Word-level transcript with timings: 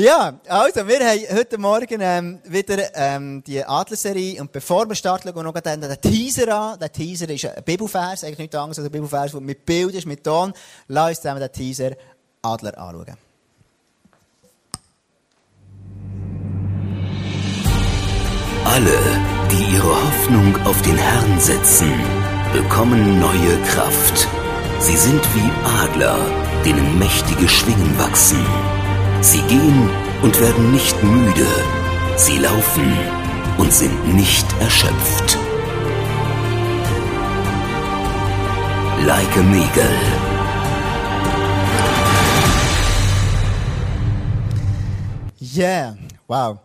Ja, 0.00 0.40
also, 0.48 0.88
wir 0.88 0.98
haben 1.00 1.36
heute 1.36 1.58
Morgen 1.58 1.98
ähm, 2.00 2.38
wieder 2.44 2.78
ähm, 2.94 3.44
die 3.46 3.62
Adlerserie 3.62 4.40
und 4.40 4.50
bevor 4.50 4.88
wir 4.88 4.94
starten, 4.94 5.28
schauen 5.28 5.36
wir 5.36 5.42
noch 5.42 5.52
den, 5.52 6.00
Teaser 6.00 6.56
an. 6.56 6.78
Der 6.78 6.90
Teaser 6.90 7.28
ist 7.28 7.44
ein 7.44 7.62
Bibelvers, 7.62 8.24
eigentlich 8.24 8.38
nichts 8.38 8.56
anderes 8.56 8.78
als 8.78 8.86
ein 8.86 8.92
Bibelvers, 8.92 9.32
der 9.32 9.42
mit 9.42 9.66
Bild 9.66 9.94
ist, 9.94 10.06
mit 10.06 10.24
Ton. 10.24 10.54
Lass 10.88 11.10
uns 11.10 11.20
zusammen 11.20 11.40
den 11.40 11.52
Teaser 11.52 11.90
Adler 12.40 12.78
anschauen. 12.78 13.18
Alle, 18.64 18.98
die 19.50 19.74
ihre 19.76 20.06
Hoffnung 20.06 20.66
auf 20.66 20.80
den 20.80 20.96
Herrn 20.96 21.38
setzen, 21.40 21.92
bekommen 22.54 23.20
neue 23.20 23.62
Kraft. 23.66 24.26
Sie 24.78 24.96
sind 24.96 25.22
wie 25.34 25.50
Adler, 25.82 26.16
denen 26.64 26.98
mächtige 26.98 27.46
Schwingen 27.46 27.98
wachsen. 27.98 28.38
Sie 29.22 29.42
gehen 29.42 29.90
und 30.22 30.40
werden 30.40 30.72
nicht 30.72 31.02
müde. 31.02 31.46
Sie 32.16 32.38
laufen 32.38 32.96
und 33.58 33.72
sind 33.72 34.14
nicht 34.14 34.46
erschöpft. 34.60 35.38
Like 39.06 39.36
a 39.36 39.40
Eagle. 39.40 40.30
Yeah, 45.38 45.96
wow. 46.26 46.58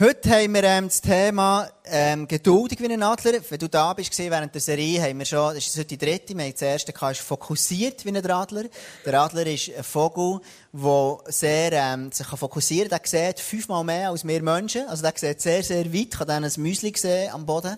Heute 0.00 0.30
haben 0.30 0.54
wir 0.54 0.64
ähm, 0.64 0.86
das 0.86 1.00
Thema 1.00 1.68
ähm, 1.86 2.26
geduldig 2.26 2.80
wie 2.80 2.90
ein 2.90 3.02
Adler. 3.02 3.40
Wenn 3.48 3.58
du 3.58 3.68
da 3.68 3.92
bist, 3.92 4.10
gesehen, 4.10 4.30
während 4.30 4.54
der 4.54 4.60
Serie, 4.60 5.02
haben 5.02 5.18
wir 5.18 5.26
schon, 5.26 5.54
das 5.54 5.66
ist 5.66 5.76
heute 5.76 5.84
die 5.84 5.98
dritte, 5.98 6.34
wir 6.36 6.44
haben 6.44 6.52
das 6.52 6.62
erste 6.62 6.92
gehabt, 6.92 7.18
fokussiert 7.18 8.04
wie 8.04 8.08
ein 8.08 8.30
Adler. 8.30 8.64
Der 9.04 9.20
Adler 9.20 9.46
ist 9.46 9.70
ein 9.76 9.84
Vogel, 9.84 10.40
der 10.72 11.18
sehr, 11.26 11.72
ähm, 11.72 12.10
sich 12.10 12.26
fokussieren 12.26 12.88
kann. 12.88 13.00
Der 13.12 13.26
sieht 13.26 13.40
fünfmal 13.40 13.84
mehr 13.84 14.10
als 14.10 14.26
wir 14.26 14.42
Menschen. 14.42 14.88
Also 14.88 15.02
der 15.02 15.12
sieht 15.14 15.40
sehr, 15.42 15.62
sehr 15.62 15.92
weit, 15.92 16.12
kann 16.12 16.26
dann 16.26 16.44
ein 16.44 16.52
Müsli 16.56 16.92
sehen 16.96 17.30
am 17.32 17.44
Boden. 17.44 17.76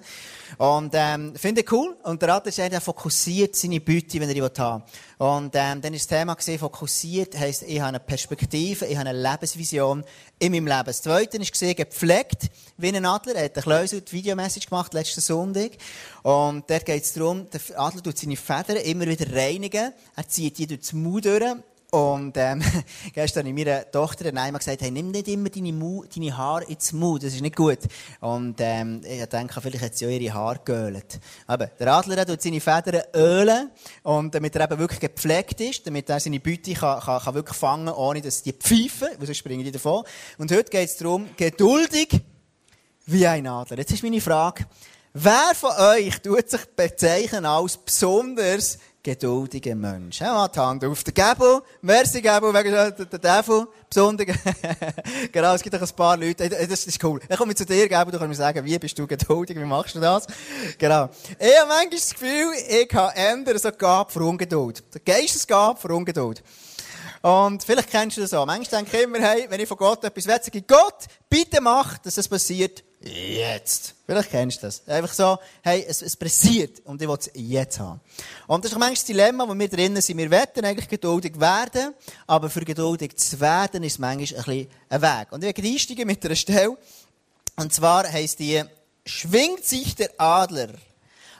Und, 0.58 0.92
ähm, 0.95 1.34
finde 1.34 1.62
ich 1.62 1.73
cool. 1.73 1.97
Und 2.05 2.23
der 2.23 2.34
Adler 2.34 2.48
ist 2.48 2.58
der 2.58 2.80
fokussiert 2.80 3.56
seine 3.56 3.80
Beute, 3.80 4.20
wenn 4.20 4.28
er 4.28 4.34
die 4.34 4.42
haben 4.42 4.83
will. 5.19 5.27
Und, 5.27 5.55
ähm, 5.55 5.80
dann 5.80 5.95
ist 5.95 6.11
das 6.11 6.19
Thema 6.19 6.34
gesehen, 6.34 6.58
fokussiert 6.58 7.36
heisst, 7.36 7.62
ich 7.62 7.80
habe 7.80 7.89
eine 7.89 8.00
Perspektive, 8.00 8.86
ich 8.86 8.97
habe 8.97 9.08
eine 9.08 9.20
Lebensvision 9.20 10.05
in 10.39 10.52
meinem 10.52 10.67
Leben. 10.67 10.84
Das 10.84 11.02
zweite 11.02 11.39
ist 11.39 11.52
gesehen, 11.52 11.75
gepflegt 11.75 12.50
wie 12.77 12.95
ein 12.95 13.05
Adler. 13.05 13.34
Er 13.34 13.45
hat 13.47 13.56
eine 13.56 13.62
Kleusel 13.97 14.02
die 14.02 14.12
Videomessage 14.12 14.69
gemacht, 14.69 14.94
letzten 14.94 15.20
Sonntag. 15.20 15.72
Und 16.22 16.69
dort 16.69 16.84
geht 16.84 17.02
es 17.02 17.12
darum, 17.12 17.47
der 17.50 17.61
Adler 17.80 18.02
tut 18.02 18.19
seine 18.19 18.36
Federn 18.36 18.77
immer 18.78 19.06
wieder 19.06 19.33
reinigen. 19.34 19.92
Er 20.14 20.28
zieht 20.28 20.58
die 20.58 20.66
durch 20.66 20.80
das 20.80 20.92
Maul 20.92 21.20
durch. 21.20 21.42
Und 21.92 22.36
ähm, 22.36 22.62
gestern 23.14 23.47
habe 23.47 23.58
ich 23.58 23.64
meiner 23.64 23.91
Tochter 23.91 24.27
einmal 24.27 24.52
gesagt, 24.52 24.83
hey, 24.83 24.91
nimm 24.91 25.12
nicht 25.12 25.28
immer 25.28 25.48
deine, 25.48 25.72
Mu 25.72 26.05
deine 26.05 26.36
Haare 26.36 26.64
ins 26.64 26.92
Mund, 26.92 27.22
das 27.22 27.33
ist 27.33 27.41
nicht 27.41 27.55
gut. 27.55 27.78
Und 28.20 28.56
ähm, 28.58 29.00
ich 29.05 29.24
denke, 29.27 29.61
vielleicht 29.61 29.84
hat 29.84 29.97
sie 29.97 30.06
auch 30.06 30.11
ihre 30.11 30.34
Haare 30.34 30.61
geölt. 30.64 31.20
Aber 31.47 31.67
der 31.67 31.94
Adler 31.94 32.27
tut 32.27 32.42
seine 32.42 32.61
Federn 32.61 33.02
ölen, 33.14 33.70
und 34.02 34.34
damit 34.34 34.56
er 34.56 34.64
eben 34.64 34.80
wirklich 34.80 35.00
gepflegt 35.00 35.61
ist, 35.61 35.86
damit 35.86 36.11
er 36.11 36.19
seine 36.19 36.41
Beute 36.41 36.74
kann, 36.74 37.00
kann, 37.00 37.22
kann 37.22 37.34
wirklich 37.34 37.56
fangen 37.56 37.89
ohne 37.89 38.20
dass 38.20 38.42
die 38.42 38.52
pfeifen, 38.52 39.08
weil 39.17 39.27
sonst 39.27 39.39
springen 39.39 39.64
die 39.64 39.70
davon. 39.70 40.05
Und 40.39 40.50
heute 40.50 40.70
geht 40.70 40.89
es 40.89 40.97
darum, 40.97 41.28
geduldig 41.36 42.20
wie 43.06 43.26
ein 43.26 43.46
Adler. 43.46 43.78
Jetzt 43.78 43.92
ist 43.92 44.02
meine 44.02 44.20
Frage, 44.20 44.66
wer 45.12 45.52
von 45.54 45.70
euch 45.70 46.20
tut 46.20 46.50
sich 46.50 46.64
bezeichnen 46.74 47.46
als 47.46 47.76
besonders 47.76 48.78
geduldiger 49.00 49.76
Mensch? 49.76 50.18
Ja, 50.18 50.48
die 50.48 50.58
Hand 50.58 50.84
auf. 50.84 51.04
Der 51.04 51.14
Gabo, 51.14 51.62
merci 51.82 52.20
Gabo, 52.20 52.52
wegen 52.52 52.72
der 52.72 52.90
Devil, 52.90 53.68
besonders. 53.88 54.27
genau, 55.32 55.54
es 55.54 55.62
gibt 55.62 55.77
auch 55.77 55.80
ein 55.80 55.96
paar 55.96 56.16
Leute, 56.16 56.48
das 56.48 56.86
ist 56.86 57.02
cool. 57.04 57.20
Ich 57.28 57.36
komme 57.36 57.54
zu 57.54 57.64
dir, 57.64 57.88
Gabo, 57.88 58.10
du 58.10 58.18
kannst 58.18 58.28
mir 58.28 58.34
sagen, 58.34 58.64
wie 58.64 58.77
bist 58.77 58.98
du 58.98 59.06
geduldig, 59.06 59.56
wie 59.56 59.64
machst 59.64 59.94
du 59.94 60.00
das? 60.00 60.27
Genau. 60.77 61.08
Ich 61.38 61.58
habe 61.58 61.68
manchmal 61.68 61.90
das 61.90 62.10
Gefühl, 62.10 62.52
ich 62.68 62.92
habe 62.92 63.14
ändern 63.14 63.58
so 63.58 63.70
Gabe 63.70 64.11
für 64.11 64.24
Ungeduld. 64.24 64.83
Der 64.92 65.00
Geistesgabe 65.00 65.78
für 65.78 65.95
Ungeduld. 65.95 66.42
Und 67.22 67.62
vielleicht 67.62 67.90
kennst 67.90 68.16
du 68.16 68.20
das 68.20 68.34
auch. 68.34 68.46
Manchmal 68.46 68.83
denke 68.83 68.96
ich 68.96 69.05
immer, 69.05 69.18
hey, 69.18 69.46
wenn 69.48 69.61
ich 69.61 69.68
von 69.68 69.77
Gott 69.77 70.02
etwas 70.05 70.27
will, 70.27 70.40
sage 70.42 70.58
ich, 70.58 70.66
Gott, 70.66 71.06
bitte 71.28 71.61
mach, 71.61 71.98
dass 71.98 72.16
das 72.16 72.28
passiert 72.28 72.84
jetzt. 73.06 73.94
Vielleicht 74.06 74.30
kennst 74.30 74.62
du 74.62 74.67
das. 74.67 74.86
Einfach 74.86 75.12
so, 75.12 75.39
hey, 75.62 75.84
es, 75.89 76.02
es 76.02 76.17
passiert 76.17 76.80
und 76.84 77.00
ich 77.00 77.08
will 77.08 77.17
es 77.18 77.30
jetzt 77.34 77.78
haben. 77.78 78.00
Und 78.46 78.64
das 78.64 78.72
ist 78.72 78.78
manchmal 78.78 78.94
das 78.94 79.05
Dilemma, 79.05 79.48
wo 79.48 79.55
wir 79.55 79.68
drinnen 79.68 80.00
sind. 80.02 80.18
Wir 80.18 80.30
werden 80.30 80.64
eigentlich 80.64 80.89
geduldig 80.89 81.39
werden, 81.39 81.95
aber 82.27 82.50
für 82.50 82.64
geduldig 82.64 83.16
zu 83.16 83.40
werden 83.40 83.83
ist 83.83 83.98
manchmal 83.98 84.42
ein 84.46 84.68
ein 84.89 85.02
Weg. 85.02 85.33
Und 85.33 85.45
ich 85.45 85.56
werde 85.56 85.68
einsteigen 85.68 86.06
mit 86.06 86.24
einer 86.24 86.36
Stelle. 86.36 86.77
Und 87.56 87.72
zwar 87.72 88.11
heisst 88.11 88.39
die, 88.39 88.62
schwingt 89.05 89.64
sich 89.64 89.95
der 89.95 90.11
Adler 90.18 90.68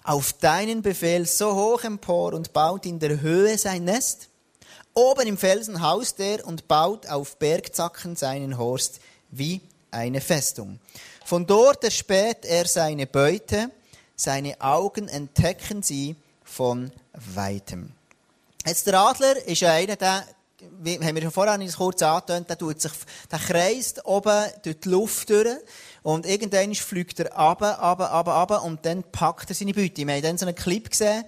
auf 0.05 0.33
deinen 0.35 0.83
Befehl 0.83 1.27
so 1.27 1.55
hoch 1.55 1.83
empor 1.85 2.33
und 2.33 2.53
baut 2.53 2.87
in 2.87 2.99
der 2.99 3.21
Höhe 3.21 3.59
sein 3.59 3.85
Nest? 3.85 4.29
Oben 4.95 5.27
im 5.27 5.37
Felsen 5.37 5.83
haust 5.83 6.21
er 6.21 6.47
und 6.47 6.69
baut 6.69 7.07
auf 7.07 7.37
Bergzacken 7.37 8.17
seinen 8.17 8.57
Horst 8.57 9.01
wie 9.31 9.61
eine 9.91 10.21
Festung. 10.21 10.79
Von 11.27 11.45
dort 11.45 11.83
erspäht 11.83 12.45
er 12.45 12.69
seine 12.69 13.05
Beute, 13.05 13.73
seine 14.15 14.61
Augen 14.61 15.09
entdecken 15.09 15.83
sie 15.83 16.15
von 16.45 16.93
weitem. 17.35 17.91
Jetzt 18.65 18.87
der 18.87 19.01
Adler 19.01 19.45
ist 19.45 19.65
einer, 19.65 19.97
der, 19.97 20.25
wie 20.79 20.95
haben 21.01 21.17
wir 21.17 21.23
schon 21.23 21.33
vorhin 21.33 21.69
kurz 21.73 22.01
angetönt, 22.01 22.49
der, 22.49 22.57
tut 22.57 22.81
sich, 22.81 22.93
der 23.29 23.41
kreist 23.41 24.07
oben 24.07 24.45
durch 24.63 24.79
die 24.79 24.89
Luft 24.89 25.29
durch 25.29 25.49
und 26.05 26.27
irgendwann 26.27 26.73
fliegt 26.77 27.19
er 27.19 27.33
runter, 27.33 27.77
runter, 27.77 28.05
runter, 28.05 28.33
runter 28.33 28.63
und 28.63 28.87
dann 28.87 29.03
packt 29.03 29.51
er 29.51 29.57
seine 29.57 29.75
Beute. 29.75 30.07
Wir 30.07 30.15
haben 30.15 30.23
dann 30.23 30.39
so 30.39 30.47
einen 30.47 30.55
Clip 30.55 30.89
gesehen, 30.89 31.25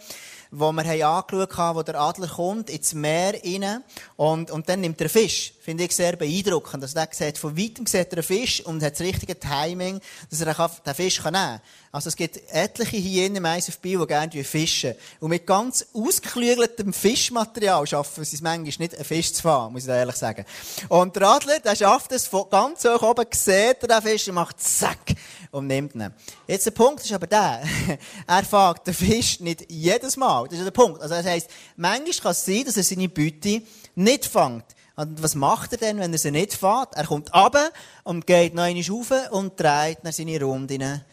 wo 0.50 0.72
wir 0.72 0.84
haben 0.84 1.02
angeschaut 1.02 1.56
haben, 1.56 1.78
wo 1.78 1.82
der 1.82 2.00
Adler 2.00 2.28
kommt, 2.28 2.70
ins 2.70 2.94
Meer 2.94 3.34
rein 3.44 3.84
und, 4.16 4.50
und 4.50 4.68
dann 4.68 4.80
nimmt 4.80 5.00
er 5.00 5.08
Fisch. 5.08 5.52
Finde 5.60 5.84
ich 5.84 5.94
sehr 5.94 6.16
beeindruckend. 6.16 6.82
Also 6.82 6.94
der 6.94 7.08
sieht, 7.12 7.36
von 7.38 7.56
weitem 7.56 7.86
sieht 7.86 8.12
er 8.12 8.18
einen 8.18 8.22
Fisch 8.22 8.64
und 8.64 8.82
hat 8.82 8.94
das 8.94 9.00
richtige 9.00 9.38
Timing, 9.38 10.00
dass 10.30 10.40
er 10.40 10.54
den 10.54 10.94
Fisch 10.94 11.22
nehmen 11.22 11.34
kann. 11.34 11.60
Also 11.90 12.08
es 12.08 12.16
gibt 12.16 12.40
etliche 12.52 12.96
hier 12.98 13.26
in 13.26 13.40
Mais 13.40 13.68
auf 13.68 13.78
Bio, 13.78 14.00
die 14.00 14.08
gerne 14.08 14.44
fischen. 14.44 14.94
Und 15.20 15.30
mit 15.30 15.46
ganz 15.46 15.86
ausgeklügeltem 15.94 16.92
Fischmaterial 16.92 17.86
schaffen 17.86 18.24
sie 18.24 18.36
es 18.36 18.42
manchmal 18.42 18.64
nicht, 18.64 18.94
einen 18.94 19.04
Fisch 19.04 19.32
zu 19.32 19.42
fahren, 19.42 19.72
muss 19.72 19.84
ich 19.84 19.88
ehrlich 19.88 20.16
sagen. 20.16 20.44
Und 20.88 21.16
der 21.16 21.22
Adler, 21.28 21.60
der 21.60 21.76
schafft 21.76 22.12
es 22.12 22.26
von 22.26 22.48
ganz 22.50 22.84
hoch 22.84 23.02
oben, 23.02 23.26
sieht 23.32 23.82
er 23.82 23.88
den 23.88 24.02
Fisch 24.02 24.28
und 24.28 24.34
macht 24.34 24.60
zack 24.60 25.14
und 25.50 25.66
nimmt 25.66 25.94
ihn. 25.94 26.12
Jetzt 26.46 26.66
der 26.66 26.72
Punkt 26.72 27.04
ist 27.04 27.12
aber 27.12 27.26
der, 27.26 27.62
er 28.26 28.44
fängt 28.44 28.86
den 28.86 28.94
Fisch 28.94 29.40
nicht 29.40 29.70
jedes 29.70 30.16
Mal. 30.16 30.37
Das 30.46 30.58
ist 30.58 30.64
der 30.64 30.70
Punkt. 30.70 31.00
Also 31.00 31.14
das 31.14 31.26
heisst, 31.26 31.50
manchmal 31.76 32.12
kann 32.12 32.30
es 32.32 32.44
sein, 32.44 32.64
dass 32.64 32.76
er 32.76 32.82
seine 32.82 33.08
Beute 33.08 33.62
nicht 33.94 34.26
fängt. 34.26 34.64
Und 34.96 35.22
was 35.22 35.34
macht 35.34 35.72
er 35.72 35.78
denn, 35.78 35.98
wenn 35.98 36.12
er 36.12 36.18
sie 36.18 36.30
nicht 36.30 36.54
fährt? 36.54 36.94
Er 36.94 37.06
kommt 37.06 37.32
runter 37.32 37.70
und 38.04 38.26
geht 38.26 38.54
noch 38.54 38.64
einmal 38.64 38.82
rauf 38.82 39.12
und 39.30 39.58
dreht 39.58 40.02
nach 40.02 40.12
seine 40.12 40.42
Rundinnen 40.42 41.04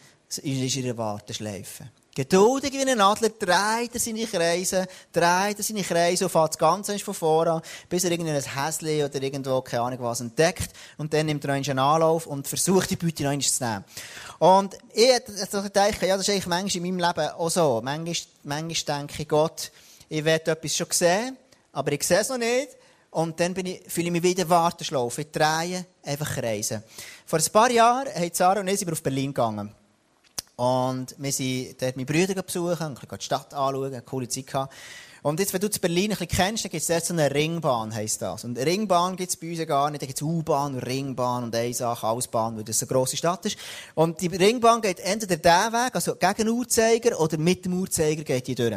in 0.42 0.62
ihrer 0.62 0.98
Warteschleife. 0.98 1.88
Geduldig 2.16 2.72
wie 2.72 2.80
ein 2.80 2.98
Adler 2.98 3.28
dreht 3.28 3.92
er 3.92 4.00
seine 4.00 4.24
Kreise, 4.24 4.86
dreht 5.12 5.58
er 5.58 5.62
seine 5.62 5.82
Kreise 5.82 6.24
und 6.24 6.30
fährt 6.30 6.54
das 6.54 6.58
Ganze 6.58 6.98
von 6.98 7.12
voran, 7.12 7.60
bis 7.90 8.04
er 8.04 8.10
irgendein 8.10 8.42
Häschen 8.42 9.04
oder 9.04 9.22
irgendwo, 9.22 9.60
keine 9.60 9.82
Ahnung 9.82 9.98
was, 10.00 10.22
entdeckt. 10.22 10.70
Und 10.96 11.12
dann 11.12 11.26
nimmt 11.26 11.44
er 11.44 11.52
einen 11.52 11.78
Anlauf 11.78 12.26
und 12.26 12.48
versucht, 12.48 12.88
die 12.88 12.96
Beute 12.96 13.24
noch 13.24 13.38
zu 13.38 13.62
nehmen. 13.62 13.84
Und 14.38 14.78
ich 14.94 15.10
denke, 15.74 16.06
ja, 16.06 16.16
das 16.16 16.26
ist 16.26 16.30
eigentlich 16.30 16.46
manchmal 16.46 16.86
in 16.86 16.96
meinem 16.96 17.06
Leben 17.06 17.28
auch 17.32 17.50
so. 17.50 17.82
Manchmal, 17.84 18.16
manchmal 18.44 18.98
denke 18.98 19.22
ich, 19.22 19.28
Gott, 19.28 19.70
ich 20.08 20.24
werde 20.24 20.52
etwas 20.52 20.74
schon 20.74 20.86
sehen, 20.92 21.36
aber 21.72 21.92
ich 21.92 22.02
sehe 22.02 22.20
es 22.20 22.30
noch 22.30 22.38
nicht. 22.38 22.68
Und 23.10 23.38
dann 23.38 23.52
bin 23.52 23.66
ich, 23.66 23.82
fühle 23.88 24.06
ich 24.06 24.12
mich 24.12 24.22
wieder 24.22 24.48
Warteschlaufe. 24.48 25.20
Ich 25.20 25.32
drehe 25.32 25.84
einfach 26.02 26.34
Kreise. 26.34 26.82
Vor 27.26 27.38
ein 27.38 27.52
paar 27.52 27.70
Jahren 27.70 28.08
haben 28.14 28.30
Sarah 28.32 28.60
und 28.60 28.68
ich 28.68 28.90
auf 28.90 29.02
Berlin 29.02 29.34
gegangen. 29.34 29.74
Und 30.56 31.14
wir 31.18 31.32
sind 31.32 31.80
dort 31.82 31.96
meine 31.96 32.06
Brüder 32.06 32.42
besuchen, 32.42 32.86
ein 32.86 32.94
bisschen 32.94 33.18
die 33.18 33.24
Stadt 33.24 33.52
anschauen, 33.52 33.92
eine 33.92 34.02
coole 34.02 34.26
Zeit 34.26 34.46
gehabt. 34.46 34.72
Und 35.22 35.40
jetzt, 35.40 35.52
wenn 35.52 35.60
du 35.60 35.70
zu 35.70 35.80
Berlin 35.80 36.12
ein 36.12 36.18
bisschen 36.18 36.28
kennst, 36.28 36.64
dann 36.64 36.70
gibt 36.70 36.82
es 36.82 36.88
dort 36.88 37.04
so 37.04 37.14
eine 37.14 37.32
Ringbahn, 37.32 37.94
heisst 37.94 38.22
das. 38.22 38.44
Und 38.44 38.58
Ringbahn 38.58 39.16
gibt 39.16 39.30
es 39.30 39.36
bei 39.36 39.50
uns 39.50 39.66
gar 39.66 39.90
nicht. 39.90 40.02
Da 40.02 40.06
gibt 40.06 40.18
es 40.18 40.22
U-Bahn, 40.22 40.78
Ringbahn 40.78 41.44
und 41.44 41.54
eine 41.54 41.74
Sache, 41.74 42.06
Ausbahn, 42.06 42.56
weil 42.56 42.64
das 42.64 42.82
eine 42.82 42.88
grosse 42.88 43.16
Stadt 43.16 43.44
ist. 43.46 43.58
Und 43.94 44.20
die 44.20 44.28
Ringbahn 44.28 44.80
geht 44.80 45.00
entweder 45.00 45.36
diesen 45.36 45.72
Weg, 45.72 45.94
also 45.94 46.14
gegen 46.14 46.34
den 46.34 46.48
Uhrzeiger, 46.48 47.20
oder 47.20 47.38
mit 47.38 47.64
dem 47.64 47.80
Uhrzeiger 47.80 48.22
geht 48.22 48.46
die 48.46 48.54
durch. 48.54 48.76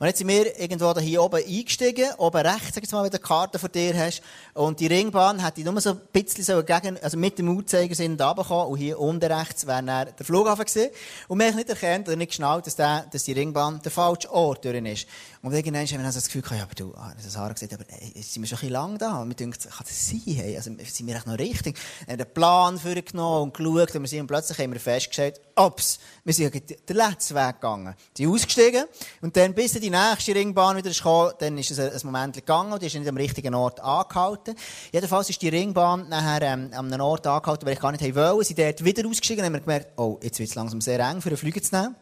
Und 0.00 0.06
jetzt 0.06 0.18
sind 0.18 0.28
wir 0.28 0.58
irgendwo 0.60 0.92
da 0.92 1.00
hier 1.00 1.22
oben 1.22 1.42
eingestiegen, 1.44 2.12
oben 2.18 2.46
rechts, 2.46 2.74
sag 2.74 2.84
ich 2.84 2.92
mal, 2.92 3.02
wenn 3.02 3.10
du 3.10 3.16
eine 3.16 3.26
Karte 3.26 3.58
vor 3.58 3.68
dir 3.68 3.96
hast. 3.98 4.22
Und 4.54 4.78
die 4.78 4.86
Ringbahn 4.86 5.44
hätte 5.44 5.62
nur 5.62 5.80
so 5.80 5.90
ein 5.90 6.00
bisschen 6.12 6.44
so 6.44 6.62
gegen, 6.62 6.98
also 7.02 7.16
mit 7.16 7.38
dem 7.38 7.48
Uhrzeigersinn 7.48 8.16
da 8.16 8.30
runtergekommen. 8.30 8.72
Und 8.72 8.78
hier 8.78 8.98
unten 8.98 9.32
rechts 9.32 9.66
wäre 9.66 9.82
dann 9.82 10.08
der 10.16 10.26
Flughafen 10.26 10.64
gewesen. 10.64 10.90
Und 11.26 11.38
wir 11.38 11.48
haben 11.48 11.56
nicht 11.56 11.68
erkannt 11.68 12.08
oder 12.08 12.16
nicht 12.16 12.28
geschnallt, 12.28 12.66
dass, 12.66 12.76
der, 12.76 13.06
dass 13.10 13.24
die 13.24 13.32
Ringbahn 13.32 13.80
der 13.82 13.90
falsche 13.90 14.30
Ort 14.32 14.64
drin 14.64 14.86
ist. 14.86 15.06
Und 15.48 15.54
irgendwann 15.54 15.86
haben 15.86 15.90
wir 15.90 15.98
dann 16.02 16.12
so 16.12 16.18
das 16.18 16.26
Gefühl 16.26 16.42
gehabt, 16.42 16.58
ja, 16.58 16.64
aber 16.64 16.74
du, 16.74 16.94
ah, 16.94 17.14
das 17.16 17.32
Sarah 17.32 17.54
gesagt, 17.54 17.72
aber 17.72 17.84
ey, 17.88 18.20
sind 18.20 18.42
wir 18.42 18.48
schon 18.48 18.58
ein 18.58 18.60
bisschen 18.60 18.68
lang 18.68 18.98
da? 18.98 19.22
Und 19.22 19.28
wir 19.30 19.34
denken, 19.34 19.58
kann 19.58 19.86
das 19.86 20.06
sein? 20.06 20.20
Hey? 20.26 20.54
Also, 20.58 20.70
sind 20.84 21.06
wir 21.06 21.16
echt 21.16 21.26
noch 21.26 21.38
richtig? 21.38 21.78
Wir 22.04 22.12
haben 22.12 22.18
den 22.18 22.34
Plan 22.34 22.78
vorgenommen 22.78 23.44
und 23.44 23.54
geschaut 23.54 23.94
und 23.94 24.02
wir 24.02 24.08
sind 24.08 24.20
und 24.20 24.26
plötzlich 24.26 24.58
haben 24.58 24.74
wir 24.74 24.80
festgestellt, 24.80 25.40
ups, 25.56 26.00
wir 26.22 26.34
sind 26.34 26.52
den 26.52 26.96
letzten 26.96 27.34
Weg 27.34 27.54
gegangen. 27.54 27.94
Die 28.18 28.26
ausgestiegen 28.26 28.84
und 29.22 29.34
dann 29.38 29.54
bis 29.54 29.72
die 29.72 29.88
nächste 29.88 30.34
Ringbahn 30.34 30.76
wieder 30.76 30.90
kam, 30.90 31.32
dann 31.38 31.56
ist 31.56 31.70
es 31.70 31.78
ein, 31.78 31.98
Moment 32.04 32.34
gegangen 32.34 32.74
und 32.74 32.82
die 32.82 32.86
ist 32.88 32.94
nicht 32.94 33.08
am 33.08 33.16
richtigen 33.16 33.54
Ort 33.54 33.80
angehalten. 33.80 34.54
Jedenfalls 34.92 35.30
ist 35.30 35.40
die 35.40 35.48
Ringbahn 35.48 36.10
nachher 36.10 36.42
ähm, 36.42 36.68
an 36.74 36.92
einem 36.92 37.00
Ort 37.00 37.26
angehalten, 37.26 37.64
weil 37.64 37.72
ich 37.72 37.80
gar 37.80 37.92
nicht 37.92 38.04
wollte. 38.14 38.44
Sie 38.44 38.54
sind 38.54 38.58
dort 38.58 38.84
wieder 38.84 39.08
ausgestiegen 39.08 39.42
und 39.46 39.54
haben 39.54 39.64
gemerkt, 39.64 39.98
oh, 39.98 40.18
jetzt 40.22 40.38
wird 40.38 40.50
es 40.50 40.54
langsam 40.56 40.82
sehr 40.82 41.00
eng 41.00 41.22
für 41.22 41.30
einen 41.30 41.38
Flüger 41.38 41.62
zu 41.62 41.74
nehmen. 41.74 41.96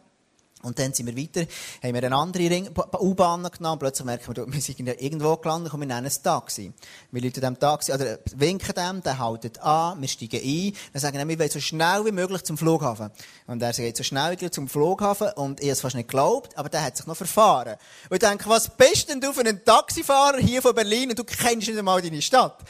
Und 0.63 0.79
dann 0.79 0.91
sind 0.91 1.05
wir 1.05 1.15
weiter, 1.15 1.41
haben 1.83 1.93
wir 1.93 2.03
eine 2.03 2.15
andere 2.15 2.71
U-Bahn 2.99 3.47
genommen, 3.51 3.77
plötzlich 3.77 4.05
merken 4.05 4.35
wir, 4.35 4.51
wir 4.51 4.59
sind 4.59 4.79
irgendwo 4.79 5.37
gelandet 5.37 5.71
und 5.71 5.79
wir 5.79 5.85
nennen 5.85 6.07
es 6.07 6.19
Taxi. 6.23 6.73
Wir 7.11 7.21
Leute 7.21 7.39
dem 7.41 7.59
Taxi, 7.59 7.93
oder 7.93 8.17
winken 8.35 8.73
dem, 8.73 9.03
der 9.03 9.19
haltet 9.19 9.59
an, 9.59 10.01
wir 10.01 10.07
steigen 10.07 10.41
ein, 10.43 10.73
dann 10.93 11.01
sagen 11.01 11.29
wir 11.29 11.39
wollen 11.39 11.49
so 11.51 11.59
schnell 11.59 12.05
wie 12.05 12.11
möglich 12.11 12.43
zum 12.43 12.57
Flughafen. 12.57 13.11
Und 13.45 13.61
er 13.61 13.71
geht 13.71 13.95
so 13.97 14.03
schnell 14.03 14.35
wie 14.39 14.49
zum 14.49 14.67
Flughafen 14.67 15.29
und 15.35 15.59
ich 15.59 15.67
habe 15.67 15.73
es 15.73 15.81
fast 15.81 15.95
nicht 15.95 16.09
geglaubt, 16.09 16.57
aber 16.57 16.69
der 16.69 16.83
hat 16.83 16.97
sich 16.97 17.05
noch 17.05 17.15
verfahren. 17.15 17.75
Und 18.09 18.15
ich 18.15 18.27
denke, 18.27 18.49
was 18.49 18.67
bist 18.67 19.09
denn 19.09 19.21
du 19.21 19.33
für 19.33 19.41
einen 19.41 19.63
Taxifahrer 19.63 20.39
hier 20.39 20.63
von 20.63 20.73
Berlin 20.73 21.11
und 21.11 21.19
du 21.19 21.23
kennst 21.23 21.67
nicht 21.67 21.77
einmal 21.77 22.01
deine 22.01 22.21
Stadt? 22.21 22.63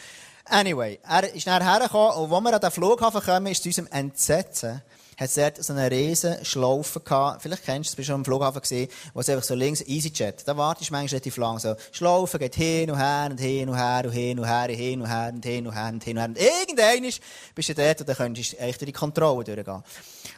Anyway, 0.44 1.00
er 1.04 1.34
ist 1.34 1.48
nachher 1.48 1.72
hergekommen 1.72 2.18
und 2.18 2.34
als 2.34 2.44
wir 2.44 2.54
an 2.54 2.62
den 2.62 2.72
Flughafen 2.72 3.22
kommen, 3.22 3.48
ist 3.48 3.64
zu 3.64 3.70
unserem 3.70 3.88
Entsetzen, 3.92 4.82
hat 5.18 5.30
es 5.30 5.34
dort 5.34 5.64
so 5.64 5.74
eine 5.74 5.90
riesen 5.90 6.46
Schlaufe 6.46 7.00
gehabt. 7.00 7.42
Vielleicht 7.42 7.66
kennst 7.66 7.90
du 7.90 7.92
es, 7.92 7.96
bist 7.96 8.08
schon 8.08 8.16
am 8.16 8.26
Flughafen 8.26 8.62
gesehen, 8.62 8.88
wo 9.14 9.20
es 9.20 9.30
einfach 9.30 9.44
so 9.44 9.56
links 9.56 9.82
EasyJet, 9.82 10.48
da 10.48 10.56
wartest 10.56 10.90
du 10.90 10.94
manchmal 10.94 11.18
relativ 11.18 11.38
lang 11.38 11.58
so. 11.58 11.76
Schlaufe 11.92 12.38
geht 12.38 12.56
hin 12.56 12.92
und 12.92 12.98
her 12.98 13.28
und 13.32 13.40
hin 13.40 13.68
und 13.68 13.76
her 13.76 14.04
und 14.06 14.12
hin 14.12 14.40
und 14.40 14.46
her 14.46 14.68
und 14.70 14.76
hin 14.76 15.02
und 15.02 15.10
her 15.10 15.32
und 15.34 15.46
hin 15.46 15.68
und 15.68 15.74
her 15.74 15.90
und 15.90 16.04
hin 16.04 16.18
und 16.18 16.22
her. 16.22 16.30
Und 16.30 16.38
irgendwann 16.38 17.14
bist 17.56 17.70
du 17.70 17.74
dort 17.74 18.00
und 18.00 18.10
dann 18.10 18.16
könntest 18.16 18.54
du 18.54 18.58
echt 18.58 18.80
durch 18.80 18.86
die 18.86 18.94
Kontrolle 18.94 19.44
durchgehen. 19.44 19.84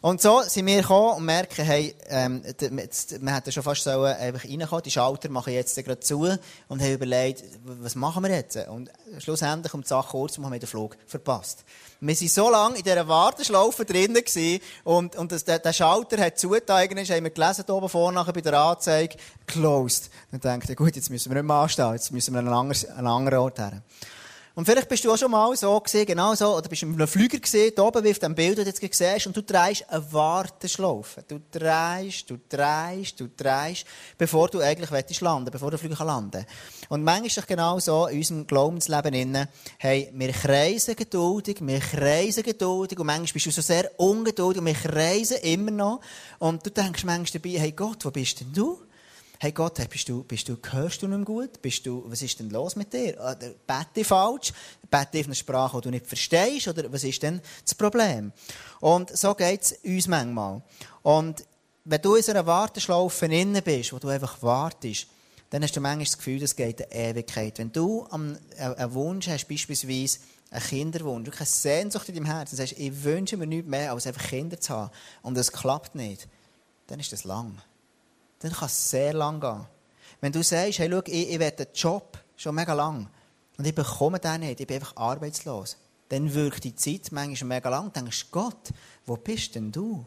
Und 0.01 0.21
so 0.21 0.41
sind 0.43 0.65
wir 0.65 0.81
gekommen 0.81 1.17
und 1.17 1.25
merken, 1.25 1.65
hey, 1.65 1.93
ähm, 2.07 2.41
wir 2.43 3.35
hätten 3.35 3.51
schon 3.51 3.63
fast 3.63 3.83
so 3.83 4.03
einfach 4.03 4.45
reinkommen, 4.45 4.83
die 4.83 4.91
Schalter 4.91 5.29
machen 5.29 5.51
jetzt 5.51 5.75
gerade 5.75 5.99
zu 5.99 6.21
und 6.69 6.81
haben 6.81 6.93
überlegt, 6.93 7.43
was 7.63 7.95
machen 7.95 8.23
wir 8.23 8.31
jetzt? 8.31 8.55
Und 8.69 8.89
schlussendlich, 9.17 9.73
um 9.73 9.81
die 9.81 9.87
Sache 9.87 10.11
kurz 10.11 10.33
zu 10.33 10.41
machen, 10.41 10.51
haben 10.51 10.53
wir 10.53 10.59
den 10.59 10.69
Flug 10.69 10.95
verpasst. 11.05 11.65
Wir 12.01 12.15
waren 12.15 12.27
so 12.29 12.49
lange 12.49 12.77
in 12.77 12.83
dieser 12.83 13.07
Warteschlaufe 13.07 13.83
drinnen 13.83 14.23
gewesen, 14.23 14.61
und, 14.85 15.17
und 15.17 15.31
das, 15.31 15.43
der, 15.43 15.59
der 15.59 15.73
Schalter 15.73 16.17
hat 16.23 16.39
zugetan, 16.39 16.87
haben 16.87 16.95
wir 16.97 17.29
gelesen, 17.29 17.65
oben 17.69 17.89
vorne 17.89 18.23
bei 18.23 18.39
der 18.39 18.57
Anzeige, 18.57 19.17
closed. 19.45 20.09
Dann 20.31 20.39
denkt 20.39 20.77
gut, 20.77 20.95
jetzt 20.95 21.09
müssen 21.09 21.29
wir 21.29 21.41
nicht 21.41 21.47
mehr 21.47 21.57
anstehen, 21.57 21.91
jetzt 21.91 22.11
müssen 22.11 22.33
wir 22.33 22.39
an 22.39 22.47
einen 22.47 22.55
anderen, 22.55 22.91
einen 22.97 23.07
anderen 23.07 23.39
Ort 23.39 23.59
her. 23.59 23.81
Und 24.59 24.65
vielleicht 24.65 24.89
bist 24.89 25.05
du 25.05 25.13
auch 25.13 25.17
schon 25.17 25.31
mal 25.31 25.55
so 25.55 25.79
gesehen, 25.79 26.05
genau 26.05 26.35
so, 26.35 26.53
oder 26.53 26.67
bist 26.67 26.81
du 26.81 26.87
in 26.87 26.93
einem 26.93 27.07
Flüger 27.07 27.39
gesehen, 27.39 27.71
da 27.73 27.83
oben 27.83 28.03
wie 28.03 28.11
auf 28.11 28.19
dem 28.19 28.35
Bild, 28.35 28.57
das 28.57 28.65
du 28.65 28.85
jetzt 28.85 28.97
siehst, 28.97 29.25
und 29.25 29.37
du 29.37 29.41
drehst 29.41 29.89
eine 29.89 30.11
Warteschlaufe. 30.11 31.23
Du 31.25 31.39
drehst, 31.49 32.29
du 32.29 32.37
drehst, 32.49 33.17
du 33.21 33.29
drehst, 33.29 33.85
bevor 34.17 34.49
du 34.49 34.59
eigentlich 34.59 34.91
willst 34.91 35.21
landen, 35.21 35.49
bevor 35.49 35.69
der 35.69 35.79
Flüger 35.79 36.03
landen 36.03 36.43
kann. 36.43 36.45
Und 36.89 37.05
manchmal 37.05 37.27
ist 37.27 37.37
es 37.37 37.47
genau 37.47 37.79
so, 37.79 38.07
in 38.07 38.17
unserem 38.17 38.47
Glaubensleben 38.47 39.13
innen, 39.13 39.47
hey, 39.77 40.11
wir 40.13 40.33
kreisen 40.33 40.97
geduldig, 40.97 41.59
wir 41.61 41.79
kreisen 41.79 42.43
geduldig, 42.43 42.99
und 42.99 43.05
manchmal 43.05 43.31
bist 43.31 43.45
du 43.45 43.51
so 43.51 43.61
sehr 43.61 43.89
ungeduldig, 43.97 44.59
und 44.59 44.65
wir 44.65 44.73
kreisen 44.73 45.37
immer 45.37 45.71
noch, 45.71 46.01
und 46.39 46.65
du 46.65 46.69
denkst 46.69 47.05
manchmal 47.05 47.41
dabei, 47.41 47.59
hey 47.59 47.71
Gott, 47.71 48.03
wo 48.03 48.11
bist 48.11 48.41
denn 48.41 48.51
du? 48.51 48.77
Hey 49.41 49.53
Gott, 49.53 49.79
hey, 49.79 49.87
bist 49.87 50.09
du, 50.09 50.23
bist 50.25 50.49
du, 50.49 50.57
hörst 50.69 51.01
du 51.01 51.07
nicht 51.07 51.25
gut? 51.25 51.61
Bist 51.61 51.85
du, 51.85 52.03
was 52.07 52.21
ist 52.21 52.39
denn 52.39 52.49
los 52.49 52.75
mit 52.75 52.91
dir? 52.91 53.13
Oder 53.13 53.37
ah, 53.67 53.83
bete 53.85 54.03
falsch? 54.03 54.51
Bete 54.91 55.19
auf 55.19 55.25
eine 55.27 55.35
Sprache, 55.35 55.77
die 55.77 55.83
du 55.83 55.91
nicht 55.91 56.07
verstehst? 56.07 56.67
Oder 56.67 56.91
was 56.91 57.05
ist 57.05 57.23
denn 57.23 57.39
das 57.63 57.73
Problem? 57.73 58.33
Und 58.81 59.17
so 59.17 59.33
geht 59.33 59.61
es 59.61 59.71
uns 59.81 60.09
manchmal. 60.09 60.61
Und 61.03 61.45
wenn 61.85 62.01
du 62.01 62.15
in 62.15 62.23
so 62.23 62.31
einer 62.31 62.45
Warteschlaufe 62.45 63.27
innen 63.27 63.63
bist, 63.63 63.93
wo 63.93 63.99
du 63.99 64.09
einfach 64.09 64.43
wartest, 64.43 65.07
dann 65.51 65.63
hast 65.63 65.75
du 65.75 65.79
manchmal 65.79 66.05
das 66.05 66.17
Gefühl, 66.17 66.39
das 66.41 66.53
geht 66.53 66.91
eine 66.91 67.11
Ewigkeit. 67.11 67.59
Wenn 67.59 67.71
du 67.71 68.05
einen 68.07 68.37
Wunsch 68.93 69.29
hast, 69.29 69.47
beispielsweise 69.47 70.19
einen 70.51 70.63
Kinderwunsch, 70.63 71.29
du 71.29 71.35
eine 71.37 71.45
Sehnsucht 71.45 72.09
in 72.09 72.15
deinem 72.15 72.25
Herzen, 72.25 72.57
sagst, 72.57 72.73
ich 72.77 73.03
wünsche 73.05 73.37
mir 73.37 73.47
nichts 73.47 73.69
mehr, 73.69 73.93
als 73.93 74.05
einfach 74.05 74.27
Kinder 74.27 74.59
zu 74.59 74.73
haben, 74.73 74.91
und 75.21 75.37
es 75.37 75.53
klappt 75.53 75.95
nicht, 75.95 76.27
dann 76.87 76.99
ist 76.99 77.13
das 77.13 77.23
lang 77.23 77.57
dann 78.39 78.51
kann 78.51 78.67
es 78.67 78.89
sehr 78.89 79.13
lang 79.13 79.39
gehen. 79.39 79.65
Wenn 80.21 80.31
du 80.31 80.43
sagst, 80.43 80.79
hey, 80.79 80.89
schau, 80.89 81.01
ich, 81.05 81.29
ich 81.29 81.39
will 81.39 81.53
einen 81.57 81.67
Job 81.73 82.17
schon 82.35 82.55
mega 82.55 82.73
lang 82.73 83.09
und 83.57 83.65
ich 83.65 83.75
bekomme 83.75 84.19
den 84.19 84.41
nicht, 84.41 84.59
ich 84.59 84.67
bin 84.67 84.77
einfach 84.77 84.95
arbeitslos, 84.95 85.77
dann 86.09 86.33
wirkt 86.33 86.63
die 86.63 86.75
Zeit 86.75 87.11
manchmal 87.11 87.57
mega 87.57 87.69
lang. 87.69 87.91
Dann 87.93 88.05
denkst 88.05 88.25
du, 88.25 88.31
Gott, 88.31 88.71
wo 89.05 89.15
bist 89.15 89.55
denn 89.55 89.71
du? 89.71 90.05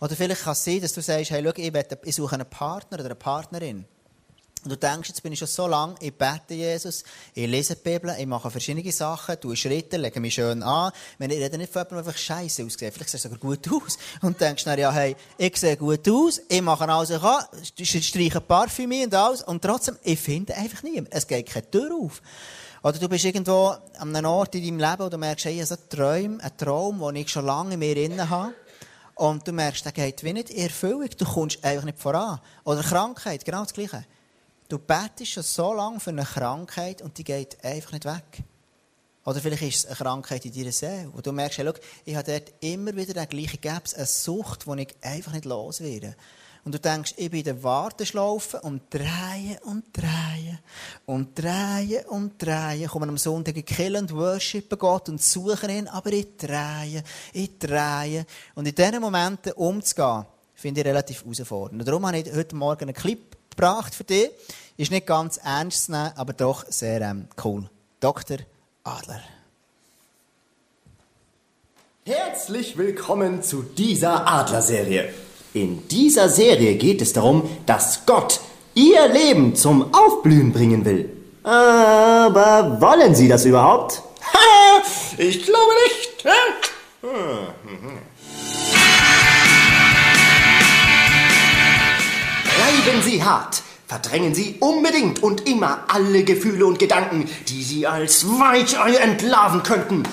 Oder 0.00 0.16
vielleicht 0.16 0.42
kann 0.42 0.52
es 0.54 0.64
sein, 0.64 0.80
dass 0.80 0.92
du 0.92 1.02
sagst, 1.02 1.30
hey, 1.30 1.44
schau, 1.44 1.52
ich, 1.54 1.72
will, 1.72 1.86
ich 2.04 2.14
suche 2.14 2.34
einen 2.34 2.48
Partner 2.48 2.98
oder 2.98 3.06
eine 3.06 3.14
Partnerin. 3.14 3.84
Und 4.64 4.70
du 4.70 4.76
denkst, 4.78 5.10
jetzt 5.10 5.22
bin 5.22 5.32
ich 5.32 5.38
schon 5.38 5.48
so 5.48 5.66
lange, 5.66 5.94
ich 6.00 6.14
bete 6.14 6.54
Jesus, 6.54 7.04
ich 7.34 7.46
lese 7.46 7.76
die 7.76 7.82
Bibel, 7.82 8.16
ich 8.18 8.26
mache 8.26 8.50
verschiedene 8.50 8.90
Sachen, 8.92 9.38
tue 9.38 9.54
Schritte, 9.54 9.98
lege 9.98 10.18
mich 10.20 10.34
schön 10.34 10.62
an. 10.62 10.90
Wenn 11.18 11.30
ich 11.30 11.38
rede 11.38 11.58
nicht 11.58 11.70
von 11.70 11.82
jemandem, 11.82 12.04
der 12.04 12.08
einfach 12.08 12.18
scheiße 12.18 12.64
aussieht. 12.64 12.94
Vielleicht 12.94 13.10
siehst 13.10 13.26
du 13.26 13.28
sogar 13.28 13.38
gut 13.38 13.68
aus. 13.70 13.98
Und 14.22 14.40
denkst 14.40 14.64
dann, 14.64 14.78
ja, 14.78 14.90
hey, 14.90 15.16
ich 15.36 15.54
sehe 15.58 15.76
gut 15.76 16.08
aus, 16.08 16.40
ich 16.48 16.62
mache 16.62 16.88
alles, 16.88 17.10
ich 17.10 17.20
kann, 17.20 18.02
streiche 18.02 18.40
Parfüm 18.40 18.90
und 18.90 19.14
alles, 19.14 19.42
und 19.42 19.60
trotzdem, 19.60 19.98
ich 20.02 20.18
finde 20.18 20.54
einfach 20.54 20.82
niemand. 20.82 21.08
Es 21.10 21.26
geht 21.26 21.46
keine 21.46 21.70
Tür 21.70 21.94
auf. 21.94 22.22
Oder 22.82 22.98
du 22.98 23.08
bist 23.08 23.24
irgendwo 23.24 23.76
an 23.98 24.16
einem 24.16 24.30
Ort 24.30 24.54
in 24.54 24.62
deinem 24.62 24.78
Leben, 24.78 25.04
wo 25.04 25.08
du 25.10 25.18
merkst, 25.18 25.44
hey, 25.44 25.54
ich 25.54 25.60
habe 25.60 25.66
so 25.66 25.74
einen 25.74 25.88
Traum, 25.88 26.40
einen 26.40 26.56
Traum, 26.56 27.00
den 27.00 27.16
ich 27.16 27.28
schon 27.28 27.44
lange 27.44 27.74
in 27.74 27.80
mir 27.80 27.94
drin 27.94 28.30
habe. 28.30 28.54
Und 29.14 29.46
du 29.46 29.52
merkst, 29.52 29.84
der 29.84 29.92
geht 29.92 30.24
wie 30.24 30.32
nicht 30.32 30.50
in 30.50 30.64
Erfüllung. 30.64 31.08
Du 31.16 31.24
kommst 31.24 31.62
einfach 31.64 31.84
nicht 31.84 31.98
voran. 31.98 32.40
Oder 32.64 32.82
Krankheit, 32.82 33.44
genau 33.44 33.62
das 33.62 33.72
Gleiche. 33.72 34.04
Du 34.74 34.80
betest 34.80 35.30
schon 35.30 35.44
so 35.44 35.72
lange 35.72 36.00
für 36.00 36.10
eine 36.10 36.24
Krankheit 36.24 37.00
und 37.00 37.16
die 37.16 37.22
geht 37.22 37.62
einfach 37.64 37.92
nicht 37.92 38.06
weg. 38.06 38.42
Oder 39.24 39.38
vielleicht 39.38 39.62
ist 39.62 39.76
es 39.76 39.86
eine 39.86 39.94
Krankheit 39.94 40.44
in 40.46 40.52
deiner 40.52 40.72
Seele, 40.72 41.10
wo 41.12 41.20
du 41.20 41.30
merkst, 41.30 41.58
hey, 41.58 41.66
schau, 41.66 41.80
ich 42.04 42.16
habe 42.16 42.32
dort 42.32 42.52
immer 42.58 42.96
wieder 42.96 43.14
den 43.14 43.28
gleichen 43.28 43.60
Gaps, 43.60 43.94
eine 43.94 44.06
Sucht, 44.06 44.66
die 44.66 44.82
ich 44.82 44.96
einfach 45.00 45.32
nicht 45.32 45.44
los 45.44 45.80
werde. 45.80 46.16
Und 46.64 46.74
du 46.74 46.80
denkst, 46.80 47.14
ich 47.18 47.30
bin 47.30 47.38
in 47.38 47.44
der 47.44 47.62
Warteschlaufe 47.62 48.62
und 48.62 48.92
drehe 48.92 49.60
und 49.62 49.84
drehe 49.92 50.58
und 51.06 51.38
drehe 51.38 52.04
und 52.08 52.42
drehe. 52.42 52.88
Kommen 52.88 53.10
am 53.10 53.16
Sonntag 53.16 53.56
in 53.56 53.64
Kill 53.64 53.94
und 53.94 54.12
worshipen 54.12 54.76
Gott 54.76 55.08
und 55.08 55.22
suchen 55.22 55.70
ihn, 55.70 55.86
aber 55.86 56.10
ich 56.10 56.36
drehe, 56.36 57.04
ich 57.32 57.58
drehe. 57.60 58.26
Und 58.56 58.66
in 58.66 58.74
diesen 58.74 59.00
Momenten 59.00 59.52
umzugehen, 59.52 60.26
finde 60.52 60.80
ich 60.80 60.86
relativ 60.88 61.22
herausfordernd. 61.22 61.86
Darum 61.86 62.04
habe 62.04 62.18
ich 62.18 62.32
heute 62.32 62.56
Morgen 62.56 62.82
einen 62.82 62.94
Clip 62.94 63.36
gebracht 63.54 63.94
für 63.94 64.04
dich. 64.04 64.30
Ist 64.76 64.90
nicht 64.90 65.06
ganz 65.06 65.38
ernst 65.38 65.86
zu 65.86 65.92
nehmen, 65.92 66.10
aber 66.16 66.32
doch 66.32 66.64
sehr 66.68 67.00
ähm, 67.00 67.28
cool. 67.44 67.64
Dr. 68.00 68.38
Adler. 68.82 69.20
Herzlich 72.04 72.76
willkommen 72.76 73.42
zu 73.42 73.62
dieser 73.62 74.26
Adler-Serie. 74.26 75.14
In 75.54 75.86
dieser 75.88 76.28
Serie 76.28 76.74
geht 76.74 77.00
es 77.00 77.12
darum, 77.12 77.48
dass 77.64 78.04
Gott 78.04 78.40
Ihr 78.74 79.08
Leben 79.08 79.54
zum 79.54 79.94
Aufblühen 79.94 80.52
bringen 80.52 80.84
will. 80.84 81.10
Aber 81.44 82.80
wollen 82.80 83.14
Sie 83.14 83.28
das 83.28 83.44
überhaupt? 83.44 84.02
Ha, 84.32 84.82
ich 85.18 85.44
glaube 85.44 85.72
nicht. 85.84 86.04
Bleiben 92.64 93.02
Sie 93.02 93.22
hart. 93.22 93.62
Verdrängen 93.86 94.34
Sie 94.34 94.56
unbedingt 94.58 95.22
und 95.22 95.46
immer 95.46 95.84
alle 95.88 96.24
Gefühle 96.24 96.64
und 96.64 96.78
Gedanken, 96.78 97.28
die 97.48 97.62
Sie 97.62 97.86
als 97.86 98.26
Weichei 98.26 98.94
entlarven 98.94 99.62
könnten. 99.62 100.04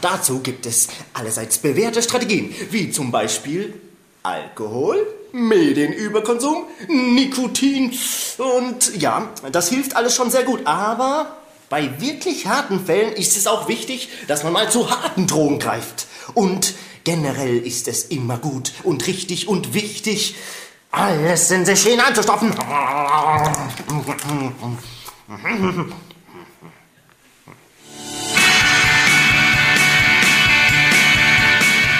Dazu 0.00 0.40
gibt 0.40 0.66
es 0.66 0.88
allerseits 1.12 1.58
bewährte 1.58 2.02
Strategien, 2.02 2.52
wie 2.70 2.90
zum 2.90 3.12
Beispiel 3.12 3.72
Alkohol, 4.24 5.06
Medienüberkonsum, 5.30 6.64
Nikotin 6.88 7.96
und 8.38 9.00
ja, 9.00 9.30
das 9.52 9.68
hilft 9.68 9.94
alles 9.94 10.16
schon 10.16 10.32
sehr 10.32 10.42
gut. 10.42 10.62
Aber 10.64 11.36
bei 11.68 12.00
wirklich 12.00 12.48
harten 12.48 12.84
Fällen 12.84 13.12
ist 13.12 13.36
es 13.36 13.46
auch 13.46 13.68
wichtig, 13.68 14.08
dass 14.26 14.42
man 14.42 14.52
mal 14.52 14.72
zu 14.72 14.90
harten 14.90 15.28
Drogen 15.28 15.60
greift. 15.60 16.08
Und 16.34 16.74
generell 17.04 17.58
ist 17.58 17.86
es 17.86 18.06
immer 18.06 18.38
gut 18.38 18.72
und 18.82 19.06
richtig 19.06 19.46
und 19.46 19.72
wichtig, 19.72 20.34
alles 20.96 21.50
in 21.50 21.64
sich 21.64 21.82
hineinzustopfen. 21.82 22.52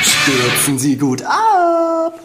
Stürzen 0.02 0.78
Sie 0.78 0.96
gut 0.96 1.22
ab. 1.22 2.18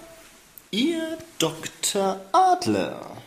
Ihr 0.72 1.18
Dr. 1.40 2.20
Adler. 2.32 3.19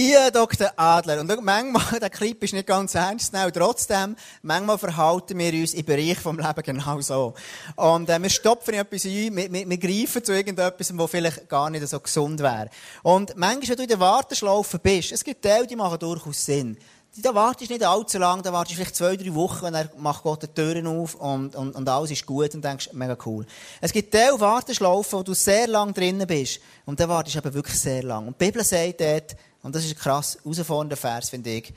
Ja, 0.00 0.30
Dr. 0.30 0.70
Adler. 0.76 1.18
Und 1.18 1.42
manchmal, 1.42 1.98
der 2.00 2.08
Clip 2.08 2.40
ist 2.44 2.52
nicht 2.52 2.68
ganz 2.68 2.94
ernst 2.94 3.34
zu 3.34 3.50
trotzdem, 3.50 4.14
manchmal 4.42 4.78
verhalten 4.78 5.36
wir 5.36 5.52
uns 5.52 5.74
im 5.74 5.84
Bereich 5.84 6.20
vom 6.20 6.38
Leben 6.38 6.62
genau 6.62 7.00
so. 7.00 7.34
Und 7.74 8.08
äh, 8.08 8.22
wir 8.22 8.30
stopfen 8.30 8.74
etwas 8.74 9.04
ein, 9.06 9.34
wir, 9.34 9.52
wir, 9.52 9.68
wir 9.68 9.76
greifen 9.76 10.22
zu 10.22 10.30
irgendetwas, 10.30 10.96
was 10.96 11.10
vielleicht 11.10 11.48
gar 11.48 11.68
nicht 11.68 11.88
so 11.88 11.98
gesund 11.98 12.38
wäre. 12.38 12.70
Und 13.02 13.36
manchmal, 13.36 13.70
wenn 13.70 13.76
du 13.76 13.82
in 13.82 13.88
der 13.88 13.98
Warteschlaufe 13.98 14.78
bist, 14.78 15.10
es 15.10 15.24
gibt 15.24 15.42
Teile, 15.42 15.66
die 15.66 15.74
machen 15.74 15.98
durchaus 15.98 16.44
Sinn. 16.44 16.78
Da 17.16 17.34
wartest 17.34 17.68
du 17.68 17.74
nicht 17.74 17.84
allzu 17.84 18.18
lange, 18.18 18.42
da 18.42 18.52
wartest 18.52 18.74
du 18.74 18.76
vielleicht 18.76 18.94
zwei, 18.94 19.16
drei 19.16 19.34
Wochen 19.34 19.64
und 19.64 19.72
dann 19.72 19.90
macht 19.96 20.22
Gott 20.22 20.44
die 20.44 20.46
Türen 20.46 20.86
auf 20.86 21.16
und, 21.16 21.56
und, 21.56 21.74
und 21.74 21.88
alles 21.88 22.12
ist 22.12 22.24
gut 22.24 22.54
und 22.54 22.64
denkst, 22.64 22.90
mega 22.92 23.16
cool. 23.26 23.44
Es 23.80 23.92
gibt 23.92 24.14
Teile 24.14 24.38
Warteschlaufen, 24.38 25.18
wo 25.18 25.22
du 25.24 25.34
sehr 25.34 25.66
lang 25.66 25.92
drinnen 25.92 26.28
bist 26.28 26.60
und 26.86 27.00
dann 27.00 27.08
wartest 27.08 27.34
du 27.34 27.40
eben 27.40 27.54
wirklich 27.54 27.80
sehr 27.80 28.04
lang. 28.04 28.28
Und 28.28 28.40
die 28.40 28.44
Bibel 28.44 28.62
sagt 28.62 29.00
dort, 29.00 29.34
und 29.62 29.74
das 29.74 29.84
ist 29.84 29.92
ein 29.92 29.98
krass 29.98 30.38
herausfordernder 30.42 30.96
Vers, 30.96 31.30
finde 31.30 31.50
ich. 31.50 31.72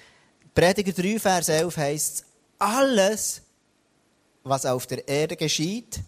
Prediger 0.54 0.92
3, 0.92 1.20
Vers 1.20 1.50
11 1.50 1.78
heisst, 1.78 2.26
alles, 2.60 3.42
was 4.44 4.66
auf 4.66 4.86
der 4.88 5.08
Erde 5.08 5.36
geschieht, 5.36 6.00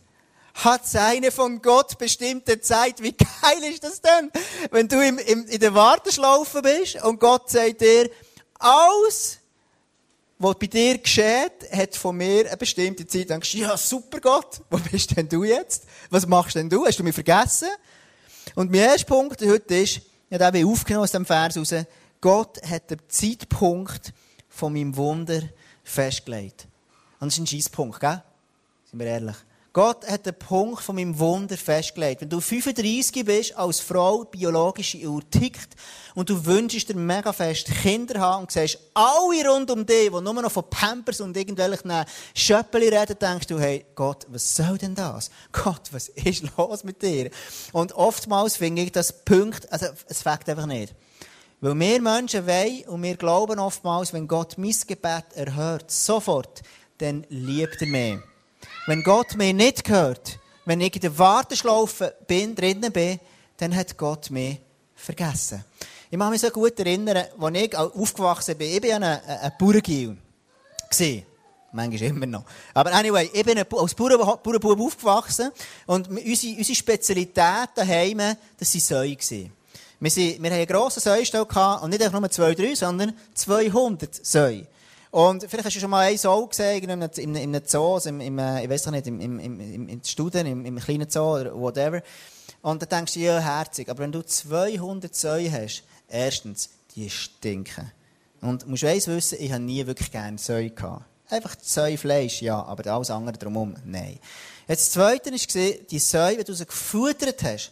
hat 0.53 0.87
seine 0.87 1.31
von 1.31 1.61
Gott 1.61 1.97
bestimmte 1.97 2.59
Zeit. 2.61 3.01
Wie 3.01 3.13
geil 3.13 3.71
ist 3.71 3.83
das 3.83 4.01
denn? 4.01 4.31
Wenn 4.69 4.87
du 4.87 5.03
im, 5.03 5.17
im, 5.17 5.47
in 5.47 5.59
der 5.59 5.73
Warteschlaufe 5.73 6.61
bist 6.61 7.01
und 7.03 7.19
Gott 7.19 7.49
sagt 7.49 7.81
dir, 7.81 8.09
alles, 8.59 9.39
was 10.37 10.55
bei 10.59 10.67
dir 10.67 10.97
geschieht, 10.99 11.71
hat 11.71 11.95
von 11.95 12.17
mir 12.17 12.47
eine 12.47 12.57
bestimmte 12.57 13.07
Zeit. 13.07 13.29
Dann 13.29 13.39
denkst 13.39 13.53
du, 13.53 13.57
ja, 13.59 13.75
super 13.77 14.19
Gott, 14.19 14.61
wo 14.69 14.77
bist 14.77 15.15
denn 15.17 15.27
du 15.27 15.43
jetzt? 15.43 15.85
Was 16.09 16.27
machst 16.27 16.55
denn 16.55 16.69
du? 16.69 16.85
Hast 16.85 16.99
du 16.99 17.03
mich 17.03 17.15
vergessen? 17.15 17.69
Und 18.55 18.69
mein 18.69 18.81
erster 18.81 19.07
Punkt 19.07 19.41
heute 19.41 19.75
ist, 19.75 20.01
ich 20.39 20.41
habe 20.41 20.57
den 20.57 20.67
aufgenommen 20.67 21.03
aus 21.03 21.11
dem 21.11 21.25
Vers 21.25 21.57
raus, 21.57 21.75
Gott 22.19 22.59
hat 22.67 22.89
den 22.89 22.99
Zeitpunkt 23.07 24.13
von 24.49 24.73
meinem 24.73 24.95
Wunder 24.95 25.41
festgelegt. 25.83 26.67
Und 27.19 27.27
das 27.27 27.35
ist 27.35 27.39
ein 27.39 27.47
Scheisspunkt, 27.47 27.99
gell? 27.99 28.23
Sind 28.85 28.99
wir 28.99 29.07
ehrlich. 29.07 29.35
Gott 29.73 30.07
hat 30.07 30.27
den 30.27 30.35
Punkt 30.35 30.83
von 30.83 30.95
meinem 30.95 31.17
Wunder 31.17 31.57
festgelegt. 31.57 32.21
Wenn 32.21 32.29
du 32.29 32.39
35 32.39 33.25
bist, 33.25 33.57
als 33.57 33.79
Frau, 33.79 34.23
biologische 34.23 34.99
Uhr 34.99 35.27
tickt, 35.31 35.75
und 36.13 36.29
du 36.29 36.45
wünschst 36.45 36.89
dir 36.89 36.95
mega 36.95 37.33
fest 37.33 37.65
Kinder 37.81 38.19
haben 38.19 38.43
und 38.43 38.51
siehst 38.51 38.77
alle 38.93 39.49
rund 39.49 39.71
um 39.71 39.83
dich, 39.83 40.11
die 40.11 40.21
nur 40.21 40.33
noch 40.33 40.51
von 40.51 40.69
Pampers 40.69 41.21
und 41.21 41.35
irgendwelchen 41.35 41.91
Schöppeli 42.35 42.89
reden, 42.89 43.17
denkst 43.19 43.47
du, 43.47 43.59
hey, 43.59 43.83
Gott, 43.95 44.27
was 44.29 44.55
soll 44.55 44.77
denn 44.77 44.93
das? 44.93 45.31
Gott, 45.51 45.89
was 45.91 46.09
ist 46.09 46.43
los 46.55 46.83
mit 46.83 47.01
dir? 47.01 47.31
Und 47.71 47.93
oftmals 47.93 48.57
finde 48.57 48.83
ich 48.83 48.91
das 48.91 49.25
Punkt, 49.25 49.71
also, 49.73 49.87
es 50.07 50.21
fängt 50.21 50.47
einfach 50.49 50.67
nicht. 50.67 50.93
Weil 51.61 51.79
wir 51.79 51.99
Menschen 51.99 52.45
wollen 52.45 52.83
und 52.89 53.01
wir 53.01 53.15
glauben 53.15 53.57
oftmals, 53.57 54.13
wenn 54.13 54.27
Gott 54.27 54.55
mein 54.59 54.75
Gebet 54.85 55.25
erhört, 55.33 55.89
sofort, 55.89 56.61
dann 56.99 57.25
liebt 57.29 57.81
er 57.81 57.87
mich. 57.87 58.32
Wenn 58.87 59.03
Gott 59.03 59.35
mir 59.35 59.53
nicht 59.53 59.89
hört, 59.89 60.39
wenn 60.65 60.81
ich 60.81 60.95
in 60.95 61.01
der 61.01 61.17
Warteschlaufe 61.17 62.15
bin, 62.27 62.55
drinnen 62.55 62.91
bin, 62.91 63.19
dann 63.57 63.75
hat 63.75 63.97
Gott 63.97 64.29
mich 64.29 64.59
vergessen. 64.95 65.63
Ich 66.09 66.19
kann 66.19 66.29
mich 66.29 66.41
so 66.41 66.49
gut 66.49 66.79
erinnern, 66.79 67.25
als 67.39 67.57
ich 67.57 67.75
aufgewachsen 67.75 68.57
bin. 68.57 68.69
Ich 68.71 68.83
war 68.83 68.95
ein, 68.95 69.03
ein 69.03 69.51
Bauerngil. 69.59 70.17
Manchmal 71.75 72.09
immer 72.09 72.25
noch. 72.27 72.45
Aber 72.73 72.93
anyway, 72.93 73.31
ich 73.33 73.43
bin 73.43 73.57
als 73.57 73.95
Bauernbub 73.95 74.79
aufgewachsen 74.79 75.51
und 75.87 76.07
unsere, 76.07 76.55
unsere 76.55 76.75
Spezialität 76.75 77.69
daheim, 77.73 78.19
das 78.59 78.73
waren 78.75 78.81
Säue. 78.81 79.17
Wir, 79.99 80.11
sind, 80.11 80.43
wir 80.43 80.51
hatten 80.51 80.59
einen 80.59 80.67
grossen 80.67 80.99
Säustall 80.99 81.47
und 81.81 81.89
nicht 81.89 82.11
nur 82.11 82.29
zwei, 82.29 82.53
drei, 82.53 82.75
sondern 82.75 83.13
200 83.33 84.23
Säue. 84.23 84.67
Und 85.13 85.43
vielleicht 85.47 85.65
hast 85.65 85.75
du 85.75 85.79
schon 85.79 85.91
mal 85.91 86.07
ein 86.07 86.17
Sau 86.17 86.47
gesehen, 86.47 86.83
in 86.83 86.89
einem, 86.89 87.07
in 87.17 87.37
einem 87.37 87.61
Zoo, 87.63 87.93
also 87.93 88.09
im, 88.09 88.19
im, 88.19 88.39
äh, 88.39 88.63
ich 88.63 88.69
weiß 88.69 88.87
nicht, 88.87 89.05
im, 89.05 89.19
im, 89.19 89.39
im, 89.39 89.87
im 89.87 90.03
Studien, 90.03 90.47
im, 90.47 90.65
im 90.65 90.79
kleinen 90.79 91.07
Zoo 91.07 91.35
oder 91.35 91.53
whatever. 91.55 92.01
Und 92.63 92.81
dann 92.81 92.89
denkst 92.89 93.13
du, 93.13 93.19
ja, 93.19 93.37
herzig. 93.37 93.89
Aber 93.89 93.99
wenn 93.99 94.11
du 94.11 94.25
200 94.25 95.13
Säue 95.13 95.51
hast, 95.51 95.83
erstens, 96.09 96.71
die 96.95 97.11
stinken. 97.11 97.91
Und 98.41 98.63
du 98.63 98.69
musst 98.69 98.85
eins 98.85 99.07
wissen, 99.07 99.37
ich 99.39 99.51
habe 99.51 99.61
nie 99.61 99.85
wirklich 99.85 100.09
gerne 100.09 100.39
Säue 100.39 100.71
gehabt. 100.71 101.05
Einfach 101.29 101.57
Säufleisch, 101.61 102.41
ja, 102.41 102.63
aber 102.63 102.91
alles 102.91 103.11
andere 103.11 103.37
drumherum, 103.37 103.75
nein. 103.85 104.17
Jetzt 104.67 104.87
das 104.87 104.91
Zweite 104.93 105.31
war, 105.31 105.85
die 105.91 105.99
Säue, 105.99 106.39
wenn 106.39 106.43
du 106.43 106.53
sie 106.53 106.65
gefuttert 106.65 107.43
hast, 107.43 107.71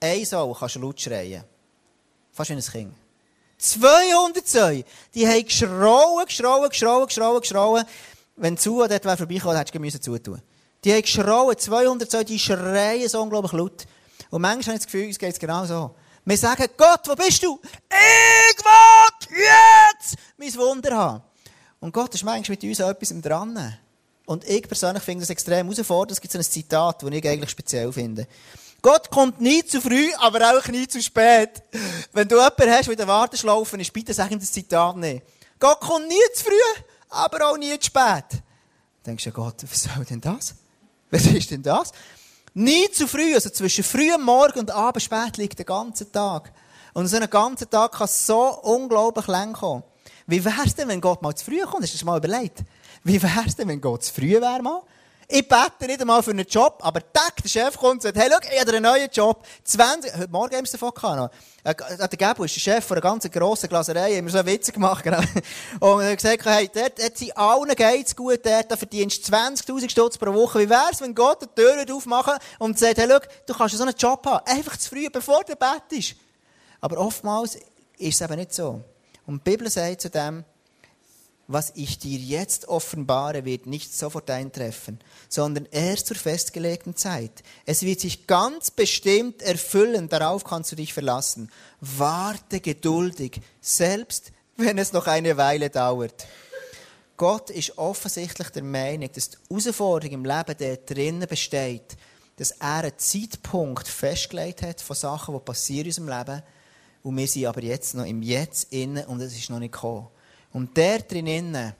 ein 0.00 0.22
Sau 0.26 0.52
kannst 0.52 0.74
du 0.74 0.80
laut 0.80 1.00
schreien. 1.00 1.44
Fast 2.30 2.50
wie 2.50 2.54
ein 2.54 2.60
Kind. 2.60 2.94
200 3.58 4.46
Zäune. 4.46 4.84
Die 5.14 5.26
haben 5.26 5.44
geschrauen, 5.44 6.24
geschrauen, 6.26 6.68
geschrauen, 6.68 7.06
geschrauen, 7.06 7.40
geschrauen. 7.40 7.84
Wenn 8.36 8.56
zu 8.56 8.86
dort 8.86 9.02
vorbeikommen, 9.02 9.56
hättest 9.56 9.74
du 9.74 9.80
müssen 9.80 10.00
zutun. 10.00 10.40
Die 10.84 10.92
haben 10.92 11.02
geschrauen, 11.02 11.58
200 11.58 12.10
Zäune, 12.10 12.24
die 12.24 12.38
schreien 12.38 13.08
so 13.08 13.20
unglaublich 13.20 13.52
laut. 13.52 13.86
Und 14.30 14.42
manchmal 14.42 14.74
habe 14.74 14.76
ich 14.76 14.84
das 14.84 14.92
Gefühl, 14.92 15.10
es 15.10 15.18
geht 15.18 15.38
genau 15.40 15.64
so. 15.64 15.94
Wir 16.24 16.36
sagen, 16.36 16.66
Gott, 16.76 17.00
wo 17.06 17.14
bist 17.14 17.42
du? 17.42 17.58
Ich 17.88 18.64
will 18.64 19.38
jetzt 19.38 20.16
mein 20.36 20.54
Wunder 20.54 20.96
haben. 20.96 21.22
Und 21.80 21.92
Gott 21.92 22.14
ist 22.14 22.24
manchmal 22.24 22.58
mit 22.60 22.64
uns 22.64 22.80
etwas 22.80 23.20
dran. 23.22 23.78
Und 24.26 24.46
ich 24.46 24.68
persönlich 24.68 25.02
finde 25.02 25.22
das 25.22 25.30
extrem 25.30 25.70
herausfordernd. 25.70 26.12
Es 26.12 26.20
gibt 26.20 26.32
so 26.32 26.38
ein 26.38 26.44
Zitat, 26.44 27.02
das 27.02 27.10
ich 27.10 27.26
eigentlich 27.26 27.50
speziell 27.50 27.90
finde. 27.92 28.26
Gott 28.88 29.10
kommt 29.10 29.38
nie 29.38 29.62
zu 29.62 29.82
früh, 29.82 30.08
aber 30.18 30.56
auch 30.56 30.66
nie 30.68 30.88
zu 30.88 31.02
spät. 31.02 31.62
Wenn 32.14 32.26
du 32.26 32.36
jemanden 32.36 32.70
hast, 32.70 32.86
der 32.86 32.92
in 32.92 32.96
der 32.96 33.06
Warteschlaufe 33.06 33.78
ist, 33.78 33.92
bitte 33.92 34.14
sag 34.14 34.30
ihm 34.30 34.40
das 34.40 34.50
Zitat 34.50 34.96
nicht. 34.96 35.26
Gott 35.58 35.78
kommt 35.80 36.08
nie 36.08 36.14
zu 36.34 36.44
früh, 36.44 36.82
aber 37.10 37.50
auch 37.50 37.58
nie 37.58 37.78
zu 37.78 37.88
spät. 37.88 38.24
Dann 38.30 38.40
denkst 39.04 39.24
du, 39.24 39.30
Gott, 39.32 39.56
was 39.70 39.82
soll 39.82 40.06
denn 40.06 40.22
das? 40.22 40.54
Was 41.10 41.26
ist 41.26 41.50
denn 41.50 41.62
das? 41.62 41.92
Nie 42.54 42.90
zu 42.90 43.06
früh, 43.06 43.34
also 43.34 43.50
zwischen 43.50 43.84
frühem 43.84 44.22
Morgen 44.22 44.60
und 44.60 44.70
Abend 44.70 45.02
spät 45.02 45.36
liegt 45.36 45.58
der 45.58 45.66
ganze 45.66 46.10
Tag. 46.10 46.50
Und 46.94 47.08
so 47.08 47.16
einen 47.16 47.28
ganzen 47.28 47.68
Tag 47.68 47.92
kann 47.92 48.08
so 48.08 48.58
unglaublich 48.62 49.26
lang 49.26 49.52
kommen. 49.52 49.82
Wie 50.26 50.42
wär's 50.42 50.74
denn, 50.74 50.88
wenn 50.88 51.02
Gott 51.02 51.20
mal 51.20 51.34
zu 51.34 51.44
früh 51.44 51.60
kommt? 51.60 51.82
Hast 51.82 51.92
du 51.92 51.98
das 51.98 52.04
mal 52.04 52.16
überlegt? 52.16 52.60
Wie 53.04 53.22
wär's 53.22 53.54
denn, 53.54 53.68
wenn 53.68 53.82
Gott 53.82 54.04
zu 54.04 54.14
früh 54.14 54.40
wäre 54.40 54.62
mal? 54.62 54.80
Ich 55.30 55.46
bete 55.46 55.86
nicht 55.86 56.00
einmal 56.00 56.22
für 56.22 56.30
einen 56.30 56.46
Job, 56.46 56.78
aber 56.80 57.00
tack, 57.12 57.42
der 57.42 57.50
Chef 57.50 57.76
kommt 57.76 57.96
und 57.96 58.02
sagt, 58.02 58.16
hey, 58.16 58.30
schau, 58.32 58.38
ich 58.50 58.58
habe 58.58 58.70
einen 58.70 58.82
neuen 58.82 59.10
Job. 59.12 59.44
20, 59.62 60.16
heute 60.16 60.30
Morgen 60.30 60.54
haben 60.54 60.60
wir 60.60 60.62
es 60.62 60.70
davon 60.70 60.90
gehabt. 60.94 61.34
Äh, 61.64 61.74
der 61.74 62.08
Gabo 62.16 62.44
ist 62.44 62.56
der 62.56 62.60
Chef 62.60 62.82
von 62.82 62.96
einer 62.96 63.02
ganz 63.02 63.30
grossen 63.30 63.68
Glaserei, 63.68 64.16
haben 64.16 64.24
wir 64.24 64.32
so 64.32 64.46
Witze 64.46 64.72
gemacht, 64.72 65.04
genau. 65.04 65.20
Und 65.80 66.00
er 66.00 66.12
hat 66.12 66.16
gesagt, 66.16 66.46
hey, 66.46 66.70
dort, 66.72 66.98
dort 66.98 67.18
sind 67.18 67.36
allen 67.36 67.76
geht's 67.76 68.16
gut, 68.16 68.40
dort, 68.42 68.72
verdienst 68.78 69.28
du 69.28 69.32
20.000 69.34 69.90
Stutz 69.90 70.16
pro 70.16 70.32
Woche. 70.32 70.60
Wie 70.60 70.70
wär's, 70.70 71.02
wenn 71.02 71.14
Gott 71.14 71.42
die 71.42 71.60
Tür 71.60 71.84
aufmachen 71.94 72.38
und 72.58 72.78
sagt, 72.78 72.96
hey, 72.96 73.06
schau, 73.06 73.18
du 73.46 73.52
kannst 73.52 73.76
so 73.76 73.82
einen 73.82 73.94
Job 73.98 74.24
haben. 74.24 74.46
Einfach 74.46 74.78
zu 74.78 74.88
früh, 74.88 75.10
bevor 75.10 75.44
du 75.44 75.54
betest. 75.56 76.16
Aber 76.80 76.96
oftmals 76.96 77.56
ist 77.98 78.14
es 78.14 78.20
eben 78.22 78.36
nicht 78.36 78.54
so. 78.54 78.82
Und 79.26 79.46
die 79.46 79.50
Bibel 79.50 79.68
sagt 79.68 80.00
zu 80.00 80.08
dem, 80.08 80.42
was 81.48 81.72
ich 81.74 81.98
dir 81.98 82.18
jetzt 82.18 82.68
offenbare, 82.68 83.46
wird 83.46 83.66
nicht 83.66 83.92
sofort 83.92 84.30
eintreffen, 84.30 85.00
sondern 85.30 85.66
erst 85.70 86.06
zur 86.06 86.16
festgelegten 86.16 86.94
Zeit. 86.94 87.42
Es 87.64 87.82
wird 87.82 88.00
sich 88.00 88.26
ganz 88.26 88.70
bestimmt 88.70 89.40
erfüllen, 89.40 90.10
darauf 90.10 90.44
kannst 90.44 90.70
du 90.72 90.76
dich 90.76 90.92
verlassen. 90.92 91.50
Warte 91.80 92.60
geduldig, 92.60 93.40
selbst 93.62 94.30
wenn 94.56 94.76
es 94.76 94.92
noch 94.92 95.06
eine 95.06 95.38
Weile 95.38 95.70
dauert. 95.70 96.26
Gott 97.16 97.48
ist 97.48 97.78
offensichtlich 97.78 98.50
der 98.50 98.62
Meinung, 98.62 99.10
dass 99.12 99.30
die 99.30 99.36
Herausforderung 99.48 100.14
im 100.14 100.24
Leben 100.24 100.56
der 100.58 100.76
drinnen 100.76 101.26
besteht, 101.26 101.96
dass 102.36 102.52
er 102.52 102.84
einen 102.84 102.98
Zeitpunkt 102.98 103.88
festgelegt 103.88 104.62
hat 104.62 104.82
von 104.82 104.94
Sachen, 104.94 105.34
die 105.34 105.40
passieren 105.40 105.86
in 105.86 105.88
unserem 105.88 106.08
Leben, 106.08 106.42
und 107.02 107.16
wir 107.16 107.26
sind 107.26 107.46
aber 107.46 107.62
jetzt 107.62 107.94
noch 107.94 108.04
im 108.04 108.22
Jetzt 108.22 108.72
innen 108.72 109.06
und 109.06 109.20
es 109.20 109.36
ist 109.36 109.48
noch 109.48 109.60
nicht 109.60 109.72
gekommen. 109.72 110.08
Und 110.58 110.76
der 110.76 110.98
drinnen 111.02 111.72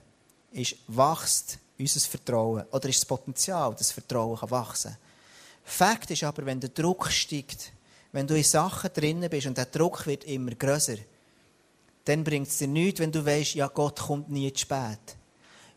ist, 0.53 0.77
wächst 0.87 1.59
unser 1.77 1.99
Vertrauen. 1.99 2.63
Oder 2.71 2.87
ist 2.87 3.01
das 3.01 3.05
Potenzial, 3.05 3.71
dass 3.71 3.79
das 3.79 3.91
Vertrauen 3.91 4.39
kann 4.39 4.51
wachsen 4.51 4.91
kann. 4.91 4.99
Fakt 5.65 6.11
ist 6.11 6.23
aber, 6.23 6.45
wenn 6.45 6.61
der 6.61 6.69
Druck 6.69 7.11
steigt, 7.11 7.73
wenn 8.13 8.25
du 8.25 8.37
in 8.37 8.43
Sachen 8.45 8.89
drinnen 8.93 9.29
bist 9.29 9.47
und 9.47 9.57
der 9.57 9.65
Druck 9.65 10.07
wird 10.07 10.23
immer 10.23 10.51
größer, 10.51 10.95
dann 12.05 12.23
bringt 12.23 12.47
es 12.47 12.57
dir 12.57 12.69
nichts, 12.69 13.01
wenn 13.01 13.11
du 13.11 13.25
weißt, 13.25 13.55
ja, 13.55 13.67
Gott 13.67 13.99
kommt 13.99 14.29
nie 14.29 14.53
zu 14.53 14.61
spät. 14.61 15.17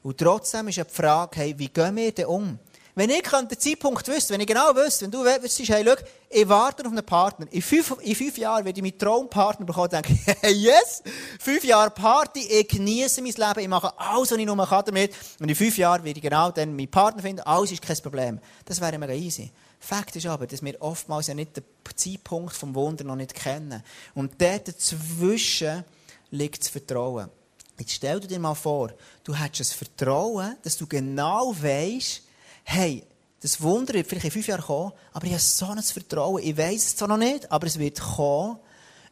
Und 0.04 0.18
trotzdem 0.18 0.68
ist 0.68 0.76
ja 0.76 0.84
die 0.84 0.94
Frage, 0.94 1.40
hey, 1.40 1.58
wie 1.58 1.70
gehen 1.70 1.96
wir 1.96 2.12
denn 2.12 2.26
um? 2.26 2.56
Wenn 2.94 3.08
ich 3.08 3.22
den 3.22 3.58
Zeitpunkt 3.58 4.06
wüsste, 4.06 4.34
wenn 4.34 4.40
ich 4.42 4.46
genau 4.46 4.74
wüsste, 4.74 5.06
wenn 5.06 5.10
du 5.10 5.24
wüsstest, 5.24 5.70
hey, 5.70 5.82
schau, 5.82 5.94
ich 6.28 6.46
warte 6.46 6.84
auf 6.84 6.92
einen 6.92 7.04
Partner. 7.04 7.46
In 7.50 7.62
fünf, 7.62 7.96
in 8.02 8.14
fünf 8.14 8.36
Jahren 8.36 8.66
werde 8.66 8.78
ich 8.78 8.82
meinen 8.82 8.98
Traumpartner 8.98 9.64
bekommen 9.64 9.84
und 9.84 9.92
denke, 9.92 10.18
hey, 10.42 10.52
yes, 10.52 11.02
fünf 11.40 11.64
Jahre 11.64 11.90
Party, 11.90 12.40
ich 12.40 12.68
genieße 12.68 13.22
mein 13.22 13.32
Leben, 13.32 13.60
ich 13.60 13.68
mache 13.68 13.98
alles, 13.98 14.30
was 14.30 14.38
ich 14.38 14.44
nur 14.44 14.66
kann 14.66 14.84
damit. 14.84 15.14
Und 15.40 15.48
in 15.48 15.54
fünf 15.54 15.78
Jahren 15.78 16.04
werde 16.04 16.18
ich 16.18 16.22
genau 16.22 16.50
dann 16.50 16.76
meinen 16.76 16.90
Partner 16.90 17.22
finden, 17.22 17.40
alles 17.42 17.72
ist 17.72 17.80
kein 17.80 17.96
Problem. 17.96 18.40
Das 18.66 18.78
wäre 18.78 18.98
mega 18.98 19.14
easy. 19.14 19.50
Fakt 19.80 20.14
ist 20.14 20.26
aber, 20.26 20.46
dass 20.46 20.62
wir 20.62 20.80
oftmals 20.80 21.28
ja 21.28 21.34
nicht 21.34 21.56
den 21.56 21.64
Zeitpunkt 21.96 22.54
vom 22.54 22.74
Wunder 22.74 23.04
noch 23.04 23.16
nicht 23.16 23.34
kennen. 23.34 23.82
Und 24.14 24.40
dort 24.40 24.68
dazwischen 24.68 25.82
liegt 26.30 26.60
das 26.60 26.68
Vertrauen. 26.68 27.30
Jetzt 27.78 27.92
stell 27.92 28.20
dir 28.20 28.38
mal 28.38 28.54
vor, 28.54 28.92
du 29.24 29.34
hättest 29.34 29.72
ein 29.72 29.78
Vertrauen, 29.78 30.56
dass 30.62 30.76
du 30.76 30.86
genau 30.86 31.54
weißt, 31.58 32.22
hey, 32.64 33.04
das 33.40 33.60
Wunder 33.60 33.94
wird 33.94 34.06
vielleicht 34.06 34.26
in 34.26 34.30
fünf 34.30 34.46
Jahren 34.46 34.62
kommen, 34.62 34.92
aber 35.12 35.26
ich 35.26 35.32
habe 35.32 35.42
so 35.42 35.66
ein 35.66 35.82
Vertrauen. 35.82 36.42
Ich 36.42 36.56
weiß 36.56 36.76
es 36.76 36.96
zwar 36.96 37.08
noch 37.08 37.16
nicht, 37.16 37.50
aber 37.50 37.66
es 37.66 37.78
wird 37.78 38.00
kommen. 38.00 38.58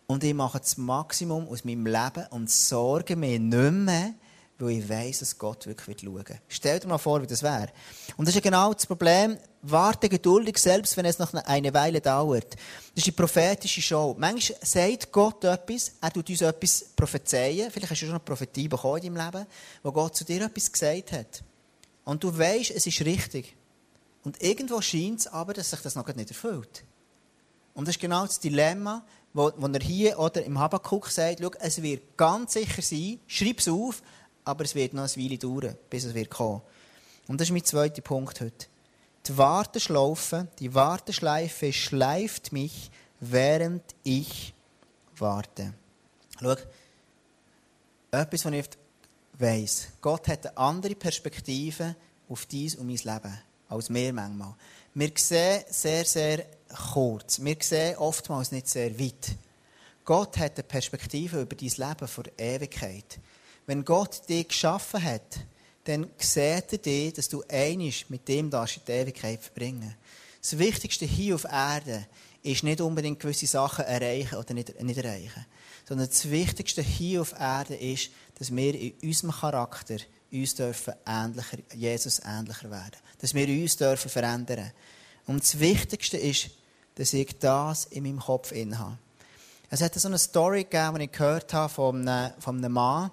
Und 0.06 0.24
ich 0.24 0.34
mache 0.34 0.58
das 0.58 0.76
Maximum 0.76 1.48
aus 1.48 1.64
meinem 1.64 1.86
Leben 1.86 2.26
und 2.30 2.50
sorge 2.50 3.14
mir 3.14 3.38
nicht 3.38 3.72
mehr, 3.72 4.14
weil 4.58 4.70
ich 4.70 4.88
weiss, 4.88 5.20
dass 5.20 5.38
Gott 5.38 5.66
wirklich 5.66 6.00
schauen 6.00 6.14
wird. 6.14 6.40
Stell 6.48 6.78
dir 6.78 6.88
mal 6.88 6.98
vor, 6.98 7.22
wie 7.22 7.26
das 7.26 7.42
wäre. 7.42 7.68
Und 8.16 8.26
das 8.26 8.34
ist 8.34 8.44
ja 8.44 8.50
genau 8.50 8.72
das 8.72 8.86
Problem. 8.86 9.36
Warte 9.62 10.08
geduldig, 10.08 10.58
selbst 10.58 10.96
wenn 10.96 11.04
es 11.04 11.18
noch 11.18 11.32
eine 11.34 11.72
Weile 11.74 12.00
dauert. 12.00 12.54
Das 12.54 12.96
ist 12.96 13.06
die 13.06 13.12
prophetische 13.12 13.82
Show. 13.82 14.14
Manchmal 14.18 14.58
sagt 14.62 15.10
Gott 15.12 15.44
etwas, 15.44 15.92
er 16.00 16.12
tut 16.12 16.28
uns 16.28 16.40
etwas 16.40 16.86
prophezeien. 16.94 17.70
Vielleicht 17.70 17.90
hast 17.90 18.02
du 18.02 18.06
schon 18.06 18.14
eine 18.14 18.20
Prophetie 18.20 18.68
bekommen 18.68 19.02
in 19.02 19.14
deinem 19.14 19.26
Leben, 19.26 19.46
wo 19.82 19.92
Gott 19.92 20.16
zu 20.16 20.24
dir 20.24 20.44
etwas 20.44 20.70
gesagt 20.70 21.12
hat. 21.12 21.42
Und 22.10 22.24
du 22.24 22.36
weißt, 22.36 22.72
es 22.72 22.88
ist 22.88 23.02
richtig. 23.02 23.54
Und 24.24 24.42
irgendwo 24.42 24.80
scheint 24.80 25.20
es 25.20 25.26
aber, 25.28 25.54
dass 25.54 25.70
sich 25.70 25.78
das 25.78 25.94
noch 25.94 26.08
nicht 26.08 26.28
erfüllt. 26.28 26.82
Und 27.72 27.86
das 27.86 27.94
ist 27.94 28.00
genau 28.00 28.26
das 28.26 28.40
Dilemma, 28.40 29.04
wo, 29.32 29.52
wo 29.56 29.68
er 29.68 29.78
hier 29.78 30.18
oder 30.18 30.42
im 30.42 30.58
Habakkuk 30.58 31.06
sagt, 31.06 31.38
schau, 31.40 31.52
es 31.60 31.80
wird 31.80 32.16
ganz 32.16 32.54
sicher 32.54 32.82
sein, 32.82 33.20
schreib 33.28 33.60
es 33.60 33.68
auf, 33.68 34.02
aber 34.44 34.64
es 34.64 34.74
wird 34.74 34.92
noch 34.92 35.04
eine 35.04 35.24
Weile 35.24 35.38
dauern, 35.38 35.76
bis 35.88 36.02
es 36.02 36.12
wird 36.12 36.30
kommen. 36.30 36.62
Und 37.28 37.40
das 37.40 37.46
ist 37.46 37.52
mein 37.52 37.64
zweiter 37.64 38.02
Punkt 38.02 38.40
heute. 38.40 38.66
Die 39.28 39.38
Warteschlaufe, 39.38 40.48
die 40.58 40.74
Warteschleife 40.74 41.72
schleift 41.72 42.50
mich, 42.50 42.90
während 43.20 43.84
ich 44.02 44.52
warte. 45.16 45.74
Schau, 46.40 46.56
etwas, 48.10 48.44
was 48.44 48.52
ich 48.52 48.79
weiss. 49.40 49.88
Gott 50.00 50.28
hat 50.28 50.46
eine 50.46 50.56
andere 50.56 50.94
Perspektive 50.94 51.96
auf 52.28 52.46
dies 52.46 52.74
und 52.76 52.86
mein 52.86 52.96
Leben 52.96 53.38
als 53.70 53.92
wir 53.92 54.12
manchmal. 54.12 54.54
Wir 54.94 55.12
sehen 55.14 55.64
sehr, 55.70 56.04
sehr 56.04 56.44
kurz. 56.92 57.42
Wir 57.42 57.56
sehen 57.60 57.96
oftmals 57.96 58.52
nicht 58.52 58.68
sehr 58.68 58.98
weit. 58.98 59.36
Gott 60.04 60.36
hat 60.38 60.56
eine 60.56 60.64
Perspektive 60.64 61.42
über 61.42 61.54
dein 61.54 61.68
Leben 61.68 62.08
vor 62.08 62.24
Ewigkeit. 62.36 63.20
Wenn 63.66 63.84
Gott 63.84 64.28
dich 64.28 64.48
geschaffen 64.48 65.02
hat, 65.02 65.38
dann 65.84 66.10
sieht 66.18 66.72
er 66.72 66.78
dich, 66.78 67.12
dass 67.12 67.28
du 67.28 67.44
einig 67.48 68.10
mit 68.10 68.26
dem 68.26 68.50
darfst 68.50 68.78
in 68.78 68.82
die 68.86 68.92
Ewigkeit 68.92 69.40
verbringen. 69.40 69.94
Das 70.40 70.58
Wichtigste 70.58 71.04
hier 71.04 71.36
auf 71.36 71.44
Erde 71.44 72.06
ist 72.42 72.64
nicht 72.64 72.80
unbedingt 72.80 73.20
gewisse 73.20 73.46
Sachen 73.46 73.84
erreichen 73.84 74.36
oder 74.36 74.54
nicht, 74.54 74.82
nicht 74.82 74.98
erreichen. 74.98 75.46
Sondern 75.86 76.08
das 76.08 76.28
Wichtigste 76.30 76.82
hier 76.82 77.20
auf 77.20 77.38
Erde 77.38 77.76
ist, 77.76 78.10
dass 78.40 78.56
wir 78.56 78.74
in 78.74 78.94
unserem 79.02 79.32
Charakter 79.32 79.98
uns 80.32 80.54
dürfen 80.54 80.94
ähnlicher, 81.06 81.58
Jesus 81.74 82.22
ähnlicher 82.24 82.70
werden. 82.70 82.96
Dass 83.18 83.34
wir 83.34 83.46
uns 83.46 83.76
dürfen 83.76 84.10
verändern. 84.10 84.72
Und 85.26 85.42
das 85.42 85.60
Wichtigste 85.60 86.16
ist, 86.16 86.50
dass 86.94 87.12
ich 87.12 87.38
das 87.38 87.84
in 87.84 88.04
meinem 88.04 88.18
Kopf 88.18 88.52
inne 88.52 88.78
habe. 88.78 88.98
Es 89.68 89.82
hat 89.82 89.94
so 89.94 90.08
eine 90.08 90.18
Story 90.18 90.64
gegeben, 90.64 90.98
die 90.98 91.04
ich 91.04 91.12
gehört 91.12 91.52
habe 91.52 91.72
von 91.72 92.08
einem, 92.08 92.32
von 92.40 92.56
einem 92.56 92.72
Mann, 92.72 93.10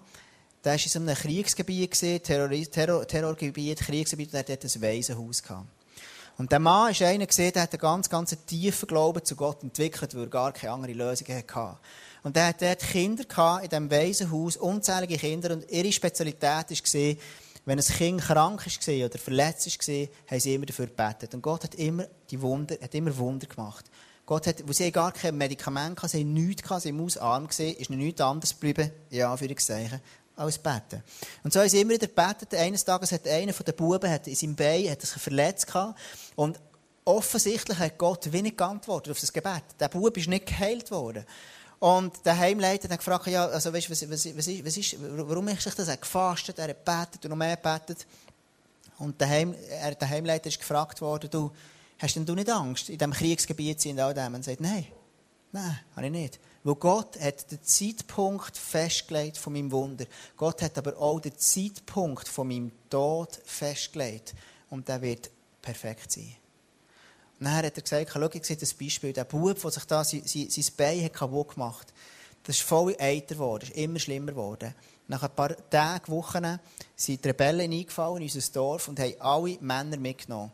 der 0.64 0.74
war 0.74 0.80
in 0.82 0.90
so 0.90 1.00
einem 1.00 1.16
Kriegsgebiet, 1.16 2.24
Terror, 2.24 2.50
Terror, 2.50 3.06
Terrorgebiet, 3.06 3.80
Kriegsgebiet, 3.80 4.30
und 4.30 4.36
er 4.36 4.54
hatte 4.54 4.68
ein 4.68 4.82
Waisenhaus. 4.82 5.44
Gehabt. 5.44 5.68
Und 6.38 6.52
der 6.52 6.60
Mann 6.60 6.92
ist 6.92 7.02
einer 7.02 7.26
der 7.26 7.62
hat 7.64 7.74
einen 7.74 7.80
ganz, 7.80 8.10
ganz 8.10 8.36
tiefen 8.46 8.88
Glauben 8.88 9.26
zu 9.26 9.36
Gott 9.36 9.64
entwickelt, 9.64 10.16
weil 10.16 10.24
er 10.24 10.28
gar 10.28 10.52
keine 10.52 10.74
andere 10.74 10.94
Lösung 10.94 11.28
hatte. 11.28 11.78
Und 12.28 12.36
er 12.36 12.48
hat 12.48 12.62
dort 12.62 12.80
Kinder 12.80 13.24
in 13.64 13.70
diesem 13.70 13.90
Waisenhaus, 13.90 14.58
unzählige 14.58 15.18
Kinder, 15.18 15.54
und 15.54 15.72
ihre 15.72 15.94
Spezialität 15.94 16.44
war, 16.44 17.16
wenn 17.64 17.80
ein 17.80 17.86
Kind 17.86 18.20
krank 18.20 18.66
war 18.66 19.06
oder 19.06 19.18
verletzt 19.18 19.88
war, 19.88 20.08
haben 20.30 20.40
sie 20.42 20.54
immer 20.54 20.66
dafür 20.66 20.88
gebetet. 20.88 21.34
Und 21.34 21.42
Gott 21.42 21.64
hat 21.64 21.76
immer, 21.76 22.06
die 22.30 22.42
Wunder, 22.42 22.76
hat 22.82 22.94
immer 22.94 23.16
Wunder 23.16 23.48
gemacht. 23.48 23.86
Gott 24.26 24.46
hat, 24.46 24.68
wo 24.68 24.74
sie 24.74 24.92
gar 24.92 25.14
kein 25.14 25.38
Medikament 25.38 25.98
hatten, 26.00 26.10
sie 26.10 26.20
haben 26.20 26.34
nichts 26.34 26.64
gehabt, 26.64 26.82
sie 26.82 26.94
waren 26.94 27.18
arm, 27.20 27.48
gesehen, 27.48 27.78
ist 27.78 27.90
noch 27.90 27.96
nichts 27.96 28.20
anderes 28.20 28.60
geblieben, 28.60 28.92
für 29.10 29.26
Anführungszeichen, 29.26 30.02
als 30.36 30.58
beten. 30.58 31.02
Und 31.46 31.54
so 31.54 31.62
haben 31.62 31.70
sie 31.70 31.80
immer 31.80 31.94
wieder 31.94 32.08
gebetet. 32.08 32.54
Eines 32.56 32.84
Tages 32.84 33.14
hat 33.14 33.26
einer 33.26 33.54
von 33.54 33.66
den 33.66 33.76
Buben 33.76 34.12
hat 34.12 34.28
in 34.28 34.36
seinem 34.36 34.56
Bein 34.58 34.92
hat 34.92 35.00
sich 35.00 35.12
verletzt 35.12 35.68
gehabt. 35.68 35.98
Und 36.36 36.60
offensichtlich 37.06 37.78
hat 37.80 37.98
Gott 37.98 38.34
wenig 38.34 38.58
geantwortet 38.58 39.12
auf 39.12 39.20
das 39.22 39.32
Gebet. 39.32 39.64
Der 39.80 39.88
Bub 39.88 40.18
ist 40.18 40.28
nicht 40.28 40.46
geheilt 40.46 40.92
worden. 40.92 41.26
Und 41.80 42.26
der 42.26 42.38
Heimleiter 42.38 42.90
hat 42.90 42.98
gefragt, 42.98 43.28
ja, 43.28 43.46
also, 43.46 43.72
weißt, 43.72 43.90
was, 43.90 44.10
was, 44.10 44.26
was, 44.36 44.48
ist, 44.48 44.66
was 44.66 44.78
ist, 44.78 44.96
warum 45.00 45.48
ist 45.50 45.62
sich 45.62 45.76
das? 45.76 45.88
Er 45.88 45.98
gefastet, 45.98 46.58
er 46.58 46.70
hat 46.70 46.86
gebetet 46.86 47.26
und 47.26 47.30
noch 47.30 47.38
mehr 47.38 47.56
gebetet. 47.56 48.08
Und 48.98 49.20
der, 49.22 49.30
Heim, 49.30 49.54
er, 49.70 49.94
der 49.94 50.10
Heimleiter 50.10 50.48
ist 50.48 50.60
gefragt 50.60 51.02
worden, 51.02 51.30
du, 51.30 51.52
hast 52.00 52.16
denn 52.16 52.26
du 52.26 52.34
nicht 52.34 52.50
Angst, 52.50 52.90
in 52.90 52.98
diesem 52.98 53.14
Kriegsgebiet 53.14 53.86
und 53.86 54.00
all 54.00 54.14
dem? 54.14 54.34
Und 54.34 54.44
sagt, 54.44 54.60
nein, 54.60 54.88
nein, 55.52 55.80
habe 55.96 56.08
ich 56.08 56.12
nicht. 56.12 56.40
Weil 56.64 56.76
Gott 56.76 57.20
hat 57.22 57.52
den 57.52 57.64
Zeitpunkt 57.64 58.58
festgelegt 58.58 59.38
von 59.38 59.54
meinem 59.54 59.72
Wunder. 59.72 60.06
Gott 60.36 60.62
hat 60.64 60.78
aber 60.80 60.98
auch 60.98 61.20
den 61.20 61.38
Zeitpunkt 61.38 62.28
von 62.28 62.48
meinem 62.48 62.72
Tod 62.90 63.40
festgelegt. 63.46 64.34
Und 64.70 64.88
der 64.90 65.02
wird 65.02 65.30
perfekt 65.62 66.12
sein. 66.12 66.36
Dann 67.40 67.54
hat 67.54 67.66
er 67.66 67.72
gesagt, 67.72 68.12
schau, 68.12 68.30
ich 68.34 68.46
sehe 68.46 68.58
das 68.58 68.74
Beispiel, 68.74 69.14
der 69.14 69.26
Bub, 69.26 69.62
der 69.62 69.72
sich 69.72 69.86
da 69.86 70.04
sein, 70.04 70.24
sein, 70.26 70.66
Bein 70.76 71.04
hat 71.04 71.14
kaputt 71.14 71.54
gemacht 71.54 71.94
das 72.48 72.60
ist 72.60 72.64
voll 72.64 72.96
eiter 72.98 73.36
geworden, 73.36 73.64
ist 73.64 73.76
immer 73.76 74.00
schlimmer 74.00 74.32
geworden. 74.32 74.74
Nach 75.10 75.22
ein 75.22 75.36
paar 75.36 75.56
Tagen, 75.70 76.12
Wochen, 76.12 76.60
sind 76.96 77.24
die 77.24 77.28
Rebellen 77.28 77.72
eingefallen 77.72 78.18
in 78.18 78.24
unser 78.24 78.54
Dorf 78.54 78.88
und 78.88 79.00
haben 79.02 79.16
alle 79.20 79.58
Männer 79.60 79.98
mitgenommen. 79.98 80.52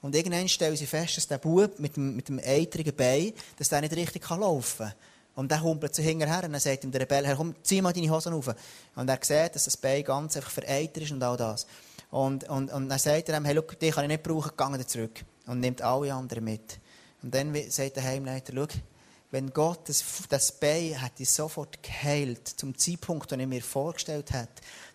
Und 0.00 0.14
irgendwann 0.14 0.48
stellen 0.48 0.76
sie 0.76 0.86
fest, 0.86 1.18
dass 1.18 1.28
der 1.28 1.36
Bub 1.36 1.78
mit 1.78 1.96
dem, 1.96 2.16
mit 2.16 2.28
dem 2.28 2.40
eitrigen 2.42 2.96
Bein, 2.96 3.34
dass 3.58 3.68
der 3.68 3.82
nicht 3.82 3.94
richtig 3.94 4.28
laufen 4.30 4.86
kann. 4.86 4.94
Und 5.34 5.50
der 5.50 5.62
humpelt 5.62 5.94
zu 5.94 6.00
hinterher 6.00 6.44
und 6.44 6.52
dann 6.52 6.60
sagt 6.60 6.84
ihm 6.84 6.92
der 6.92 7.02
Rebell, 7.02 7.34
komm, 7.36 7.54
zieh 7.62 7.82
mal 7.82 7.92
deine 7.92 8.10
Hosen 8.10 8.32
auf. 8.32 8.54
Und 8.94 9.08
er 9.08 9.18
sieht, 9.20 9.54
dass 9.54 9.64
das 9.64 9.76
Bein 9.76 10.02
ganz 10.02 10.36
einfach 10.36 10.50
vereitert 10.50 11.02
ist 11.02 11.12
und 11.12 11.22
all 11.22 11.36
das. 11.36 11.66
Und, 12.10 12.48
und, 12.48 12.72
und 12.72 12.88
dann 12.88 12.98
sagt 12.98 13.28
er 13.28 13.36
ihm, 13.36 13.44
hey, 13.44 13.54
schau, 13.54 13.74
dich 13.74 13.94
kann 13.94 14.04
ich 14.04 14.08
nicht 14.08 14.22
brauchen, 14.22 14.52
geh 14.56 14.86
zurück 14.86 15.24
und 15.46 15.60
nimmt 15.60 15.82
alle 15.82 16.12
anderen 16.12 16.44
mit. 16.44 16.78
Und 17.22 17.34
dann 17.34 17.54
sagt 17.70 17.96
der 17.96 18.04
Heimleiter, 18.04 18.52
schau, 18.54 18.66
wenn 19.30 19.50
Gott 19.50 19.88
das, 19.88 20.04
das 20.28 20.52
Bein 20.52 20.92
hätte 21.00 21.24
sofort 21.24 21.82
geheilt, 21.82 22.46
zum 22.46 22.78
Zeitpunkt, 22.78 23.32
den 23.32 23.40
er 23.40 23.48
mir 23.48 23.62
vorgestellt 23.62 24.30
hat, 24.30 24.48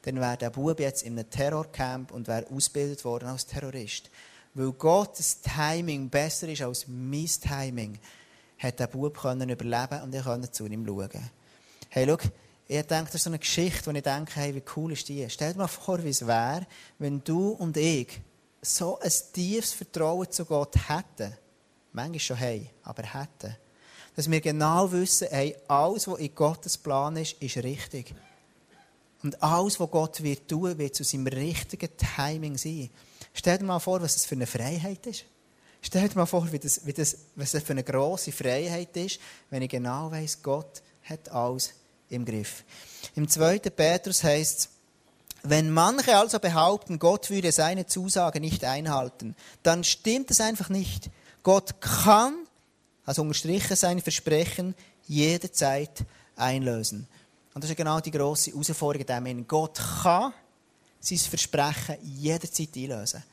dann 0.04 0.16
wäre 0.16 0.38
der 0.38 0.50
Bub 0.50 0.80
jetzt 0.80 1.04
in 1.04 1.20
einem 1.20 1.30
Terrorcamp 1.30 2.12
und 2.12 2.28
wäre 2.30 2.48
ausgebildet 2.50 3.04
worden 3.04 3.28
als 3.28 3.46
Terrorist. 3.46 4.10
Weil 4.54 4.72
Gottes 4.72 5.42
Timing 5.42 6.10
besser 6.10 6.48
ist 6.48 6.62
als 6.62 6.88
mein 6.88 7.28
Timing, 7.28 8.00
hat 8.60 8.80
der 8.80 8.88
Bub 8.88 9.18
können 9.18 9.50
überleben 9.50 10.04
und 10.04 10.16
ich 10.16 10.24
konnte 10.24 10.50
zu 10.50 10.66
ihm 10.68 10.86
schauen. 10.86 11.30
Hey, 11.90 12.06
schau, 12.08 12.18
ich 12.68 12.82
denke, 12.84 13.06
das 13.06 13.16
ist 13.16 13.24
so 13.24 13.30
eine 13.32 13.40
Geschichte, 13.40 13.88
wo 13.88 13.92
ich 13.92 14.04
denke, 14.04 14.36
hey, 14.36 14.56
wie 14.56 14.64
cool 14.78 14.94
ist 14.94 15.10
die? 15.10 15.30
Stell 15.30 15.52
dir 15.52 15.60
mal 15.60 15.68
vor, 15.68 16.02
wie 16.04 16.10
es 16.10 16.26
wäre, 16.26 16.66
wenn 16.98 17.22
du 17.24 17.50
und 17.50 17.76
ich 17.76 18.22
so 18.62 19.00
ein 19.00 19.12
tiefes 19.34 19.74
Vertrauen 19.74 20.30
zu 20.32 20.45
Gott 20.45 20.76
hätten, 20.88 21.36
manchmal 21.93 22.19
schon 22.19 22.38
hey, 22.38 22.69
aber 22.84 23.04
hätten, 23.04 23.56
dass 24.15 24.30
wir 24.30 24.41
genau 24.41 24.91
wissen, 24.91 25.28
hey, 25.32 25.56
alles, 25.67 26.08
was 26.08 26.19
in 26.19 26.36
Gottes 26.36 26.78
Plan 26.78 27.15
ist, 27.15 27.41
ist 27.41 27.58
richtig. 27.58 28.13
Und 29.24 29.41
alles, 29.41 29.80
was 29.80 29.91
Gott 29.91 30.24
wird 30.24 30.48
tun, 30.48 30.78
wird 30.78 30.95
zu 30.95 31.04
seinem 31.04 31.28
richtigen 31.28 31.89
Timing 31.98 32.58
sein. 32.58 32.89
Stell 33.34 33.58
dir 33.58 33.65
mal 33.65 33.80
vor, 33.80 34.02
was 34.02 34.13
das 34.13 34.26
für 34.26 34.36
eine 34.36 34.48
Freiheit 34.48 35.06
ist. 35.08 35.26
Stell 35.82 36.08
dir 36.08 36.15
mal 36.15 36.26
vor, 36.26 36.52
wie 36.52 36.60
das, 36.60 36.86
wie 36.86 36.93
das, 36.93 37.17
was 37.36 37.52
das 37.52 37.63
für 37.63 37.72
eine 37.72 37.84
grosse 37.84 38.32
Freiheit 38.32 38.95
ist, 38.98 39.19
wenn 39.50 39.62
ich 39.62 39.69
genau 39.69 40.12
weiss, 40.12 40.41
Gott 40.41 40.82
hat 41.04 41.30
alles 41.30 41.74
im 42.10 42.26
Griff. 42.26 42.63
Im 43.15 43.28
2. 43.28 43.60
Petrus 43.60 44.24
heißt 44.24 44.60
es, 44.60 44.69
wenn 45.43 45.71
manche 45.71 46.17
also 46.17 46.39
behaupten, 46.39 46.99
Gott 46.99 47.30
würde 47.30 47.52
seine 47.52 47.86
Zusage 47.86 48.39
nicht 48.39 48.63
einhalten, 48.63 49.36
dann 49.63 49.84
stimmt 49.84 50.32
es 50.32 50.41
einfach 50.41 50.69
nicht. 50.69 51.10
Gott 51.43 51.80
kann, 51.82 52.36
also 53.06 53.21
unterstrichen 53.21 53.75
sein 53.75 54.02
Versprechen, 54.02 54.75
jederzeit 55.08 56.06
einlösen. 56.36 57.08
Und 57.54 57.63
das 57.63 57.71
ist 57.71 57.78
genau 57.78 57.99
die 57.99 58.12
grosse 58.12 58.52
Herausforderung 58.52 59.25
in 59.25 59.47
Gott 59.47 59.80
kann 60.04 60.34
sein 60.99 61.17
Versprechen 61.17 61.97
jederzeit 62.04 62.75
einlösen. 62.75 63.23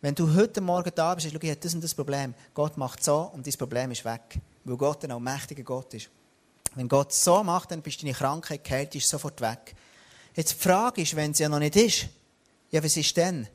Wenn 0.00 0.14
du 0.14 0.34
heute 0.34 0.62
Morgen 0.62 0.90
da 0.94 1.14
bist 1.14 1.26
sagst, 1.28 1.42
ich 1.42 1.50
habe 1.50 1.60
das 1.60 1.74
und 1.74 1.84
das 1.84 1.94
Problem, 1.94 2.34
Gott 2.54 2.78
macht 2.78 3.04
so 3.04 3.30
und 3.34 3.46
dein 3.46 3.54
Problem 3.54 3.90
ist 3.90 4.04
weg. 4.04 4.40
Weil 4.64 4.76
Gott 4.76 5.04
ein 5.04 5.12
allmächtiger 5.12 5.62
Gott 5.62 5.92
ist. 5.92 6.08
Wenn 6.74 6.88
Gott 6.88 7.12
so 7.12 7.42
macht, 7.44 7.70
dann 7.70 7.82
bist 7.82 8.02
deine 8.02 8.14
Krankheit 8.14 8.64
geheilt, 8.64 8.94
ist 8.94 9.08
sofort 9.08 9.40
weg. 9.40 9.74
Jetzt 10.40 10.54
die 10.54 10.68
Frage 10.68 11.02
ist, 11.02 11.14
wenn 11.16 11.32
es 11.32 11.38
ja 11.38 11.50
noch 11.50 11.58
nicht 11.58 11.76
ist, 11.76 12.06
ja, 12.70 12.82
was 12.82 12.96
ist 12.96 13.14
denn? 13.14 13.46